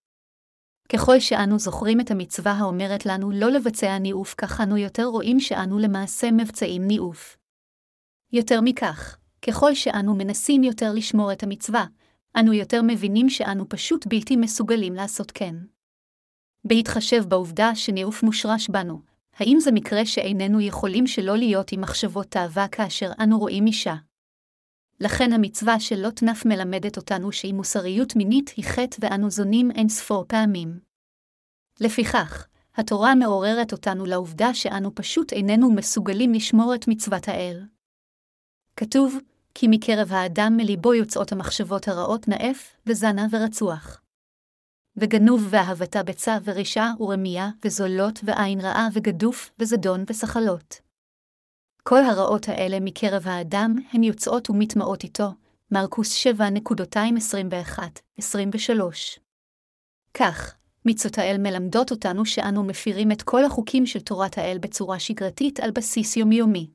ככל 0.92 1.20
שאנו 1.20 1.58
זוכרים 1.58 2.00
את 2.00 2.10
המצווה 2.10 2.52
האומרת 2.52 3.06
לנו 3.06 3.30
לא 3.30 3.50
לבצע 3.50 3.98
ניאוף, 3.98 4.34
כך 4.38 4.60
אנו 4.60 4.76
יותר 4.76 5.04
רואים 5.04 5.40
שאנו 5.40 5.78
למעשה 5.78 6.30
מבצעים 6.30 6.86
ניאוף. 6.86 7.36
יותר 8.32 8.60
מכך, 8.60 9.18
ככל 9.46 9.74
שאנו 9.74 10.14
מנסים 10.14 10.62
יותר 10.62 10.92
לשמור 10.92 11.32
את 11.32 11.42
המצווה, 11.42 11.84
אנו 12.40 12.52
יותר 12.52 12.80
מבינים 12.82 13.30
שאנו 13.30 13.68
פשוט 13.68 14.06
בלתי 14.06 14.36
מסוגלים 14.36 14.94
לעשות 14.94 15.30
כן. 15.30 15.54
בהתחשב 16.64 17.24
בעובדה 17.28 17.74
שניאוף 17.74 18.22
מושרש 18.22 18.68
בנו, 18.68 19.00
האם 19.36 19.56
זה 19.60 19.72
מקרה 19.72 20.06
שאיננו 20.06 20.60
יכולים 20.60 21.06
שלא 21.06 21.36
להיות 21.36 21.72
עם 21.72 21.80
מחשבות 21.80 22.26
תאווה 22.26 22.68
כאשר 22.68 23.10
אנו 23.20 23.38
רואים 23.38 23.66
אישה? 23.66 23.94
לכן 25.02 25.32
המצווה 25.32 25.80
של 25.80 25.96
לא 25.96 26.10
תנף 26.10 26.46
מלמדת 26.46 26.96
אותנו 26.96 27.32
שהיא 27.32 27.54
מוסריות 27.54 28.16
מינית 28.16 28.50
היא 28.56 28.64
חטא 28.64 28.96
ואנו 29.00 29.30
זונים 29.30 29.70
אין 29.70 29.88
ספור 29.88 30.24
פעמים. 30.28 30.80
לפיכך, 31.80 32.46
התורה 32.76 33.14
מעוררת 33.14 33.72
אותנו 33.72 34.06
לעובדה 34.06 34.54
שאנו 34.54 34.94
פשוט 34.94 35.32
איננו 35.32 35.72
מסוגלים 35.72 36.32
לשמור 36.32 36.74
את 36.74 36.88
מצוות 36.88 37.28
האל. 37.28 37.62
כתוב, 38.76 39.18
כי 39.54 39.66
מקרב 39.70 40.12
האדם 40.12 40.52
מליבו 40.56 40.94
יוצאות 40.94 41.32
המחשבות 41.32 41.88
הרעות 41.88 42.28
נאף, 42.28 42.76
וזנה 42.86 43.26
ורצוח. 43.30 44.00
וגנוב 44.96 45.46
ואהבתה 45.50 46.02
בצע 46.02 46.38
ורשעה 46.44 46.92
ורמייה, 47.00 47.50
וזולות 47.64 48.20
ועין 48.24 48.60
רעה 48.60 48.88
וגדוף, 48.92 49.50
וזדון 49.58 50.04
וסחלות. 50.10 50.81
כל 51.82 52.04
הרעות 52.04 52.48
האלה 52.48 52.80
מקרב 52.80 53.22
האדם 53.26 53.76
הן 53.92 54.02
יוצאות 54.02 54.50
ומטמעות 54.50 55.04
איתו, 55.04 55.28
מרקוס 55.70 56.26
7.21-23. 56.26 58.22
כך, 60.14 60.54
מצוות 60.84 61.18
האל 61.18 61.36
מלמדות 61.38 61.90
אותנו 61.90 62.26
שאנו 62.26 62.62
מפירים 62.64 63.12
את 63.12 63.22
כל 63.22 63.44
החוקים 63.44 63.86
של 63.86 64.00
תורת 64.00 64.38
האל 64.38 64.58
בצורה 64.60 64.98
שגרתית 64.98 65.60
על 65.60 65.70
בסיס 65.70 66.16
יומיומי. 66.16 66.70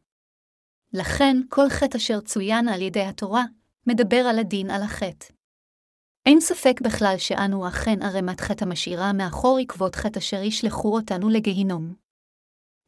לכן, 0.93 1.37
כל 1.49 1.69
חטא 1.69 1.97
אשר 1.97 2.19
צוין 2.19 2.67
על 2.67 2.81
ידי 2.81 3.03
התורה, 3.03 3.43
מדבר 3.87 4.25
על 4.29 4.39
הדין 4.39 4.69
על 4.69 4.81
החטא. 4.81 5.25
אין 6.25 6.39
ספק 6.39 6.81
בכלל 6.81 7.15
שאנו 7.17 7.67
אכן 7.67 8.01
ערימת 8.01 8.41
חטא 8.41 8.65
המשאירה 8.65 9.13
מאחור 9.13 9.57
עקבות 9.61 9.95
חטא 9.95 10.19
אשר 10.19 10.43
ישלחו 10.43 10.95
אותנו 10.95 11.29
לגיהינום. 11.29 12.06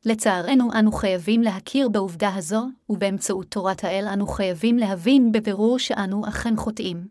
לצערנו, 0.05 0.69
אנו 0.79 0.91
חייבים 0.91 1.41
להכיר 1.41 1.89
בעובדה 1.89 2.35
הזו, 2.35 2.67
ובאמצעות 2.89 3.47
תורת 3.51 3.83
האל 3.83 4.05
אנו 4.13 4.27
חייבים 4.27 4.77
להבין 4.77 5.31
בבירור 5.31 5.79
שאנו 5.79 6.27
אכן 6.29 6.55
חוטאים. 6.55 7.07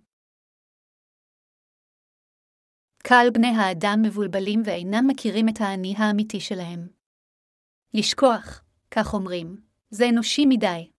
קהל 3.03 3.31
בני 3.31 3.49
האדם 3.49 4.03
מבולבלים 4.03 4.63
ואינם 4.65 5.07
מכירים 5.07 5.49
את 5.49 5.61
האני 5.61 5.95
האמיתי 5.99 6.41
שלהם. 6.41 6.89
לשכוח, 7.95 8.65
כך 8.91 9.15
אומרים, 9.15 9.57
זה 9.91 10.09
אנושי 10.09 10.47
מדי. 10.47 10.91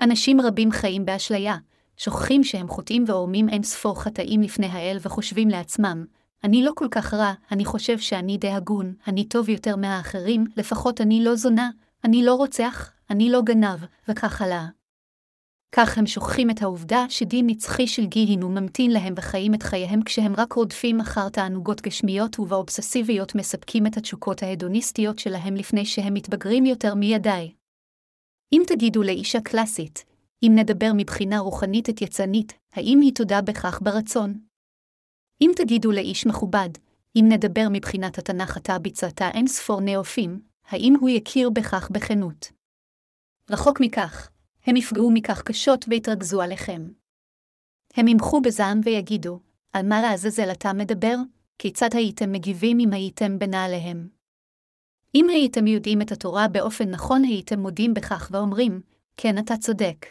אנשים 0.00 0.40
רבים 0.40 0.70
חיים 0.70 1.04
באשליה, 1.04 1.56
שוכחים 1.96 2.44
שהם 2.44 2.68
חוטאים 2.68 3.04
ועורמים 3.06 3.48
אין 3.48 3.62
ספור 3.62 4.02
חטאים 4.02 4.40
לפני 4.40 4.66
האל 4.66 4.96
וחושבים 5.02 5.48
לעצמם, 5.48 6.04
אני 6.44 6.62
לא 6.62 6.72
כל 6.74 6.88
כך 6.90 7.14
רע, 7.14 7.32
אני 7.52 7.64
חושב 7.64 7.98
שאני 7.98 8.38
די 8.38 8.50
הגון, 8.50 8.94
אני 9.06 9.24
טוב 9.24 9.48
יותר 9.48 9.76
מהאחרים, 9.76 10.44
לפחות 10.56 11.00
אני 11.00 11.24
לא 11.24 11.34
זונה, 11.34 11.70
אני 12.04 12.24
לא 12.24 12.34
רוצח, 12.34 12.92
אני 13.10 13.30
לא 13.30 13.42
גנב, 13.42 13.78
וכך 14.08 14.42
הלאה. 14.42 14.66
כך 15.72 15.98
הם 15.98 16.06
שוכחים 16.06 16.50
את 16.50 16.62
העובדה 16.62 17.04
שדין 17.08 17.46
נצחי 17.46 17.86
של 17.86 18.06
גיהינום 18.06 18.58
ממתין 18.58 18.90
להם 18.90 19.14
וחיים 19.16 19.54
את 19.54 19.62
חייהם 19.62 20.02
כשהם 20.02 20.34
רק 20.36 20.52
רודפים 20.52 21.00
אחר 21.00 21.28
תענוגות 21.28 21.80
גשמיות 21.80 22.38
ובאובססיביות 22.38 23.34
מספקים 23.34 23.86
את 23.86 23.96
התשוקות 23.96 24.42
ההדוניסטיות 24.42 25.18
שלהם 25.18 25.54
לפני 25.54 25.86
שהם 25.86 26.14
מתבגרים 26.14 26.66
יותר 26.66 26.94
מידי. 26.94 27.52
אם 28.52 28.62
תגידו 28.66 29.02
לאישה 29.02 29.40
קלאסית, 29.40 30.04
אם 30.42 30.52
נדבר 30.54 30.90
מבחינה 30.94 31.38
רוחנית 31.38 31.90
את 31.90 32.02
יצנית, 32.02 32.52
האם 32.72 33.00
היא 33.00 33.14
תודה 33.14 33.42
בכך 33.42 33.78
ברצון? 33.82 34.47
אם 35.40 35.50
תגידו 35.56 35.92
לאיש 35.92 36.26
מכובד, 36.26 36.68
אם 37.16 37.24
נדבר 37.28 37.66
מבחינת 37.70 38.18
התנ"ך 38.18 38.56
אתה 38.56 38.78
ביצעת 38.78 39.22
אין 39.22 39.46
ספור 39.46 39.80
נאופים, 39.80 40.40
האם 40.68 40.94
הוא 41.00 41.08
יכיר 41.08 41.50
בכך 41.50 41.90
בכנות? 41.90 42.52
רחוק 43.50 43.80
מכך, 43.80 44.30
הם 44.66 44.76
יפגעו 44.76 45.10
מכך 45.10 45.42
קשות 45.42 45.84
ויתרכזו 45.88 46.42
עליכם. 46.42 46.88
הם 47.94 48.08
ימחו 48.08 48.40
בזעם 48.40 48.80
ויגידו, 48.84 49.40
על 49.72 49.88
מה 49.88 50.02
לעזאזל 50.02 50.52
אתה 50.52 50.72
מדבר? 50.72 51.16
כיצד 51.58 51.88
הייתם 51.94 52.32
מגיבים 52.32 52.80
אם 52.80 52.92
הייתם 52.92 53.38
בנעליהם? 53.38 54.08
אם 55.14 55.28
הייתם 55.28 55.66
יודעים 55.66 56.02
את 56.02 56.12
התורה 56.12 56.48
באופן 56.48 56.90
נכון 56.90 57.24
הייתם 57.24 57.60
מודים 57.60 57.94
בכך 57.94 58.28
ואומרים, 58.32 58.80
כן 59.16 59.38
אתה 59.38 59.56
צודק. 59.56 60.06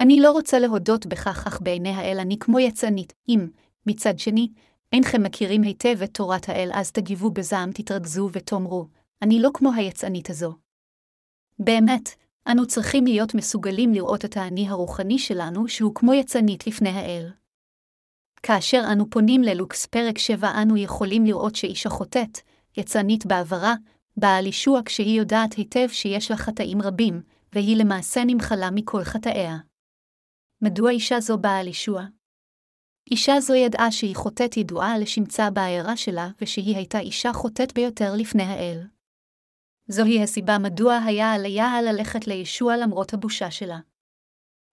אני 0.00 0.20
לא 0.20 0.32
רוצה 0.32 0.58
להודות 0.58 1.06
בכך, 1.06 1.46
אך 1.46 1.60
בעיני 1.60 1.90
האל 1.90 2.18
אני 2.20 2.38
כמו 2.38 2.58
יצאנית, 2.58 3.12
אם, 3.28 3.48
מצד 3.86 4.18
שני, 4.18 4.48
אינכם 4.92 5.22
מכירים 5.22 5.62
היטב 5.62 6.02
את 6.04 6.14
תורת 6.14 6.48
האל, 6.48 6.70
אז 6.74 6.92
תגיבו 6.92 7.30
בזעם, 7.30 7.72
תתרכזו 7.72 8.28
ותאמרו, 8.32 8.88
אני 9.22 9.42
לא 9.42 9.50
כמו 9.54 9.72
היצאנית 9.72 10.30
הזו. 10.30 10.54
באמת, 11.58 12.08
אנו 12.48 12.66
צריכים 12.66 13.04
להיות 13.04 13.34
מסוגלים 13.34 13.94
לראות 13.94 14.24
את 14.24 14.36
האני 14.36 14.68
הרוחני 14.68 15.18
שלנו 15.18 15.68
שהוא 15.68 15.94
כמו 15.94 16.14
יצאנית 16.14 16.66
לפני 16.66 16.88
האל. 16.88 17.30
כאשר 18.42 18.82
אנו 18.92 19.10
פונים 19.10 19.42
ללוקס 19.42 19.86
פרק 19.86 20.18
7 20.18 20.62
אנו 20.62 20.76
יכולים 20.76 21.24
לראות 21.24 21.54
שאישה 21.56 21.88
חוטאת, 21.88 22.38
יצאנית 22.76 23.26
בעברה, 23.26 23.74
באה 24.16 24.36
על 24.36 24.46
ישוע 24.46 24.80
כשהיא 24.84 25.18
יודעת 25.18 25.52
היטב 25.52 25.88
שיש 25.88 26.30
לה 26.30 26.36
חטאים 26.36 26.82
רבים, 26.82 27.22
והיא 27.52 27.76
למעשה 27.76 28.24
נמחלה 28.26 28.70
מכל 28.70 29.04
חטאיה. 29.04 29.56
מדוע 30.62 30.90
אישה 30.90 31.20
זו 31.20 31.38
באה 31.38 31.58
על 31.58 31.68
ישוע? 31.68 32.04
אישה 33.10 33.40
זו 33.40 33.54
ידעה 33.54 33.92
שהיא 33.92 34.16
חוטאת 34.16 34.56
ידועה 34.56 34.98
לשמצה 34.98 35.50
בעיירה 35.50 35.96
שלה, 35.96 36.28
ושהיא 36.40 36.76
הייתה 36.76 36.98
אישה 36.98 37.32
חוטאת 37.32 37.74
ביותר 37.74 38.14
לפני 38.16 38.42
האל. 38.42 38.82
זוהי 39.88 40.22
הסיבה 40.22 40.58
מדוע 40.58 40.98
היה 41.04 41.32
עליה 41.32 41.82
ללכת 41.82 42.26
לישוע 42.26 42.76
למרות 42.76 43.14
הבושה 43.14 43.50
שלה. 43.50 43.78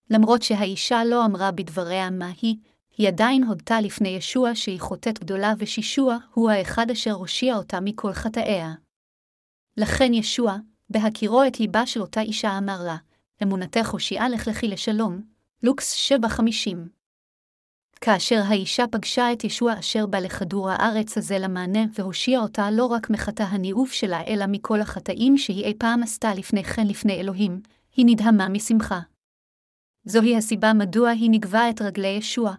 למרות 0.09 0.41
שהאישה 0.41 1.03
לא 1.03 1.25
אמרה 1.25 1.51
בדבריה 1.51 2.09
מה 2.09 2.32
היא, 2.41 2.55
היא 2.97 3.07
עדיין 3.07 3.43
הודתה 3.43 3.82
לפני 3.82 4.09
ישוע 4.09 4.55
שהיא 4.55 4.80
חוטאת 4.80 5.19
גדולה 5.19 5.53
ושישוע 5.57 6.17
הוא 6.34 6.49
האחד 6.49 6.91
אשר 6.91 7.11
הושיע 7.11 7.55
אותה 7.55 7.80
מכל 7.80 8.13
חטאיה. 8.13 8.73
לכן 9.77 10.13
ישוע, 10.13 10.57
בהכירו 10.89 11.43
את 11.43 11.59
ליבה 11.59 11.86
של 11.86 12.01
אותה 12.01 12.21
אישה 12.21 12.57
אמר 12.57 12.84
לה, 12.84 12.97
אמונתך 13.43 13.89
הושיעה 13.89 14.30
לך 14.30 14.47
לכי 14.47 14.67
לשלום, 14.67 15.21
לוקס 15.63 15.93
750. 15.93 16.99
כאשר 18.02 18.41
האישה 18.45 18.88
פגשה 18.91 19.34
את 19.34 19.43
ישוע 19.43 19.80
אשר 19.80 20.06
בא 20.06 20.20
לכדור 20.20 20.70
הארץ 20.70 21.18
הזה 21.18 21.39
למענה 21.39 21.80
והושיע 21.93 22.39
אותה 22.39 22.72
לא 22.72 22.86
רק 22.86 23.10
מחטא 23.10 23.43
הניאוף 23.43 23.91
שלה, 23.91 24.22
אלא 24.28 24.45
מכל 24.47 24.82
החטאים 24.82 25.38
שהיא 25.38 25.66
אי 25.66 25.74
פעם 25.78 26.04
עשתה 26.04 26.34
לפני 26.34 26.64
כן 26.64 26.88
לפני 26.88 27.14
אלוהים, 27.20 27.62
היא 27.95 28.06
נדהמה 28.06 28.50
משמחה. 28.50 29.00
זוהי 30.06 30.38
הסיבה 30.38 30.74
מדוע 30.74 31.10
היא 31.10 31.30
נגבה 31.32 31.70
את 31.70 31.82
רגלי 31.82 32.08
ישוע, 32.08 32.54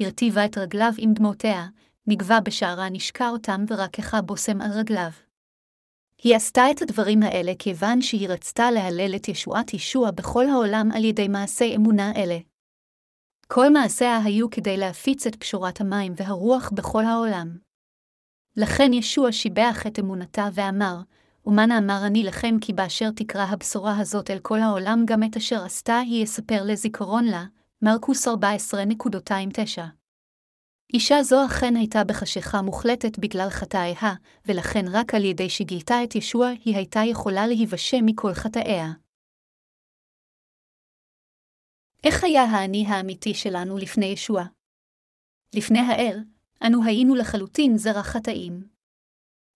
הרטיבה 0.00 0.44
את 0.44 0.58
רגליו 0.58 0.92
עם 0.98 1.12
דמעותיה, 1.14 1.66
נגבה 2.06 2.40
בשערה 2.40 2.88
נשקע 2.88 3.28
אותם 3.28 3.64
ורקחה 3.68 4.22
בושם 4.22 4.60
על 4.60 4.70
רגליו. 4.70 5.10
היא 6.22 6.36
עשתה 6.36 6.70
את 6.70 6.82
הדברים 6.82 7.22
האלה 7.22 7.52
כיוון 7.58 8.02
שהיא 8.02 8.28
רצתה 8.28 8.70
להלל 8.70 9.16
את 9.16 9.28
ישועת 9.28 9.74
ישוע 9.74 10.10
בכל 10.10 10.48
העולם 10.48 10.88
על 10.94 11.04
ידי 11.04 11.28
מעשי 11.28 11.76
אמונה 11.76 12.12
אלה. 12.16 12.38
כל 13.48 13.72
מעשיה 13.72 14.18
היו 14.24 14.50
כדי 14.50 14.76
להפיץ 14.76 15.26
את 15.26 15.36
פשורת 15.36 15.80
המים 15.80 16.12
והרוח 16.16 16.70
בכל 16.74 17.04
העולם. 17.04 17.56
לכן 18.56 18.92
ישוע 18.92 19.32
שיבח 19.32 19.86
את 19.86 19.98
אמונתה 19.98 20.48
ואמר, 20.54 20.96
ומנה 21.46 21.78
אמר 21.78 22.06
אני 22.06 22.22
לכם 22.22 22.56
כי 22.60 22.72
באשר 22.72 23.10
תקרא 23.10 23.42
הבשורה 23.42 23.98
הזאת 23.98 24.30
אל 24.30 24.38
כל 24.38 24.60
העולם 24.60 25.02
גם 25.06 25.22
את 25.22 25.36
אשר 25.36 25.64
עשתה 25.64 25.98
היא 25.98 26.22
יספר 26.22 26.62
לזיכרון 26.64 27.24
לה, 27.24 27.44
מרקוס 27.82 28.28
14.29. 28.28 28.32
אישה 30.94 31.22
זו 31.22 31.46
אכן 31.46 31.76
הייתה 31.76 32.04
בחשיכה 32.04 32.62
מוחלטת 32.62 33.18
בגלל 33.18 33.50
חטאיה, 33.50 34.14
ולכן 34.46 34.84
רק 34.92 35.14
על 35.14 35.24
ידי 35.24 35.50
שגילתה 35.50 36.04
את 36.04 36.14
ישוע 36.14 36.48
היא 36.64 36.76
הייתה 36.76 37.00
יכולה 37.00 37.46
להיוושע 37.46 37.98
מכל 38.02 38.34
חטאיה. 38.34 39.05
איך 42.04 42.24
היה 42.24 42.42
האני 42.42 42.86
האמיתי 42.86 43.34
שלנו 43.34 43.78
לפני 43.78 44.06
ישוע? 44.06 44.44
לפני 45.54 45.78
האל, 45.78 46.24
אנו 46.66 46.84
היינו 46.84 47.14
לחלוטין 47.14 47.78
זרע 47.78 48.02
חטאים. 48.02 48.68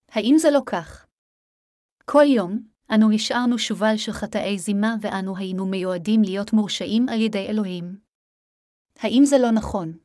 האם 0.08 0.34
זה 0.38 0.50
לא 0.50 0.60
כך? 0.66 1.06
כל 2.04 2.24
יום, 2.26 2.58
אנו 2.94 3.12
השארנו 3.14 3.58
שובל 3.58 3.96
של 3.96 4.12
חטאי 4.12 4.58
זימה 4.58 4.94
ואנו 5.00 5.36
היינו 5.36 5.66
מיועדים 5.66 6.22
להיות 6.22 6.52
מורשעים 6.52 7.08
על 7.08 7.20
ידי 7.20 7.46
אלוהים. 7.48 7.98
האם 8.98 9.22
זה 9.24 9.38
לא 9.38 9.50
נכון? 9.50 9.98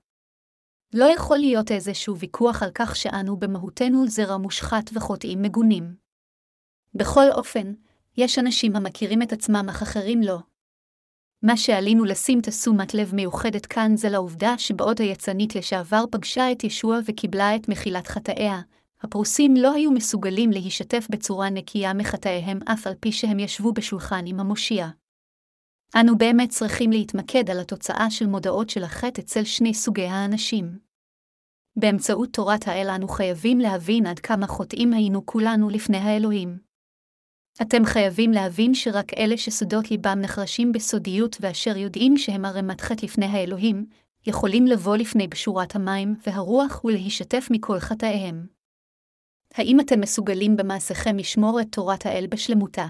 לא 0.94 1.06
יכול 1.06 1.38
להיות 1.38 1.72
איזשהו 1.72 2.18
ויכוח 2.18 2.64
על 2.64 2.70
כך 2.76 2.96
שאנו 2.96 3.38
במהותנו 3.38 4.08
זרע 4.08 4.38
מושחת 4.38 4.90
וחוטאים 4.94 5.42
מגונים. 5.42 5.96
בכל 6.94 7.32
אופן, 7.32 7.74
יש 8.18 8.40
אנשים 8.40 8.76
המכירים 8.76 9.22
את 9.22 9.34
עצמם 9.34 9.66
אך 9.70 9.82
אחרים 9.82 10.22
לא. 10.22 10.40
מה 11.46 11.58
שעלינו 11.58 12.06
לשים 12.06 12.42
תשומת 12.42 12.94
לב 12.94 13.16
מיוחדת 13.16 13.66
כאן 13.66 13.98
זה 13.98 14.10
לעובדה 14.10 14.58
שבעוד 14.58 15.02
היצנית 15.02 15.56
לשעבר 15.56 16.04
פגשה 16.12 16.52
את 16.52 16.64
ישוע 16.64 17.00
וקיבלה 17.06 17.56
את 17.56 17.70
מחילת 17.70 18.08
חטאיה, 18.08 18.62
הפרוסים 19.02 19.56
לא 19.56 19.74
היו 19.74 19.92
מסוגלים 19.92 20.52
להישתף 20.52 21.08
בצורה 21.10 21.50
נקייה 21.50 21.94
מחטאיהם 21.94 22.60
אף 22.66 22.88
על 22.88 22.94
פי 23.00 23.12
שהם 23.12 23.40
ישבו 23.40 23.74
בשולחן 23.74 24.24
עם 24.26 24.40
המושיע. 24.40 24.88
אנו 25.96 26.18
באמת 26.18 26.50
צריכים 26.50 26.92
להתמקד 26.92 27.50
על 27.50 27.60
התוצאה 27.60 28.12
של 28.12 28.28
מודעות 28.28 28.70
של 28.70 28.84
החטא 28.84 29.22
אצל 29.22 29.44
שני 29.44 29.74
סוגי 29.74 30.06
האנשים. 30.06 30.80
באמצעות 31.76 32.30
תורת 32.34 32.68
האל 32.68 32.90
אנו 32.96 33.08
חייבים 33.08 33.60
להבין 33.60 34.06
עד 34.06 34.20
כמה 34.20 34.48
חוטאים 34.48 34.94
היינו 34.94 35.26
כולנו 35.26 35.70
לפני 35.70 35.98
האלוהים. 35.98 36.58
אתם 37.62 37.86
חייבים 37.86 38.32
להבין 38.32 38.74
שרק 38.74 39.14
אלה 39.14 39.38
שסודות 39.38 39.92
ליבם 39.92 40.20
נחרשים 40.22 40.72
בסודיות 40.72 41.38
ואשר 41.42 41.78
יודעים 41.78 42.18
שהם 42.18 42.46
ערמת 42.46 42.82
חטא 42.82 43.06
לפני 43.06 43.26
האלוהים, 43.26 43.86
יכולים 44.28 44.66
לבוא 44.66 44.98
לפני 44.98 45.28
בשורת 45.28 45.76
המים 45.76 46.16
והרוח 46.28 46.86
ולהישתף 46.86 47.48
מכל 47.52 47.80
חטאיהם. 47.80 48.48
האם 49.54 49.80
אתם 49.80 50.00
מסוגלים 50.00 50.56
במעשיכם 50.56 51.18
לשמור 51.18 51.62
את 51.62 51.68
תורת 51.72 52.06
האל 52.06 52.28
בשלמותה? 52.30 52.86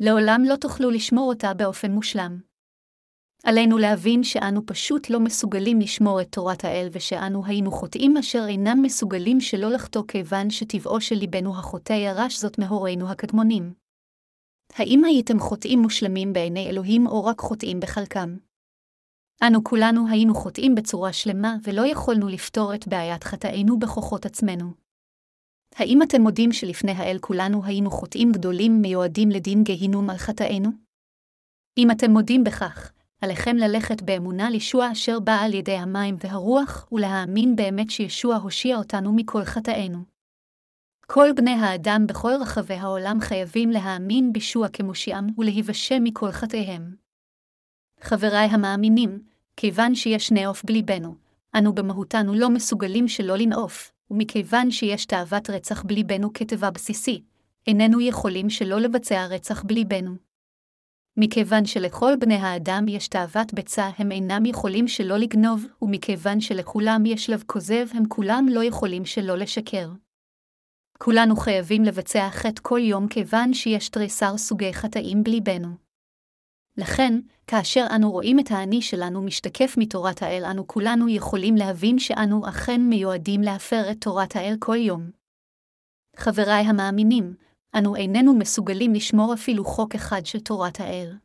לעולם 0.00 0.42
לא 0.48 0.56
תוכלו 0.56 0.90
לשמור 0.90 1.28
אותה 1.28 1.54
באופן 1.54 1.90
מושלם. 1.90 2.53
עלינו 3.44 3.78
להבין 3.78 4.22
שאנו 4.22 4.66
פשוט 4.66 5.10
לא 5.10 5.20
מסוגלים 5.20 5.80
לשמור 5.80 6.20
את 6.20 6.32
תורת 6.32 6.64
האל 6.64 6.88
ושאנו 6.92 7.46
היינו 7.46 7.70
חוטאים 7.70 8.16
אשר 8.16 8.44
אינם 8.48 8.78
מסוגלים 8.82 9.40
שלא 9.40 9.70
לחטוא 9.70 10.02
כיוון 10.08 10.50
שטבעו 10.50 11.00
של 11.00 11.14
ליבנו 11.14 11.58
החוטא 11.58 11.92
ירש 11.92 12.38
זאת 12.38 12.58
מהורינו 12.58 13.10
הקדמונים. 13.10 13.74
האם 14.74 15.04
הייתם 15.04 15.38
חוטאים 15.38 15.78
מושלמים 15.78 16.32
בעיני 16.32 16.70
אלוהים 16.70 17.06
או 17.06 17.24
רק 17.24 17.40
חוטאים 17.40 17.80
בחלקם? 17.80 18.36
אנו 19.46 19.64
כולנו 19.64 20.08
היינו 20.08 20.34
חוטאים 20.34 20.74
בצורה 20.74 21.12
שלמה 21.12 21.56
ולא 21.62 21.86
יכולנו 21.86 22.28
לפתור 22.28 22.74
את 22.74 22.88
בעיית 22.88 23.24
חטאינו 23.24 23.78
בכוחות 23.78 24.26
עצמנו. 24.26 24.70
האם 25.74 26.02
אתם 26.02 26.22
מודים 26.22 26.52
שלפני 26.52 26.92
האל 26.92 27.18
כולנו 27.20 27.64
היינו 27.64 27.90
חוטאים 27.90 28.32
גדולים 28.32 28.82
מיועדים 28.82 29.30
לדין 29.30 29.64
גיהינום 29.64 30.10
על 30.10 30.16
חטאינו? 30.16 30.68
אם 31.78 31.90
אתם 31.90 32.10
מודים 32.10 32.44
בכך, 32.44 32.92
עליכם 33.24 33.56
ללכת 33.56 34.02
באמונה 34.02 34.50
לישוע 34.50 34.92
אשר 34.92 35.20
בא 35.20 35.40
על 35.40 35.54
ידי 35.54 35.76
המים 35.76 36.16
והרוח, 36.20 36.88
ולהאמין 36.92 37.56
באמת 37.56 37.90
שישוע 37.90 38.36
הושיע 38.36 38.76
אותנו 38.76 39.12
מכל 39.12 39.44
חטאינו. 39.44 39.98
כל 41.06 41.28
בני 41.36 41.50
האדם 41.50 42.06
בכל 42.06 42.32
רחבי 42.40 42.74
העולם 42.74 43.20
חייבים 43.20 43.70
להאמין 43.70 44.32
בישוע 44.32 44.68
כמושיעם 44.68 45.26
ולהיוושע 45.38 45.98
מכל 46.00 46.30
חטאיהם. 46.30 46.94
חבריי 48.00 48.46
המאמינים, 48.46 49.22
כיוון 49.56 49.94
שיש 49.94 50.32
נאוף 50.32 50.64
בליבנו, 50.64 51.14
אנו 51.58 51.74
במהותנו 51.74 52.34
לא 52.34 52.50
מסוגלים 52.50 53.08
שלא 53.08 53.36
לנאוף, 53.36 53.92
ומכיוון 54.10 54.70
שיש 54.70 55.06
תאוות 55.06 55.50
רצח 55.50 55.82
בליבנו 55.82 56.32
כתיבה 56.32 56.70
בסיסי, 56.70 57.22
איננו 57.66 58.00
יכולים 58.00 58.50
שלא 58.50 58.80
לבצע 58.80 59.26
רצח 59.26 59.62
בליבנו. 59.62 60.33
מכיוון 61.16 61.64
שלכל 61.64 62.12
בני 62.20 62.34
האדם 62.34 62.84
יש 62.88 63.08
תאוות 63.08 63.54
ביצה, 63.54 63.90
הם 63.98 64.12
אינם 64.12 64.46
יכולים 64.46 64.88
שלא 64.88 65.16
לגנוב, 65.16 65.64
ומכיוון 65.82 66.40
שלכולם 66.40 67.06
יש 67.06 67.30
לב 67.30 67.42
כוזב, 67.46 67.86
הם 67.92 68.08
כולם 68.08 68.46
לא 68.50 68.64
יכולים 68.64 69.04
שלא 69.04 69.36
לשקר. 69.36 69.90
כולנו 70.98 71.36
חייבים 71.36 71.82
לבצע 71.82 72.30
חטא 72.30 72.60
כל 72.62 72.80
יום 72.82 73.08
כיוון 73.08 73.54
שיש 73.54 73.88
תריסר 73.88 74.36
סוגי 74.36 74.74
חטאים 74.74 75.24
בליבנו. 75.24 75.68
לכן, 76.76 77.20
כאשר 77.46 77.86
אנו 77.96 78.10
רואים 78.10 78.38
את 78.38 78.50
האני 78.50 78.82
שלנו 78.82 79.22
משתקף 79.22 79.74
מתורת 79.78 80.22
האל, 80.22 80.44
אנו 80.44 80.66
כולנו 80.66 81.08
יכולים 81.08 81.54
להבין 81.56 81.98
שאנו 81.98 82.48
אכן 82.48 82.80
מיועדים 82.80 83.40
להפר 83.40 83.90
את 83.90 84.00
תורת 84.00 84.36
האל 84.36 84.56
כל 84.58 84.76
יום. 84.76 85.10
חבריי 86.16 86.64
המאמינים, 86.64 87.34
אנו 87.78 87.96
איננו 87.96 88.34
מסוגלים 88.38 88.94
לשמור 88.94 89.34
אפילו 89.34 89.64
חוק 89.64 89.94
אחד 89.94 90.26
של 90.26 90.40
תורת 90.40 90.80
האל. 90.80 91.16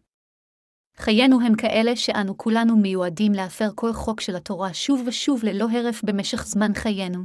חיינו 0.95 1.41
הם 1.41 1.55
כאלה 1.55 1.95
שאנו 1.95 2.37
כולנו 2.37 2.77
מיועדים 2.77 3.31
להפר 3.31 3.69
כל 3.75 3.93
חוק 3.93 4.21
של 4.21 4.35
התורה 4.35 4.73
שוב 4.73 5.03
ושוב 5.07 5.43
ללא 5.43 5.67
הרף 5.71 6.03
במשך 6.03 6.45
זמן 6.45 6.73
חיינו. 6.73 7.19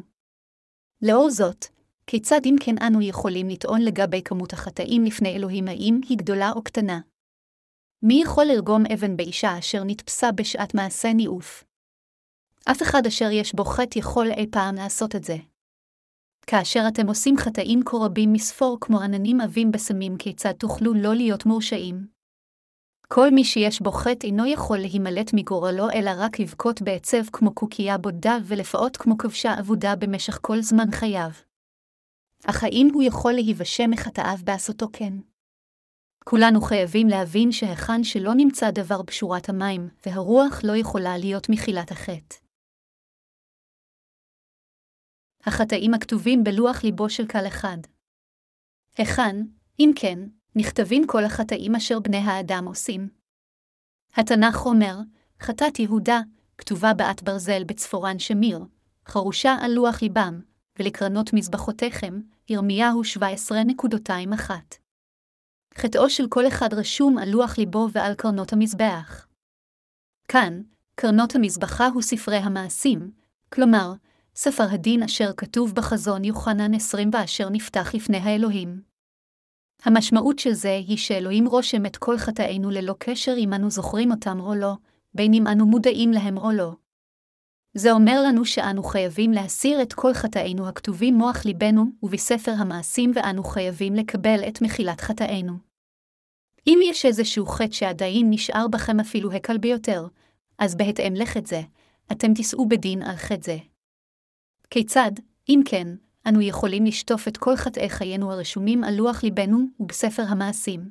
לאור 1.03 1.31
זאת, 1.31 1.67
כיצד 2.07 2.41
אם 2.45 2.57
כן 2.61 2.75
אנו 2.87 3.03
יכולים 3.03 3.49
לטעון 3.49 3.83
לגבי 3.83 4.23
כמות 4.25 4.53
החטאים 4.53 5.05
לפני 5.05 5.37
אלוהים 5.37 5.69
האם 5.69 6.01
היא 6.09 6.19
גדולה 6.19 6.53
או 6.57 6.63
קטנה? 6.63 7.01
מי 8.03 8.23
יכול 8.23 8.45
לרגום 8.45 8.83
אבן 8.95 9.17
באישה 9.17 9.59
אשר 9.59 9.85
נתפסה 9.85 10.33
בשעת 10.33 10.75
מעשה 10.75 11.13
ניאוף? 11.13 11.65
אף 12.71 12.83
אחד 12.83 13.07
אשר 13.07 13.31
יש 13.33 13.55
בו 13.55 13.65
חטא 13.65 13.99
יכול 13.99 14.27
אי 14.37 14.47
פעם 14.51 14.75
לעשות 14.75 15.17
את 15.17 15.25
זה. 15.25 15.37
כאשר 16.47 16.85
אתם 16.89 17.07
עושים 17.07 17.37
חטאים 17.37 17.81
כה 17.87 17.97
רבים 17.97 18.33
מספור 18.33 18.79
כמו 18.81 19.01
עננים 19.01 19.41
עבים 19.41 19.73
בסמים, 19.73 20.17
כיצד 20.17 20.53
תוכלו 20.53 20.95
לא 20.95 21.15
להיות 21.15 21.47
מורשעים? 21.47 22.07
כל 23.09 23.31
מי 23.31 23.45
שיש 23.45 23.81
בו 23.83 23.93
חטא 23.93 24.27
אינו 24.27 24.47
יכול 24.47 24.79
להימלט 24.79 25.31
מגורלו, 25.35 25.91
אלא 25.91 26.11
רק 26.17 26.41
לבכות 26.41 26.83
בעצב 26.83 27.23
כמו 27.33 27.55
קוקייה 27.55 27.99
בודה 27.99 28.39
ולפעות 28.45 28.97
כמו 28.97 29.19
כבשה 29.19 29.61
אבודה 29.61 29.97
במשך 29.97 30.39
כל 30.43 30.61
זמן 30.61 30.91
חייו. 30.91 31.31
אך 32.47 32.65
האם 32.65 32.89
הוא 32.95 33.03
יכול 33.03 33.33
להיוושע 33.33 33.87
מחטאיו 33.87 34.39
בעשותו 34.45 34.87
כן? 34.93 35.13
כולנו 36.25 36.61
חייבים 36.61 37.09
להבין 37.09 37.53
שהיכן 37.53 38.05
שלא 38.05 38.35
נמצא 38.35 38.71
דבר 38.71 39.03
בשורת 39.03 39.49
המים, 39.49 39.89
והרוח 40.07 40.61
לא 40.65 40.77
יכולה 40.77 41.19
להיות 41.19 41.49
מחילת 41.49 41.91
החטא. 41.91 42.44
החטאים 45.47 45.95
הכתובים 45.95 46.45
בלוח 46.45 46.85
ליבו 46.85 47.11
של 47.11 47.27
כל 47.27 47.47
אחד. 47.47 47.79
היכן, 48.97 49.37
אם 49.79 49.91
כן, 49.97 50.19
נכתבים 50.57 51.07
כל 51.07 51.25
החטאים 51.25 51.75
אשר 51.75 52.01
בני 52.01 52.17
האדם 52.17 52.65
עושים. 52.67 53.09
התנ"ך 54.15 54.67
אומר, 54.67 54.99
חטאת 55.41 55.79
יהודה, 55.79 56.21
כתובה 56.59 56.95
בעת 56.95 57.23
ברזל 57.23 57.65
בצפורן 57.65 58.19
שמיר, 58.19 58.65
חרושה 59.07 59.57
על 59.61 59.71
לוח 59.71 60.03
ליבם, 60.03 60.41
ולקרנות 60.79 61.33
מזבחותיכם, 61.33 62.21
ירמיהו 62.49 63.03
17.21. 63.03 64.51
חטאו 65.75 66.11
של 66.11 66.29
כל 66.29 66.49
אחד 66.49 66.75
רשום 66.75 67.19
על 67.19 67.29
לוח 67.29 67.59
ליבו 67.59 67.89
ועל 67.93 68.15
קרנות 68.15 68.53
המזבח. 68.53 69.27
כאן, 70.29 70.63
קרנות 70.95 71.35
המזבחה 71.35 71.87
הוא 71.87 72.03
ספרי 72.03 72.37
המעשים, 72.37 73.11
כלומר, 73.53 73.93
ספר 74.37 74.67
הדין 74.71 75.03
אשר 75.03 75.31
כתוב 75.37 75.75
בחזון 75.75 76.25
יוחנן 76.25 76.75
20 76.75 77.11
ואשר 77.13 77.49
נפתח 77.49 77.95
לפני 77.95 78.17
האלוהים. 78.17 78.83
המשמעות 79.85 80.39
של 80.39 80.53
זה 80.53 80.75
היא 80.87 80.97
שאלוהים 80.97 81.47
רושם 81.47 81.87
את 81.87 81.97
כל 81.97 82.19
חטאינו 82.19 82.71
ללא 82.71 82.95
קשר 82.99 83.35
אם 83.39 83.55
אנו 83.55 83.71
זוכרים 83.71 84.11
אותם 84.11 84.41
או 84.41 84.55
לא, 84.55 84.73
בין 85.15 85.35
אם 85.35 85.47
אנו 85.47 85.67
מודעים 85.67 86.13
להם 86.13 86.39
או 86.39 86.53
לא. 86.53 86.73
זה 87.75 87.93
אומר 87.93 88.23
לנו 88.27 88.45
שאנו 88.45 88.83
חייבים 88.83 89.33
להסיר 89.33 89.83
את 89.83 89.93
כל 89.93 90.15
חטאינו 90.15 90.69
הכתובים 90.69 91.15
מוח 91.15 91.45
ליבנו 91.45 91.85
ובספר 92.03 92.53
המעשים 92.59 93.13
ואנו 93.15 93.45
חייבים 93.45 93.95
לקבל 93.95 94.41
את 94.49 94.63
מחילת 94.63 95.01
חטאינו. 95.01 95.53
אם 96.67 96.79
יש 96.83 97.07
איזשהו 97.07 97.47
חטא 97.47 97.73
שעדיין 97.73 98.27
נשאר 98.31 98.69
בכם 98.69 99.01
אפילו 99.01 99.33
הקל 99.33 99.59
ביותר, 99.59 100.07
אז 100.59 100.75
בהתאם 100.75 101.15
לחטא 101.17 101.49
זה, 101.49 101.61
אתם 102.13 102.35
תישאו 102.35 102.69
בדין 102.69 103.03
על 103.03 103.17
חטא 103.17 103.43
זה. 103.43 103.74
כיצד, 104.71 105.13
אם 105.49 105.61
כן, 105.65 105.89
אנו 106.29 106.41
יכולים 106.41 106.85
לשטוף 106.85 107.29
את 107.29 107.37
כל 107.37 107.57
חטאי 107.57 107.91
חיינו 107.91 108.33
הרשומים 108.33 108.85
על 108.85 108.95
לוח 108.95 109.23
ליבנו 109.23 109.59
ובספר 109.81 110.23
המעשים. 110.29 110.91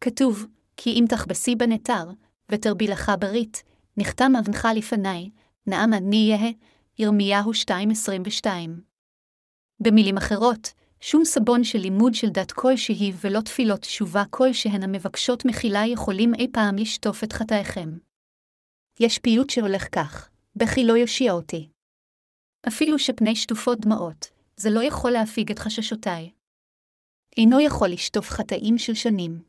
כתוב, 0.00 0.46
כי 0.76 0.90
אם 0.90 1.04
תכבסי 1.08 1.54
בנתר, 1.54 2.10
ותרבי 2.48 2.86
לך 2.86 3.12
ברית, 3.20 3.62
נחתם 3.96 4.32
אבנך 4.38 4.68
לפניי, 4.76 5.30
נעם 5.66 5.94
אני 5.94 6.16
יהא, 6.16 6.50
ירמיהו 6.98 7.52
2.22. 7.52 8.46
במילים 9.80 10.16
אחרות, 10.16 10.72
שום 11.00 11.24
סבון 11.24 11.64
של 11.64 11.78
לימוד 11.78 12.14
של 12.14 12.28
דת 12.28 12.52
כלשהי 12.52 13.12
ולא 13.20 13.40
תפילות 13.40 13.80
תשובה 13.80 14.22
כלשהן 14.30 14.82
המבקשות 14.82 15.44
מחילה 15.44 15.86
יכולים 15.86 16.34
אי 16.34 16.46
פעם 16.52 16.76
לשטוף 16.76 17.24
את 17.24 17.32
חטאיכם. 17.32 17.98
יש 19.00 19.18
פיוט 19.18 19.50
שהולך 19.50 19.88
כך, 19.92 20.28
בכי 20.56 20.84
לא 20.84 20.92
יושיע 20.92 21.32
אותי. 21.32 21.68
אפילו 22.68 22.98
שפני 22.98 23.36
שטופות 23.36 23.80
דמעות, 23.80 24.26
זה 24.56 24.70
לא 24.70 24.82
יכול 24.82 25.10
להפיג 25.10 25.50
את 25.50 25.58
חששותיי. 25.58 26.30
אינו 27.36 27.60
יכול 27.60 27.88
לשטוף 27.88 28.30
חטאים 28.30 28.78
של 28.78 28.94
שנים. 28.94 29.42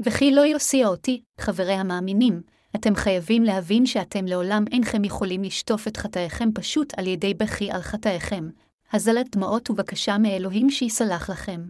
וכי 0.00 0.30
לא 0.30 0.40
יוסיע 0.40 0.86
אותי, 0.88 1.22
חברי 1.40 1.72
המאמינים, 1.72 2.42
אתם 2.76 2.94
חייבים 2.94 3.42
להבין 3.42 3.86
שאתם 3.86 4.26
לעולם 4.26 4.64
אינכם 4.72 5.04
יכולים 5.04 5.42
לשטוף 5.42 5.88
את 5.88 5.96
חטאיכם 5.96 6.48
פשוט 6.54 6.98
על 6.98 7.06
ידי 7.06 7.34
בכי 7.34 7.70
על 7.70 7.82
חטאיכם, 7.82 8.48
הזלת 8.92 9.36
דמעות 9.36 9.70
ובקשה 9.70 10.18
מאלוהים 10.18 10.70
שיסלח 10.70 11.30
לכם. 11.30 11.68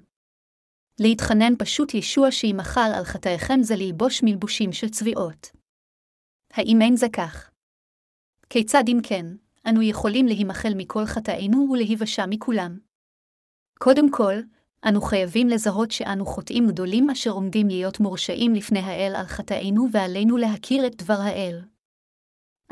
להתחנן 1.00 1.52
פשוט 1.58 1.94
ישוע 1.94 2.30
שימחל 2.30 2.90
על 2.96 3.04
חטאיכם 3.04 3.62
זה 3.62 3.74
ללבוש 3.76 4.22
מלבושים 4.22 4.72
של 4.72 4.88
צביעות. 4.88 5.50
האם 6.52 6.78
אין 6.82 6.96
זה 6.96 7.06
כך? 7.12 7.50
כיצד 8.50 8.84
אם 8.88 8.98
כן, 9.02 9.26
אנו 9.66 9.82
יכולים 9.82 10.26
להימחל 10.26 10.72
מכל 10.76 11.06
חטאינו 11.06 11.68
ולהיוושע 11.70 12.26
מכולם? 12.26 12.78
קודם 13.78 14.10
כל, 14.10 14.34
אנו 14.84 15.00
חייבים 15.00 15.48
לזהות 15.48 15.90
שאנו 15.90 16.26
חוטאים 16.26 16.68
גדולים 16.68 17.10
אשר 17.10 17.30
עומדים 17.30 17.68
להיות 17.68 18.00
מורשעים 18.00 18.54
לפני 18.54 18.80
האל 18.80 19.16
על 19.16 19.26
חטאינו 19.26 19.88
ועלינו 19.92 20.36
להכיר 20.36 20.86
את 20.86 21.02
דבר 21.02 21.20
האל. 21.20 21.60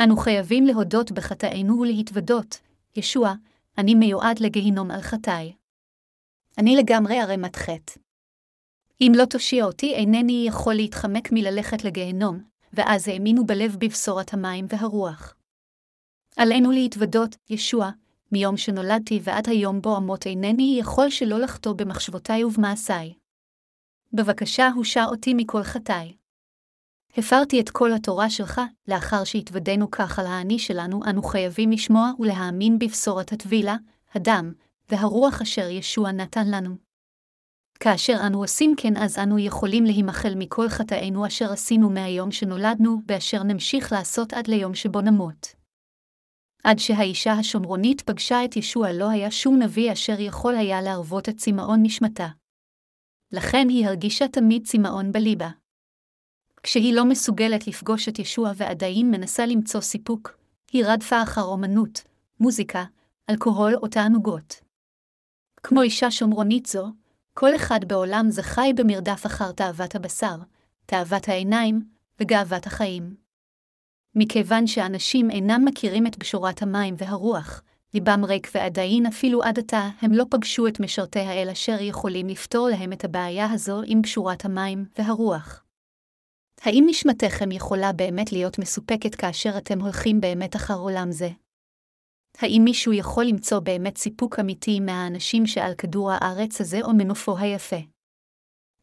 אנו 0.01 0.17
חייבים 0.17 0.67
להודות 0.67 1.13
בחטאינו 1.13 1.81
ולהתוודות, 1.81 2.59
ישוע, 2.97 3.35
אני 3.79 3.95
מיועד 3.95 4.39
לגיהינום 4.41 4.91
על 4.91 5.01
חטאי. 5.01 5.53
אני 6.59 6.77
לגמרי 6.77 7.21
ערמת 7.21 7.57
חטא. 7.57 7.93
אם 9.01 9.13
לא 9.17 9.25
תושיע 9.25 9.65
אותי, 9.65 9.95
אינני 9.95 10.45
יכול 10.49 10.75
להתחמק 10.75 11.33
מללכת 11.33 11.85
לגיהנום, 11.85 12.43
ואז 12.73 13.09
האמינו 13.09 13.47
בלב 13.47 13.77
בבשורת 13.81 14.35
המים 14.35 14.67
והרוח. 14.69 15.35
עלינו 16.37 16.71
להתוודות, 16.71 17.37
ישוע, 17.51 17.91
מיום 18.33 18.57
שנולדתי 18.57 19.21
ועד 19.23 19.49
היום 19.49 19.81
בו 19.81 19.97
אמות 19.97 20.27
אינני 20.27 20.77
יכול 20.81 21.11
שלא 21.11 21.39
לחטוא 21.41 21.73
במחשבותיי 21.73 22.45
ובמעשיי. 22.45 23.15
בבקשה 24.13 24.69
הושע 24.69 25.05
אותי 25.05 25.35
מכל 25.35 25.63
חטאי. 25.63 26.17
הפרתי 27.17 27.61
את 27.61 27.71
כל 27.71 27.93
התורה 27.93 28.31
שלך, 28.31 28.61
לאחר 28.89 29.25
שהתוודנו 29.25 29.91
כך 29.91 30.19
על 30.19 30.27
האני 30.27 30.59
שלנו, 30.59 31.01
אנו 31.11 31.23
חייבים 31.23 31.71
לשמוע 31.71 32.11
ולהאמין 32.19 32.79
בבשורת 32.79 33.33
הטבילה, 33.33 33.77
הדם, 34.15 34.53
והרוח 34.89 35.43
אשר 35.43 35.69
ישוע 35.69 36.13
נתן 36.13 36.51
לנו. 36.51 36.77
כאשר 37.81 38.17
אנו 38.27 38.41
עושים 38.41 38.75
כן, 38.77 38.97
אז 38.97 39.19
אנו 39.19 39.39
יכולים 39.39 39.85
להימחל 39.85 40.35
מכל 40.37 40.69
חטאינו 40.69 41.27
אשר 41.27 41.53
עשינו 41.53 41.91
מהיום 41.91 42.33
שנולדנו, 42.33 43.01
ואשר 43.09 43.43
נמשיך 43.43 43.93
לעשות 43.93 44.33
עד 44.33 44.49
ליום 44.49 44.75
שבו 44.75 45.01
נמות. 45.01 45.66
עד 46.67 46.79
שהאישה 46.79 47.33
השומרונית 47.33 48.01
פגשה 48.01 48.45
את 48.45 48.57
ישוע 48.57 48.93
לא 48.93 49.11
היה 49.11 49.31
שום 49.31 49.63
נביא 49.63 49.93
אשר 49.93 50.21
יכול 50.21 50.55
היה 50.55 50.83
להרוות 50.83 51.29
את 51.29 51.37
צמאון 51.37 51.81
נשמתה. 51.83 52.29
לכן 53.33 53.69
היא 53.69 53.87
הרגישה 53.87 54.29
תמיד 54.29 54.67
צמאון 54.67 55.13
בליבה. 55.13 55.49
כשהיא 56.63 56.95
לא 56.95 57.05
מסוגלת 57.05 57.67
לפגוש 57.67 58.09
את 58.09 58.19
ישוע 58.19 58.53
ועדיין 58.57 59.11
מנסה 59.11 59.47
למצוא 59.47 59.81
סיפוק, 59.81 60.39
היא 60.73 60.85
רדפה 60.87 61.23
אחר 61.23 61.43
אומנות, 61.43 62.03
מוזיקה, 62.41 62.85
אלכוהול 63.31 63.75
או 63.77 63.89
תענוגות. 63.89 64.55
כמו 65.63 65.83
אישה 65.83 66.11
שומרונית 66.11 66.67
זו, 66.67 66.87
כל 67.35 67.57
אחד 67.57 67.81
בעולם 67.87 68.27
זה 68.31 68.43
חי 68.43 68.71
במרדף 68.77 69.27
אחר 69.27 69.53
תאוות 69.53 69.95
הבשר, 69.95 70.37
תאוות 70.87 71.29
העיניים 71.29 71.83
וגאוות 72.21 72.67
החיים. 72.67 73.26
מכיוון 74.19 74.67
שאנשים 74.67 75.31
אינם 75.31 75.65
מכירים 75.65 76.07
את 76.07 76.19
בשורת 76.19 76.63
המים 76.63 76.95
והרוח, 76.99 77.63
ליבם 77.95 78.25
ריק 78.25 78.49
ועדיין 78.55 79.07
אפילו 79.07 79.43
עד 79.43 79.59
עתה 79.59 79.89
הם 80.01 80.13
לא 80.13 80.25
פגשו 80.31 80.67
את 80.67 80.81
משרתי 80.81 81.21
האל 81.21 81.49
אשר 81.53 81.77
יכולים 81.81 82.29
לפתור 82.29 82.69
להם 82.69 82.93
את 82.93 83.05
הבעיה 83.05 83.53
הזו 83.53 83.83
עם 83.87 84.03
בשורת 84.03 84.45
המים 84.45 84.85
והרוח. 84.99 85.65
האם 86.61 86.85
נשמתכם 86.89 87.53
יכולה 87.53 87.93
באמת 87.93 88.33
להיות 88.33 88.59
מסופקת 88.59 89.15
כאשר 89.15 89.59
אתם 89.59 89.81
הולכים 89.81 90.21
באמת 90.21 90.57
אחר 90.57 90.79
עולם 90.79 91.13
זה? 91.13 91.29
האם 92.39 92.63
מישהו 92.65 92.93
יכול 92.93 93.25
למצוא 93.25 93.59
באמת 93.59 93.99
סיפוק 93.99 94.39
אמיתי 94.41 94.81
מהאנשים 94.81 95.47
שעל 95.47 95.75
כדור 95.75 96.11
הארץ 96.13 96.61
הזה 96.61 96.81
או 96.83 96.95
מנופו 96.95 97.39
היפה? 97.39 97.81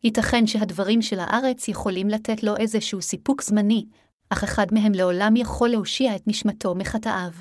ייתכן 0.03 0.47
שהדברים 0.47 1.01
של 1.01 1.19
הארץ 1.19 1.67
יכולים 1.67 2.09
לתת 2.09 2.43
לו 2.43 2.57
איזשהו 2.57 3.01
סיפוק 3.01 3.41
זמני, 3.41 3.85
אך 4.33 4.43
אחד 4.43 4.65
מהם 4.71 4.91
לעולם 4.93 5.35
יכול 5.35 5.69
להושיע 5.69 6.15
את 6.15 6.27
נשמתו 6.27 6.75
מחטאיו. 6.75 7.31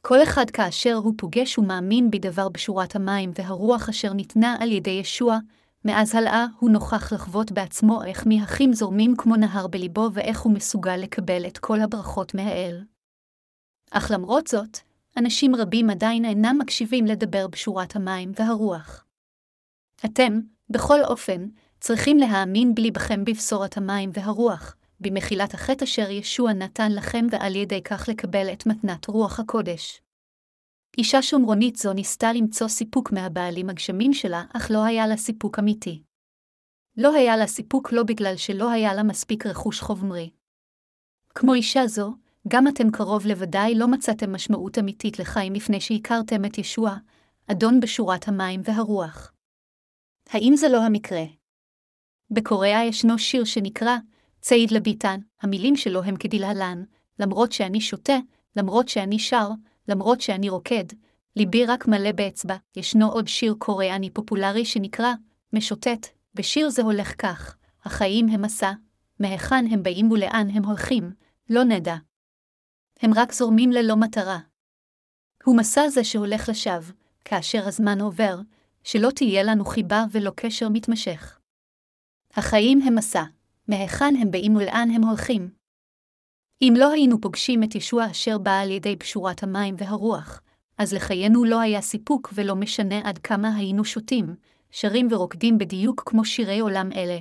כל 0.00 0.22
אחד 0.22 0.50
כאשר 0.50 0.94
הוא 0.94 1.14
פוגש 1.16 1.58
ומאמין 1.58 2.10
בדבר 2.10 2.48
בשורת 2.48 2.96
המים 2.96 3.30
והרוח 3.34 3.88
אשר 3.88 4.12
ניתנה 4.12 4.56
על 4.60 4.72
ידי 4.72 4.90
ישוע, 4.90 5.38
מאז 5.84 6.14
הלאה 6.14 6.46
הוא 6.58 6.70
נוכח 6.70 7.12
לחוות 7.12 7.52
בעצמו 7.52 8.04
איך 8.04 8.26
מהחים 8.26 8.72
זורמים 8.72 9.14
כמו 9.16 9.36
נהר 9.36 9.66
בליבו 9.66 10.10
ואיך 10.12 10.40
הוא 10.40 10.52
מסוגל 10.52 10.96
לקבל 10.96 11.46
את 11.46 11.58
כל 11.58 11.80
הברכות 11.80 12.34
מהאל. 12.34 12.84
אך 13.90 14.10
למרות 14.10 14.46
זאת, 14.46 14.78
אנשים 15.16 15.54
רבים 15.54 15.90
עדיין 15.90 16.24
אינם 16.24 16.58
מקשיבים 16.60 17.06
לדבר 17.06 17.48
בשורת 17.48 17.96
המים 17.96 18.32
והרוח. 18.38 19.04
אתם, 20.04 20.40
בכל 20.70 21.04
אופן, 21.04 21.46
צריכים 21.80 22.18
להאמין 22.18 22.74
בליבכם 22.74 23.24
בבשורת 23.24 23.76
המים 23.76 24.10
והרוח, 24.14 24.76
במחילת 25.04 25.54
החטא 25.54 25.84
אשר 25.84 26.10
ישוע 26.10 26.52
נתן 26.52 26.92
לכם 26.92 27.26
ועל 27.30 27.56
ידי 27.56 27.82
כך 27.82 28.08
לקבל 28.08 28.52
את 28.52 28.66
מתנת 28.66 29.06
רוח 29.06 29.40
הקודש. 29.40 30.00
אישה 30.98 31.22
שומרונית 31.22 31.76
זו 31.76 31.92
ניסתה 31.92 32.32
למצוא 32.32 32.68
סיפוק 32.68 33.12
מהבעלים 33.12 33.70
הגשמים 33.70 34.12
שלה, 34.12 34.44
אך 34.56 34.70
לא 34.70 34.84
היה 34.84 35.06
לה 35.06 35.16
סיפוק 35.16 35.58
אמיתי. 35.58 36.02
לא 36.96 37.14
היה 37.14 37.36
לה 37.36 37.46
סיפוק 37.46 37.92
לא 37.92 38.02
בגלל 38.02 38.36
שלא 38.36 38.70
היה 38.70 38.94
לה 38.94 39.02
מספיק 39.02 39.46
רכוש 39.46 39.80
חומרי. 39.80 40.30
כמו 41.34 41.54
אישה 41.54 41.86
זו, 41.86 42.14
גם 42.48 42.68
אתם 42.68 42.90
קרוב 42.90 43.26
לוודאי 43.26 43.74
לא 43.74 43.88
מצאתם 43.88 44.34
משמעות 44.34 44.78
אמיתית 44.78 45.18
לחיים 45.18 45.52
לפני 45.52 45.80
שהכרתם 45.80 46.44
את 46.44 46.58
ישוע, 46.58 46.96
אדון 47.50 47.80
בשורת 47.80 48.28
המים 48.28 48.60
והרוח. 48.64 49.32
האם 50.28 50.52
זה 50.56 50.68
לא 50.68 50.82
המקרה? 50.82 51.24
בקוריאה 52.30 52.84
ישנו 52.84 53.18
שיר 53.18 53.44
שנקרא 53.44 53.96
צעיד 54.44 54.70
לביתן, 54.70 55.20
המילים 55.42 55.76
שלו 55.76 56.02
הם 56.02 56.16
כדלהלן, 56.16 56.84
למרות 57.18 57.52
שאני 57.52 57.80
שותה, 57.80 58.16
למרות 58.56 58.88
שאני 58.88 59.18
שר, 59.18 59.48
למרות 59.88 60.20
שאני 60.20 60.48
רוקד, 60.48 60.84
ליבי 61.36 61.66
רק 61.66 61.88
מלא 61.88 62.12
באצבע. 62.12 62.56
ישנו 62.76 63.12
עוד 63.12 63.28
שיר 63.28 63.54
קוריאני 63.58 64.10
פופולרי 64.10 64.64
שנקרא 64.64 65.12
משוטט, 65.52 66.06
בשיר 66.34 66.70
זה 66.70 66.82
הולך 66.82 67.14
כך, 67.18 67.56
החיים 67.84 68.28
הם 68.28 68.42
מסע, 68.42 68.72
מהיכן 69.20 69.64
הם 69.70 69.82
באים 69.82 70.10
ולאן 70.10 70.48
הם 70.50 70.64
הולכים, 70.64 71.12
לא 71.50 71.64
נדע. 71.64 71.96
הם 73.00 73.10
רק 73.14 73.32
זורמים 73.32 73.72
ללא 73.72 73.96
מטרה. 73.96 74.38
הוא 75.44 75.56
מסע 75.56 75.88
זה 75.88 76.04
שהולך 76.04 76.48
לשווא, 76.48 76.92
כאשר 77.24 77.68
הזמן 77.68 78.00
עובר, 78.00 78.40
שלא 78.82 79.10
תהיה 79.10 79.42
לנו 79.42 79.64
חיבה 79.64 80.04
ולא 80.10 80.32
קשר 80.36 80.68
מתמשך. 80.68 81.38
החיים 82.36 82.80
הם 82.82 82.94
מסע, 82.94 83.24
מהיכן 83.68 84.14
הם 84.20 84.30
באים 84.30 84.56
ולאן 84.56 84.88
הם 84.94 85.02
הולכים. 85.02 85.50
אם 86.62 86.74
לא 86.76 86.92
היינו 86.92 87.20
פוגשים 87.20 87.62
את 87.62 87.74
ישוע 87.74 88.10
אשר 88.10 88.38
בא 88.38 88.60
על 88.60 88.70
ידי 88.70 88.96
פשורת 88.96 89.42
המים 89.42 89.74
והרוח, 89.78 90.40
אז 90.78 90.92
לחיינו 90.94 91.44
לא 91.44 91.60
היה 91.60 91.80
סיפוק 91.80 92.32
ולא 92.34 92.56
משנה 92.56 93.00
עד 93.04 93.18
כמה 93.18 93.56
היינו 93.56 93.84
שותים, 93.84 94.34
שרים 94.70 95.08
ורוקדים 95.10 95.58
בדיוק 95.58 96.02
כמו 96.06 96.24
שירי 96.24 96.58
עולם 96.58 96.92
אלה. 96.92 97.18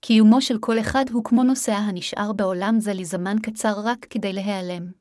קיומו 0.00 0.40
של 0.40 0.58
כל 0.58 0.80
אחד 0.80 1.04
הוא 1.12 1.24
כמו 1.24 1.42
נוסע 1.42 1.74
הנשאר 1.76 2.32
בעולם 2.32 2.80
זה 2.80 2.92
לזמן 2.94 3.36
קצר 3.42 3.74
רק 3.84 4.06
כדי 4.10 4.32
להיעלם. 4.32 4.92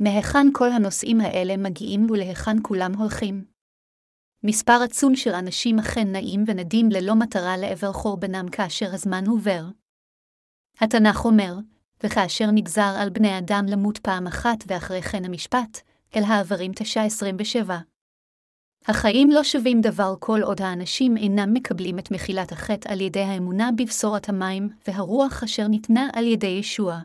מהיכן 0.00 0.46
כל 0.52 0.72
הנושאים 0.72 1.20
האלה 1.20 1.56
מגיעים 1.56 2.10
ולהיכן 2.10 2.56
כולם 2.62 2.94
הולכים? 2.94 3.57
מספר 4.42 4.78
עצום 4.84 5.16
של 5.16 5.30
אנשים 5.34 5.78
אכן 5.78 6.12
נעים 6.12 6.44
ונדים 6.46 6.88
ללא 6.90 7.14
מטרה 7.14 7.56
לעבר 7.56 7.92
חורבנם 7.92 8.48
כאשר 8.48 8.94
הזמן 8.94 9.26
עובר. 9.26 9.64
התנ"ך 10.80 11.24
אומר, 11.24 11.54
וכאשר 12.02 12.50
נגזר 12.52 12.94
על 13.00 13.10
בני 13.10 13.38
אדם 13.38 13.64
למות 13.68 13.98
פעם 13.98 14.26
אחת 14.26 14.64
ואחרי 14.66 15.02
כן 15.02 15.24
המשפט, 15.24 15.80
אל 16.16 16.22
העברים 16.22 16.72
9.27. 16.72 17.70
החיים 18.86 19.30
לא 19.30 19.44
שווים 19.44 19.80
דבר 19.80 20.14
כל 20.18 20.40
עוד 20.42 20.62
האנשים 20.62 21.16
אינם 21.16 21.54
מקבלים 21.54 21.98
את 21.98 22.10
מחילת 22.10 22.52
החטא 22.52 22.92
על 22.92 23.00
ידי 23.00 23.20
האמונה 23.20 23.70
בבשורת 23.76 24.28
המים 24.28 24.68
והרוח 24.86 25.42
אשר 25.42 25.68
ניתנה 25.68 26.08
על 26.12 26.26
ידי 26.26 26.46
ישוע. 26.46 27.00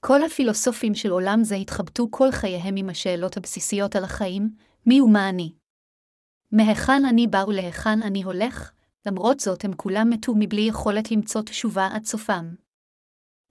כל 0.00 0.22
הפילוסופים 0.22 0.94
של 0.94 1.10
עולם 1.10 1.44
זה 1.44 1.54
התחבטו 1.54 2.08
כל 2.10 2.30
חייהם 2.30 2.76
עם 2.76 2.88
השאלות 2.88 3.36
הבסיסיות 3.36 3.96
על 3.96 4.04
החיים, 4.04 4.50
מי 4.86 5.00
ומה 5.00 5.28
אני. 5.28 5.63
מהיכן 6.56 7.04
אני 7.04 7.26
בא 7.26 7.44
ולהיכן 7.48 8.02
אני 8.02 8.22
הולך, 8.22 8.70
למרות 9.06 9.40
זאת 9.40 9.64
הם 9.64 9.72
כולם 9.76 10.10
מתו 10.10 10.34
מבלי 10.36 10.60
יכולת 10.60 11.10
למצוא 11.10 11.42
תשובה 11.42 11.88
עד 11.92 12.04
סופם. 12.04 12.54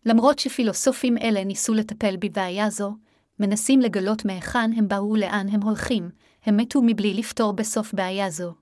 למרות 0.05 0.39
שפילוסופים 0.39 1.17
אלה 1.17 1.43
ניסו 1.43 1.73
לטפל 1.73 2.17
בבעיה 2.17 2.69
זו, 2.69 2.95
מנסים 3.39 3.79
לגלות 3.79 4.25
מהיכן 4.25 4.71
הם 4.77 4.87
באו 4.87 5.11
ולאן 5.11 5.47
הם 5.51 5.61
הולכים, 5.61 6.09
הם 6.43 6.57
מתו 6.57 6.81
מבלי 6.85 7.13
לפתור 7.13 7.53
בסוף 7.53 7.93
בעיה 7.93 8.29
זו. 8.29 8.53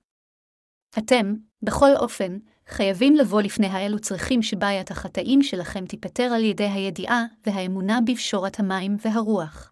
אתם, 0.98 1.34
בכל 1.64 1.96
אופן, 1.96 2.38
חייבים 2.68 3.16
לבוא 3.16 3.42
לפני 3.42 3.68
האל 3.68 3.96
וצריכים 3.96 4.42
שבעיית 4.42 4.92
החטאים 4.92 5.44
שלכם 5.44 5.86
תיפתר 5.86 6.24
על 6.24 6.44
ידי 6.44 6.68
הידיעה 6.68 7.26
והאמונה 7.46 8.00
בפשורת 8.06 8.60
המים 8.60 8.98
והרוח. 9.06 9.72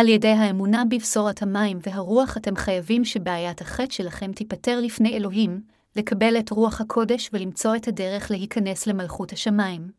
על 0.00 0.08
ידי 0.08 0.28
האמונה 0.28 0.82
בבשורת 0.90 1.42
המים 1.42 1.78
והרוח 1.82 2.36
אתם 2.36 2.56
חייבים 2.56 3.04
שבעיית 3.04 3.60
החטא 3.60 3.92
שלכם 3.92 4.32
תיפתר 4.32 4.80
לפני 4.80 5.16
אלוהים, 5.16 5.60
לקבל 5.96 6.38
את 6.38 6.50
רוח 6.50 6.80
הקודש 6.80 7.30
ולמצוא 7.32 7.76
את 7.76 7.88
הדרך 7.88 8.30
להיכנס 8.30 8.86
למלכות 8.86 9.32
השמיים. 9.32 9.90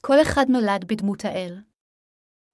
כל 0.00 0.22
אחד 0.22 0.44
נולד 0.48 0.84
בדמות 0.88 1.24
האל. 1.24 1.60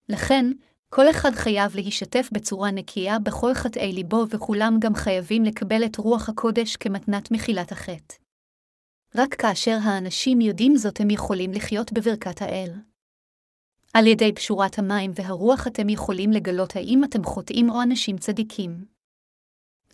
לכן, 0.09 0.47
כל 0.89 1.11
אחד 1.11 1.31
חייב 1.31 1.77
להשתתף 1.77 2.29
בצורה 2.33 2.71
נקייה 2.71 3.19
בכל 3.19 3.55
חטאי 3.55 3.93
ליבו, 3.93 4.25
וכולם 4.31 4.77
גם 4.81 4.95
חייבים 4.95 5.45
לקבל 5.45 5.85
את 5.85 5.97
רוח 5.97 6.29
הקודש 6.29 6.77
כמתנת 6.77 7.31
מחילת 7.31 7.73
החטא. 7.73 8.15
רק 9.17 9.35
כאשר 9.35 9.79
האנשים 9.83 10.41
יודעים 10.41 10.77
זאת 10.77 11.01
הם 11.01 11.11
יכולים 11.11 11.53
לחיות 11.53 11.93
בברכת 11.93 12.43
האל. 12.43 12.92
על 13.93 14.07
ידי 14.07 14.33
פשורת 14.33 14.79
המים 14.79 15.11
והרוח 15.15 15.67
אתם 15.67 15.89
יכולים 15.89 16.31
לגלות 16.31 16.77
האם 16.77 17.05
אתם 17.05 17.25
חוטאים 17.25 17.71
או 17.71 17.83
אנשים 17.83 18.19
צדיקים. 18.19 18.85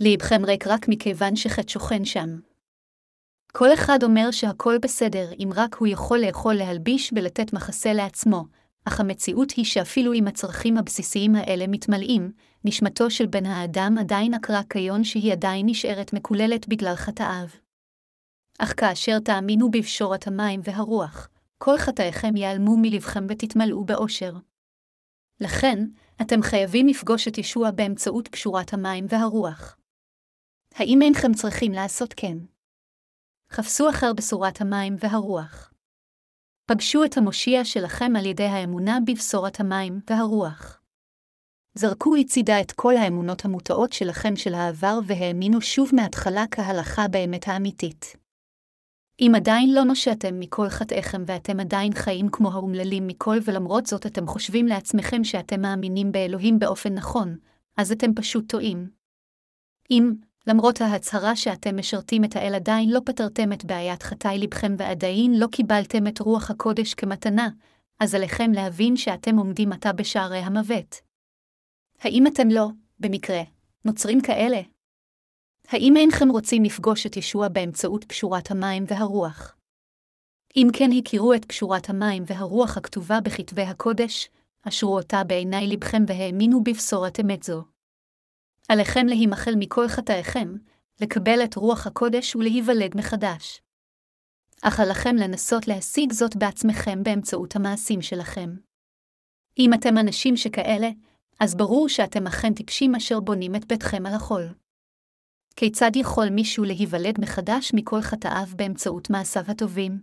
ליבכם 0.00 0.44
ריק 0.44 0.66
רק 0.66 0.88
מכיוון 0.88 1.36
שחטא 1.36 1.68
שוכן 1.68 2.04
שם. 2.04 2.38
כל 3.52 3.74
אחד 3.74 3.98
אומר 4.02 4.30
שהכל 4.30 4.78
בסדר 4.82 5.30
אם 5.38 5.50
רק 5.54 5.74
הוא 5.74 5.88
יכול 5.88 6.18
לאכול 6.18 6.54
להלביש 6.54 7.12
ולתת 7.16 7.52
מחסה 7.52 7.92
לעצמו, 7.92 8.44
אך 8.84 9.00
המציאות 9.00 9.50
היא 9.50 9.64
שאפילו 9.64 10.12
אם 10.12 10.28
הצרכים 10.28 10.78
הבסיסיים 10.78 11.34
האלה 11.34 11.66
מתמלאים, 11.66 12.32
נשמתו 12.64 13.10
של 13.10 13.26
בן 13.26 13.46
האדם 13.46 13.96
עדיין 14.00 14.34
עקרה 14.34 14.62
כיון 14.70 15.04
שהיא 15.04 15.32
עדיין 15.32 15.66
נשארת 15.68 16.12
מקוללת 16.12 16.68
בגלל 16.68 16.94
חטאיו. 16.94 17.48
אך 18.58 18.74
כאשר 18.76 19.18
תאמינו 19.18 19.70
בפשורת 19.70 20.26
המים 20.26 20.60
והרוח, 20.64 21.28
כל 21.58 21.78
חטאיכם 21.78 22.36
ייעלמו 22.36 22.76
מלבכם 22.76 23.26
ותתמלאו 23.28 23.84
באושר. 23.84 24.32
לכן, 25.40 25.78
אתם 26.22 26.42
חייבים 26.42 26.86
לפגוש 26.86 27.28
את 27.28 27.38
ישוע 27.38 27.70
באמצעות 27.70 28.28
פשורת 28.28 28.72
המים 28.72 29.06
והרוח. 29.08 29.76
האם 30.74 31.02
אינכם 31.02 31.34
צריכים 31.34 31.72
לעשות 31.72 32.14
כן? 32.16 32.38
חפשו 33.50 33.90
אחר 33.90 34.12
בשורת 34.12 34.60
המים 34.60 34.96
והרוח. 34.98 35.72
פגשו 36.66 37.04
את 37.04 37.16
המושיע 37.16 37.64
שלכם 37.64 38.12
על 38.18 38.26
ידי 38.26 38.44
האמונה 38.44 38.98
בבשורת 39.06 39.60
המים 39.60 40.00
והרוח. 40.10 40.80
זרקו 41.74 42.16
הצידה 42.16 42.60
את 42.60 42.72
כל 42.72 42.96
האמונות 42.96 43.44
המוטעות 43.44 43.92
שלכם 43.92 44.36
של 44.36 44.54
העבר 44.54 44.98
והאמינו 45.06 45.60
שוב 45.60 45.90
מההתחלה 45.94 46.44
כהלכה 46.50 47.08
באמת 47.08 47.48
האמיתית. 47.48 48.27
אם 49.20 49.32
עדיין 49.36 49.74
לא 49.74 49.84
נושעתם 49.84 50.40
מכל 50.40 50.68
חטאיכם 50.68 51.22
ואתם 51.26 51.60
עדיין 51.60 51.92
חיים 51.94 52.28
כמו 52.28 52.52
האומללים 52.52 53.06
מכל 53.06 53.38
ולמרות 53.44 53.86
זאת 53.86 54.06
אתם 54.06 54.26
חושבים 54.26 54.66
לעצמכם 54.66 55.24
שאתם 55.24 55.60
מאמינים 55.60 56.12
באלוהים 56.12 56.58
באופן 56.58 56.94
נכון, 56.94 57.36
אז 57.76 57.92
אתם 57.92 58.14
פשוט 58.14 58.48
טועים. 58.48 58.90
אם, 59.90 60.12
למרות 60.46 60.80
ההצהרה 60.80 61.36
שאתם 61.36 61.76
משרתים 61.76 62.24
את 62.24 62.36
האל 62.36 62.54
עדיין 62.54 62.90
לא 62.90 63.00
פתרתם 63.04 63.52
את 63.52 63.64
בעיית 63.64 64.02
חטאי 64.02 64.38
לבכם 64.38 64.74
ועדיין 64.78 65.38
לא 65.38 65.46
קיבלתם 65.46 66.06
את 66.06 66.20
רוח 66.20 66.50
הקודש 66.50 66.94
כמתנה, 66.94 67.48
אז 68.00 68.14
עליכם 68.14 68.52
להבין 68.52 68.96
שאתם 68.96 69.36
עומדים 69.36 69.72
עתה 69.72 69.92
בשערי 69.92 70.38
המוות. 70.38 71.00
האם 72.00 72.26
אתם 72.26 72.48
לא, 72.48 72.68
במקרה, 73.00 73.42
נוצרים 73.84 74.20
כאלה? 74.20 74.60
האם 75.70 75.96
אינכם 75.96 76.28
רוצים 76.28 76.64
לפגוש 76.64 77.06
את 77.06 77.16
ישוע 77.16 77.48
באמצעות 77.48 78.04
פשורת 78.04 78.50
המים 78.50 78.84
והרוח? 78.86 79.56
אם 80.56 80.68
כן 80.72 80.90
הכירו 80.98 81.34
את 81.34 81.44
פשורת 81.44 81.90
המים 81.90 82.22
והרוח 82.26 82.76
הכתובה 82.76 83.20
בכתבי 83.20 83.62
הקודש, 83.62 84.28
אשרו 84.62 84.96
אותה 84.96 85.24
בעיני 85.24 85.66
לבכם 85.66 86.02
והאמינו 86.08 86.64
בבשורת 86.64 87.20
אמת 87.20 87.42
זו. 87.42 87.64
עליכם 88.68 89.06
להימחל 89.06 89.54
מכל 89.58 89.88
חטאיכם, 89.88 90.56
לקבל 91.00 91.44
את 91.44 91.54
רוח 91.54 91.86
הקודש 91.86 92.36
ולהיוולד 92.36 92.96
מחדש. 92.96 93.60
אך 94.62 94.80
עליכם 94.80 95.16
לנסות 95.16 95.68
להשיג 95.68 96.12
זאת 96.12 96.36
בעצמכם 96.36 97.02
באמצעות 97.02 97.56
המעשים 97.56 98.02
שלכם. 98.02 98.56
אם 99.58 99.74
אתם 99.74 99.98
אנשים 99.98 100.36
שכאלה, 100.36 100.90
אז 101.40 101.54
ברור 101.54 101.88
שאתם 101.88 102.26
אכן 102.26 102.54
טיפשים 102.54 102.94
אשר 102.94 103.20
בונים 103.20 103.54
את 103.56 103.64
ביתכם 103.64 104.06
על 104.06 104.14
החול. 104.14 104.48
כיצד 105.60 105.90
יכול 105.96 106.28
מישהו 106.30 106.64
להיוולד 106.64 107.20
מחדש 107.20 107.70
מכל 107.74 108.00
חטאיו 108.00 108.46
באמצעות 108.56 109.10
מעשיו 109.10 109.42
הטובים? 109.48 110.02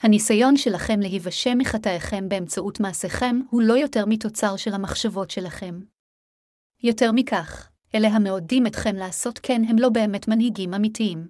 הניסיון 0.00 0.56
שלכם 0.56 1.00
להיוושע 1.00 1.54
מחטאיכם 1.54 2.28
באמצעות 2.28 2.80
מעשיכם 2.80 3.40
הוא 3.50 3.62
לא 3.62 3.74
יותר 3.74 4.06
מתוצר 4.06 4.56
של 4.56 4.74
המחשבות 4.74 5.30
שלכם. 5.30 5.80
יותר 6.82 7.12
מכך, 7.12 7.70
אלה 7.94 8.08
המעודדים 8.08 8.66
אתכם 8.66 8.94
לעשות 8.94 9.38
כן 9.42 9.62
הם 9.68 9.76
לא 9.78 9.88
באמת 9.88 10.28
מנהיגים 10.28 10.74
אמיתיים. 10.74 11.28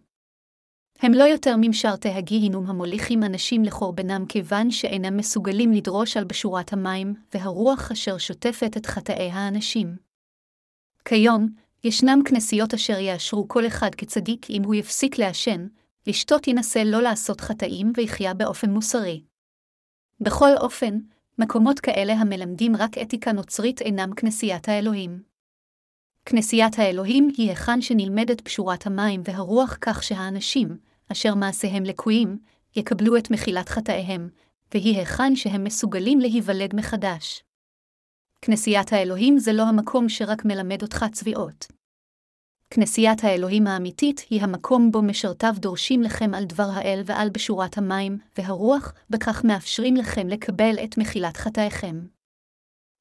הם 0.98 1.12
לא 1.14 1.24
יותר 1.24 1.54
ממשרתי 1.60 2.08
הגיהינום 2.08 2.66
המוליכים 2.66 3.22
אנשים 3.22 3.64
לחורבנם 3.64 4.24
כיוון 4.28 4.70
שאינם 4.70 5.16
מסוגלים 5.16 5.72
לדרוש 5.72 6.16
על 6.16 6.24
בשורת 6.24 6.72
המים 6.72 7.14
והרוח 7.34 7.90
אשר 7.92 8.18
שוטפת 8.18 8.76
את 8.76 8.86
חטאי 8.86 9.30
האנשים. 9.30 9.96
כיום, 11.04 11.65
ישנם 11.86 12.18
כנסיות 12.24 12.74
אשר 12.74 12.98
יאשרו 12.98 13.48
כל 13.48 13.66
אחד 13.66 13.94
כצדיק 13.94 14.50
אם 14.50 14.62
הוא 14.64 14.74
יפסיק 14.74 15.18
לעשן, 15.18 15.66
לשתות 16.06 16.48
ינסה 16.48 16.84
לא 16.84 17.02
לעשות 17.02 17.40
חטאים 17.40 17.92
ויחיה 17.96 18.34
באופן 18.34 18.70
מוסרי. 18.70 19.22
בכל 20.20 20.50
אופן, 20.60 20.98
מקומות 21.38 21.80
כאלה 21.80 22.12
המלמדים 22.12 22.76
רק 22.76 22.98
אתיקה 22.98 23.32
נוצרית 23.32 23.80
אינם 23.80 24.14
כנסיית 24.14 24.68
האלוהים. 24.68 25.22
כנסיית 26.24 26.78
האלוהים 26.78 27.30
היא 27.36 27.48
היכן 27.50 27.80
שנלמדת 27.80 28.40
פשורת 28.40 28.86
המים 28.86 29.22
והרוח 29.24 29.78
כך 29.80 30.02
שהאנשים, 30.02 30.76
אשר 31.12 31.34
מעשיהם 31.34 31.84
לקויים, 31.84 32.38
יקבלו 32.76 33.16
את 33.16 33.30
מחילת 33.30 33.68
חטאיהם, 33.68 34.28
והיא 34.74 34.98
היכן 34.98 35.36
שהם 35.36 35.64
מסוגלים 35.64 36.20
להיוולד 36.20 36.74
מחדש. 36.76 37.42
כנסיית 38.42 38.92
האלוהים 38.92 39.38
זה 39.38 39.52
לא 39.52 39.62
המקום 39.62 40.08
שרק 40.08 40.44
מלמד 40.44 40.82
אותך 40.82 41.04
צביעות. 41.12 41.75
כנסיית 42.70 43.24
האלוהים 43.24 43.66
האמיתית 43.66 44.26
היא 44.30 44.42
המקום 44.42 44.90
בו 44.92 45.02
משרתיו 45.02 45.54
דורשים 45.58 46.02
לכם 46.02 46.34
על 46.34 46.44
דבר 46.44 46.68
האל 46.72 47.02
ועל 47.04 47.30
בשורת 47.30 47.78
המים 47.78 48.18
והרוח, 48.38 48.92
בכך 49.10 49.44
מאפשרים 49.44 49.96
לכם 49.96 50.28
לקבל 50.28 50.74
את 50.84 50.98
מחילת 50.98 51.36
חטאיכם. 51.36 52.06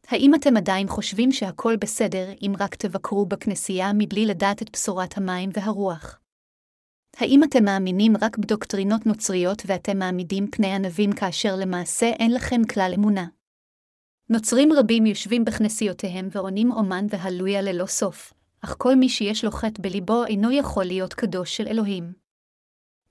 האם 0.07 0.36
אתם 0.36 0.57
עדיין 0.57 0.88
חושבים 0.88 1.32
שהכל 1.32 1.76
בסדר 1.76 2.32
אם 2.41 2.53
רק 2.59 2.76
תבקרו 2.76 3.26
בכנסייה 3.26 3.91
מבלי 3.93 4.26
לדעת 4.26 4.61
את 4.61 4.70
בשורת 4.74 5.18
המים 5.18 5.49
והרוח? 5.53 6.20
האם 7.18 7.43
אתם 7.43 7.63
מאמינים 7.63 8.13
רק 8.22 8.38
בדוקטרינות 8.38 9.05
נוצריות 9.05 9.61
ואתם 9.66 9.97
מעמידים 9.97 10.51
פני 10.51 10.76
ענבים 10.76 11.13
כאשר 11.13 11.55
למעשה 11.55 12.05
אין 12.05 12.34
לכם 12.34 12.61
כלל 12.74 12.91
אמונה? 12.95 13.26
נוצרים 14.30 14.70
רבים 14.74 15.05
יושבים 15.05 15.45
בכנסיותיהם 15.45 16.28
ועונים 16.32 16.72
אומן 16.72 17.05
והלויה 17.09 17.61
ללא 17.61 17.86
סוף, 17.86 18.34
אך 18.66 18.76
כל 18.78 18.95
מי 18.95 19.09
שיש 19.09 19.43
לו 19.43 19.51
חטא 19.51 19.82
בליבו 19.82 20.26
אינו 20.26 20.51
יכול 20.51 20.86
להיות 20.86 21.13
קדוש 21.13 21.57
של 21.57 21.68
אלוהים. 21.68 22.13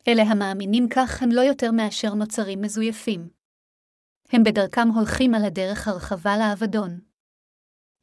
אלה 0.09 0.23
המאמינים 0.23 0.89
כך 0.89 1.23
הם 1.23 1.31
לא 1.33 1.41
יותר 1.41 1.71
מאשר 1.73 2.15
נוצרים 2.15 2.61
מזויפים. 2.61 3.29
הם 4.33 4.45
בדרכם 4.45 4.89
הולכים 4.89 5.35
על 5.35 5.45
הדרך 5.45 5.89
הרחבה 5.89 6.37
לאבדון. 6.39 7.01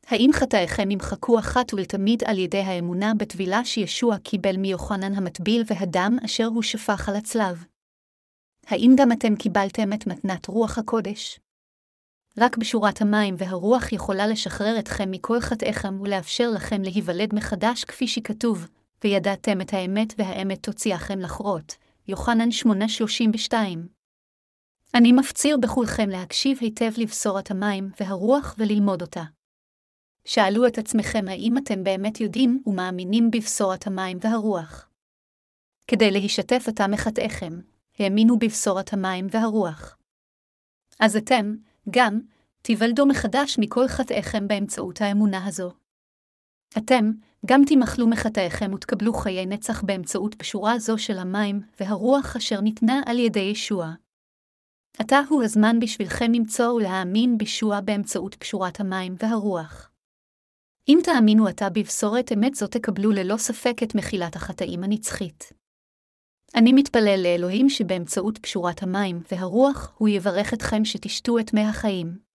האם 0.07 0.29
חטאיכם 0.33 0.91
ימחקו 0.91 1.39
אחת 1.39 1.73
ולתמיד 1.73 2.23
על 2.25 2.37
ידי 2.37 2.61
האמונה 2.61 3.13
בטבילה 3.17 3.65
שישוע 3.65 4.17
קיבל 4.17 4.57
מיוחנן 4.57 5.13
המטביל 5.13 5.63
והדם 5.67 6.17
אשר 6.25 6.45
הוא 6.45 6.63
שפך 6.63 7.09
על 7.09 7.15
הצלב? 7.15 7.65
האם 8.67 8.91
גם 8.97 9.11
אתם 9.11 9.35
קיבלתם 9.35 9.93
את 9.93 10.07
מתנת 10.07 10.47
רוח 10.47 10.77
הקודש? 10.77 11.39
רק 12.37 12.57
בשורת 12.57 13.01
המים 13.01 13.35
והרוח 13.37 13.91
יכולה 13.91 14.27
לשחרר 14.27 14.79
אתכם 14.79 15.11
מכל 15.11 15.39
חטאיכם 15.39 16.01
ולאפשר 16.01 16.49
לכם 16.49 16.81
להיוולד 16.81 17.35
מחדש 17.35 17.83
כפי 17.83 18.07
שכתוב, 18.07 18.67
וידעתם 19.03 19.61
את 19.61 19.73
האמת 19.73 20.13
והאמת 20.17 20.63
תוציאכם 20.63 21.19
לחרות. 21.19 21.75
יוחנן 22.07 22.49
8:32 22.51 23.53
אני 24.95 25.11
מפציר 25.11 25.57
בכולכם 25.57 26.09
להקשיב 26.09 26.57
היטב 26.61 26.91
לבשורת 26.97 27.51
המים 27.51 27.89
והרוח 27.99 28.55
וללמוד 28.57 29.01
אותה. 29.01 29.23
שאלו 30.25 30.67
את 30.67 30.77
עצמכם 30.77 31.25
האם 31.27 31.57
אתם 31.57 31.83
באמת 31.83 32.21
יודעים 32.21 32.63
ומאמינים 32.65 33.31
בבשורת 33.31 33.87
המים 33.87 34.17
והרוח. 34.21 34.89
כדי 35.87 36.11
להשתף 36.11 36.63
אותה 36.67 36.87
מחטאיכם, 36.87 37.59
האמינו 37.99 38.39
בבשורת 38.39 38.93
המים 38.93 39.27
והרוח. 39.31 39.97
אז 40.99 41.15
אתם, 41.15 41.55
גם, 41.89 42.19
תיוולדו 42.61 43.05
מחדש 43.05 43.57
מכל 43.59 43.87
חטאיכם 43.87 44.47
באמצעות 44.47 45.01
האמונה 45.01 45.45
הזו. 45.47 45.71
אתם, 46.77 47.11
גם 47.45 47.61
תימחלו 47.67 48.07
מחטאיכם 48.07 48.73
ותקבלו 48.73 49.13
חיי 49.13 49.45
נצח 49.45 49.83
באמצעות 49.83 50.35
פשורה 50.35 50.79
זו 50.79 50.97
של 50.97 51.17
המים 51.17 51.61
והרוח 51.79 52.35
אשר 52.35 52.61
ניתנה 52.61 53.01
על 53.05 53.19
ידי 53.19 53.39
ישוע. 53.39 53.93
עתה 54.97 55.19
הוא 55.29 55.43
הזמן 55.43 55.79
בשבילכם 55.79 56.31
למצוא 56.31 56.73
ולהאמין 56.73 57.37
בישוע 57.37 57.81
באמצעות 57.81 58.35
פשורת 58.35 58.79
המים 58.79 59.15
והרוח. 59.19 59.91
אם 60.87 60.99
תאמינו 61.03 61.47
עתה 61.47 61.69
בבשורת 61.69 62.31
אמת 62.31 62.55
זו 62.55 62.67
תקבלו 62.67 63.11
ללא 63.11 63.37
ספק 63.37 63.83
את 63.83 63.95
מחילת 63.95 64.35
החטאים 64.35 64.83
הנצחית. 64.83 65.60
אני 66.55 66.73
מתפלל 66.73 67.19
לאלוהים 67.23 67.69
שבאמצעות 67.69 68.37
פשורת 68.37 68.83
המים 68.83 69.21
והרוח 69.31 69.93
הוא 69.97 70.09
יברך 70.09 70.53
אתכם 70.53 70.85
שתשתו 70.85 71.39
את 71.39 71.53
מי 71.53 71.61
החיים. 71.61 72.30